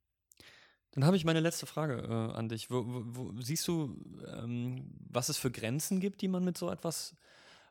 [0.91, 2.71] Dann habe ich meine letzte Frage äh, an dich.
[2.71, 3.03] Wo, wo,
[3.35, 3.95] wo, siehst du,
[4.35, 7.15] ähm, was es für Grenzen gibt, die man mit so etwas,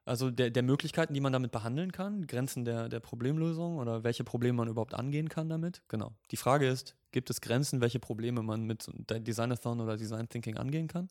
[0.05, 2.27] also der, der Möglichkeiten, die man damit behandeln kann?
[2.27, 5.83] Grenzen der, der Problemlösung oder welche Probleme man überhaupt angehen kann damit?
[5.89, 6.13] Genau.
[6.31, 10.89] Die Frage ist, gibt es Grenzen, welche Probleme man mit Designathon oder Design Thinking angehen
[10.89, 11.09] kann?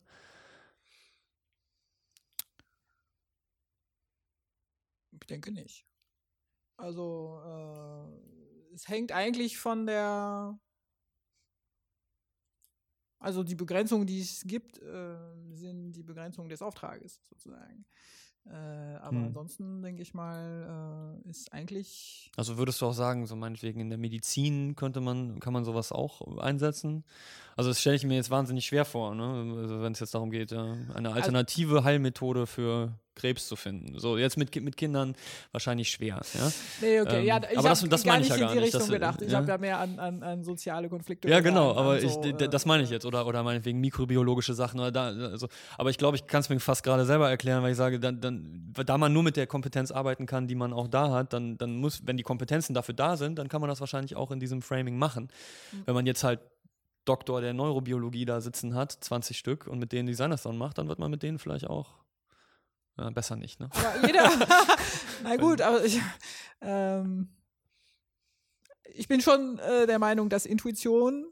[5.12, 5.84] Ich denke nicht.
[6.76, 10.58] Also, äh, es hängt eigentlich von der.
[13.26, 15.16] Also, die Begrenzungen, die es gibt, äh,
[15.52, 17.84] sind die Begrenzungen des Auftrages sozusagen.
[18.48, 18.50] Äh,
[19.00, 19.26] aber Hm.
[19.26, 23.88] ansonsten denke ich mal, äh, ist eigentlich Also würdest du auch sagen, so meinetwegen in
[23.88, 27.02] der Medizin könnte man, kann man sowas auch einsetzen?
[27.56, 29.56] Also das stelle ich mir jetzt wahnsinnig schwer vor, ne?
[29.60, 33.98] also wenn es jetzt darum geht, ja, eine alternative Heilmethode für Krebs zu finden.
[33.98, 35.16] So, jetzt mit, mit Kindern
[35.50, 36.20] wahrscheinlich schwer.
[36.34, 38.48] Ja, Nee, okay, Ähm, ja, ich aber das- das meine ich nicht ja in gar
[38.52, 39.22] die nicht, Richtung dass, äh, gedacht.
[39.22, 39.38] Ich ja.
[39.38, 41.28] habe ja mehr an, an, an soziale Konflikte.
[41.28, 43.04] ja genau, an, aber ich, so, d- äh, das meine ich jetzt.
[43.06, 44.78] Oder, oder meinetwegen mikrobiologische Sachen.
[44.78, 45.48] Oder da, also,
[45.78, 48.20] aber ich glaube, ich kann es mir fast gerade selber erklären, weil ich sage, dann,
[48.20, 51.56] dann, da man nur mit der Kompetenz arbeiten kann, die man auch da hat, dann,
[51.58, 54.40] dann muss, wenn die Kompetenzen dafür da sind, dann kann man das wahrscheinlich auch in
[54.40, 55.28] diesem Framing machen.
[55.72, 55.82] Mhm.
[55.86, 56.40] Wenn man jetzt halt
[57.06, 60.98] Doktor der Neurobiologie da sitzen hat, 20 Stück, und mit denen Designerstone macht, dann wird
[60.98, 61.94] man mit denen vielleicht auch
[62.98, 63.68] ja, besser nicht, ne?
[63.72, 64.30] Aber jeder.
[65.22, 66.00] Na gut, aber ich,
[66.60, 67.28] ähm,
[68.92, 71.26] ich bin schon äh, der Meinung, dass Intuition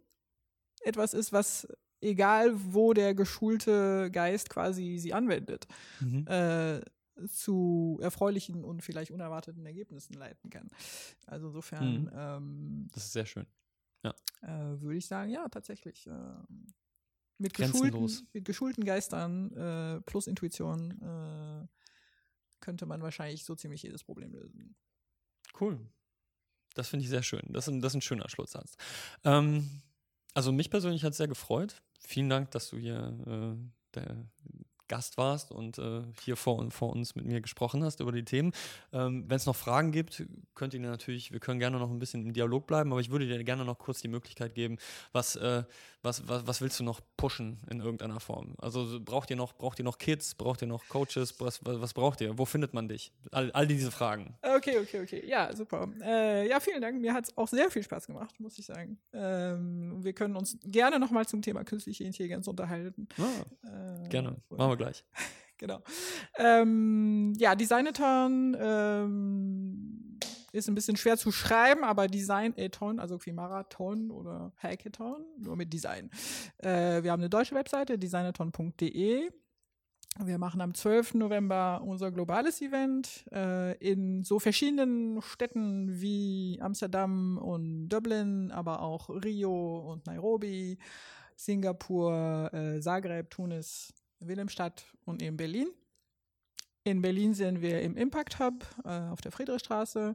[0.82, 1.66] etwas ist, was
[2.00, 5.66] egal wo der geschulte Geist quasi sie anwendet,
[6.00, 6.26] Mhm.
[6.26, 6.80] äh,
[7.28, 10.68] zu erfreulichen und vielleicht unerwarteten Ergebnissen leiten kann.
[11.26, 12.10] Also insofern Mhm.
[12.12, 13.46] ähm, Das ist sehr schön.
[14.02, 14.10] äh,
[14.80, 16.06] würde ich sagen, ja, tatsächlich.
[16.06, 16.66] ähm,
[17.38, 21.66] mit, geschulten, mit geschulten Geistern äh, plus Intuition äh,
[22.60, 24.76] könnte man wahrscheinlich so ziemlich jedes Problem lösen.
[25.60, 25.78] Cool.
[26.74, 27.42] Das finde ich sehr schön.
[27.50, 28.76] Das ist, ein, das ist ein schöner Schlusssatz.
[29.22, 29.82] Ähm,
[30.32, 31.82] also mich persönlich hat es sehr gefreut.
[32.00, 34.28] Vielen Dank, dass du hier äh, der
[34.88, 38.52] Gast warst und äh, hier vor, vor uns mit mir gesprochen hast über die Themen.
[38.92, 40.24] Ähm, Wenn es noch Fragen gibt,
[40.54, 43.26] könnt ihr natürlich, wir können gerne noch ein bisschen im Dialog bleiben, aber ich würde
[43.26, 44.76] dir gerne noch kurz die Möglichkeit geben,
[45.12, 45.64] was, äh,
[46.02, 48.54] was, was, was willst du noch pushen in irgendeiner Form?
[48.58, 51.80] Also so, braucht ihr noch, braucht ihr noch Kids, braucht ihr noch Coaches, was, was,
[51.80, 52.36] was braucht ihr?
[52.38, 53.12] Wo findet man dich?
[53.30, 54.34] All, all diese Fragen.
[54.42, 55.26] Okay, okay, okay.
[55.26, 55.88] Ja, super.
[56.02, 57.00] Äh, ja, vielen Dank.
[57.00, 58.98] Mir hat es auch sehr viel Spaß gemacht, muss ich sagen.
[59.12, 63.08] Ähm, wir können uns gerne nochmal zum Thema künstliche Intelligenz unterhalten.
[63.18, 64.36] Ah, Äh, gerne.
[64.50, 65.04] Machen wir gleich.
[65.58, 65.80] genau.
[66.36, 70.18] Ähm, ja, Designathon ähm,
[70.52, 75.72] ist ein bisschen schwer zu schreiben, aber Designathon, also wie Marathon oder Hackathon, nur mit
[75.72, 76.10] Design.
[76.58, 79.30] Äh, wir haben eine deutsche Webseite, designathon.de.
[80.22, 81.14] Wir machen am 12.
[81.14, 89.10] November unser globales Event äh, in so verschiedenen Städten wie Amsterdam und Dublin, aber auch
[89.10, 90.78] Rio und Nairobi,
[91.34, 95.68] Singapur, äh, Zagreb, Tunis, Wilhelmstadt und eben Berlin.
[96.84, 100.14] In Berlin sind wir im Impact Hub äh, auf der Friedrichstraße.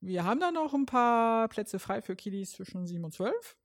[0.00, 3.56] Wir haben da noch ein paar Plätze frei für Kiddies zwischen 7 und 12.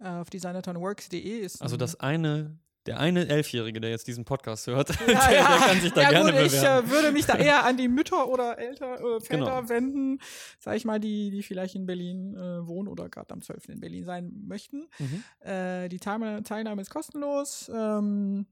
[0.00, 4.88] Äh, auf designathonworks.de ist Also das eine, der eine Elfjährige, der jetzt diesen Podcast hört,
[5.00, 5.48] Ja, der, ja.
[5.56, 6.88] der kann sich da ja, gerne gut, ich bewerben.
[6.88, 9.68] äh, würde mich da eher an die Mütter oder Eltern, äh, Väter Genau.
[9.68, 10.18] wenden,
[10.58, 13.68] sag ich mal, die, die vielleicht in Berlin äh, wohnen oder gerade am 12.
[13.68, 14.88] in Berlin sein möchten.
[14.98, 15.22] Mhm.
[15.48, 17.70] Äh, die Teilnahme, Teilnahme ist kostenlos.
[17.72, 18.46] Ähm,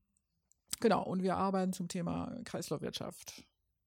[0.83, 3.45] genau, und wir arbeiten zum Thema Kreislaufwirtschaft.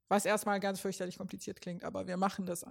[0.07, 2.67] Was erstmal ganz fürchterlich kompliziert klingt, aber wir machen das äh,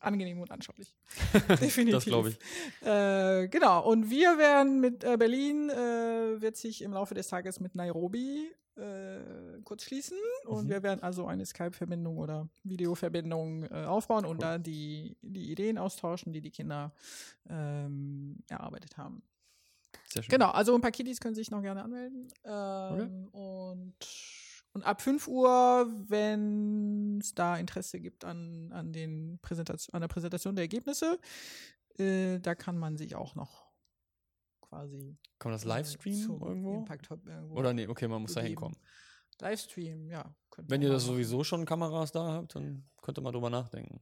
[0.00, 0.94] angenehm und anschaulich.
[1.60, 1.92] Definitiv.
[1.94, 2.38] Das glaube ich.
[2.86, 7.60] Äh, genau, und wir werden mit äh, Berlin, äh, wird sich im Laufe des Tages
[7.60, 10.16] mit Nairobi äh, kurz schließen
[10.46, 10.70] und Mhm.
[10.70, 14.40] wir werden also eine Skype-Verbindung oder Videoverbindung äh, aufbauen und Cool.
[14.42, 16.94] da die, die Ideen austauschen, die die Kinder
[17.48, 19.22] ähm, erarbeitet haben.
[20.12, 20.30] Sehr schön.
[20.30, 22.28] Genau, also ein paar Kiddies können sich noch gerne anmelden.
[22.44, 23.94] Ähm, und,
[24.72, 30.08] und ab 5 Uhr, wenn es da Interesse gibt an, an, den Präsentation, an der
[30.08, 31.18] Präsentation der Ergebnisse,
[31.98, 33.70] äh, da kann man sich auch noch
[34.60, 36.78] quasi Kann man das Livestream irgendwo?
[36.78, 38.76] Impact Hub irgendwo Oder nee, okay, man muss da hinkommen.
[39.40, 40.34] Livestream, ja.
[40.56, 44.00] Wenn ihr das sowieso schon Kameras da habt, dann könnt ihr mal drüber nachdenken.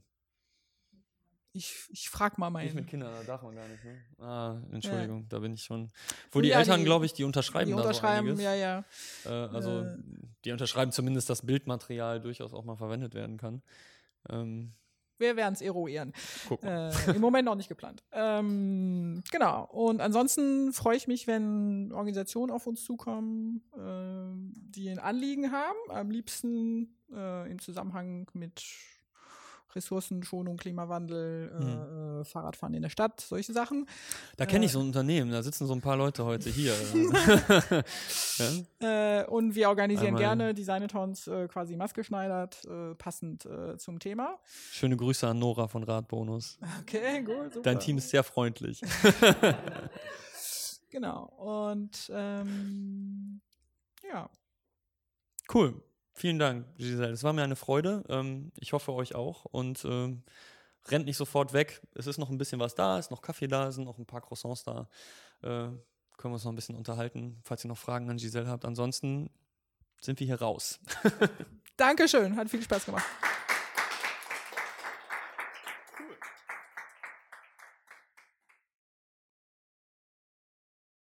[1.58, 2.86] Ich, ich frag mal Nicht mit meinen.
[2.86, 3.96] Kindern, da darf man gar nicht, ne?
[4.24, 5.90] Ah, Entschuldigung, da bin ich schon.
[6.30, 8.44] Wo die ja, Eltern, glaube ich, die unterschreiben Die da so unterschreiben, einiges.
[8.44, 8.84] ja, ja.
[9.26, 9.96] Äh, also Äh.
[10.44, 13.62] die unterschreiben zumindest, dass Bildmaterial durchaus auch mal verwendet werden kann.
[14.28, 14.72] Ähm,
[15.18, 16.12] Wir werden es eruieren.
[16.48, 16.68] gucken.
[16.68, 18.04] Äh, Im Moment noch nicht geplant.
[18.12, 19.64] Ähm, genau.
[19.72, 25.78] Und ansonsten freue ich mich, wenn Organisationen auf uns zukommen, ähm, die ein Anliegen haben.
[25.90, 28.62] Am liebsten äh, im Zusammenhang mit
[29.78, 33.86] Ressourcenschonung, Klimawandel, äh, äh, Fahrradfahren in der Stadt, solche Sachen.
[34.36, 36.74] Da kenne ich äh, so ein Unternehmen, da sitzen so ein paar Leute heute hier.
[38.80, 39.24] ja?
[39.28, 42.66] Und wir organisieren Einmal- gerne Designathons äh, quasi maßgeschneidert,
[42.98, 43.48] passend
[43.78, 44.38] zum Thema.
[44.72, 46.58] Schöne Grüße an Nora von Radbonus.
[46.82, 47.54] Okay, gut.
[47.54, 47.62] Super.
[47.62, 48.80] Dein Team ist sehr freundlich.
[50.90, 51.24] Genau.
[51.24, 53.40] Und ähm,
[54.10, 54.30] ja.
[55.52, 55.82] Cool.
[56.18, 57.12] Vielen Dank, Giselle.
[57.12, 58.02] Es war mir eine Freude.
[58.08, 59.44] Ähm, ich hoffe euch auch.
[59.44, 60.24] Und ähm,
[60.88, 61.80] rennt nicht sofort weg.
[61.94, 63.98] Es ist noch ein bisschen was da, es ist noch Kaffee da, es sind noch
[63.98, 64.88] ein paar Croissants da.
[65.42, 65.78] Äh, können
[66.24, 68.64] wir uns noch ein bisschen unterhalten, falls ihr noch Fragen an Giselle habt.
[68.64, 69.30] Ansonsten
[70.00, 70.80] sind wir hier raus.
[71.76, 73.04] Dankeschön, hat viel Spaß gemacht.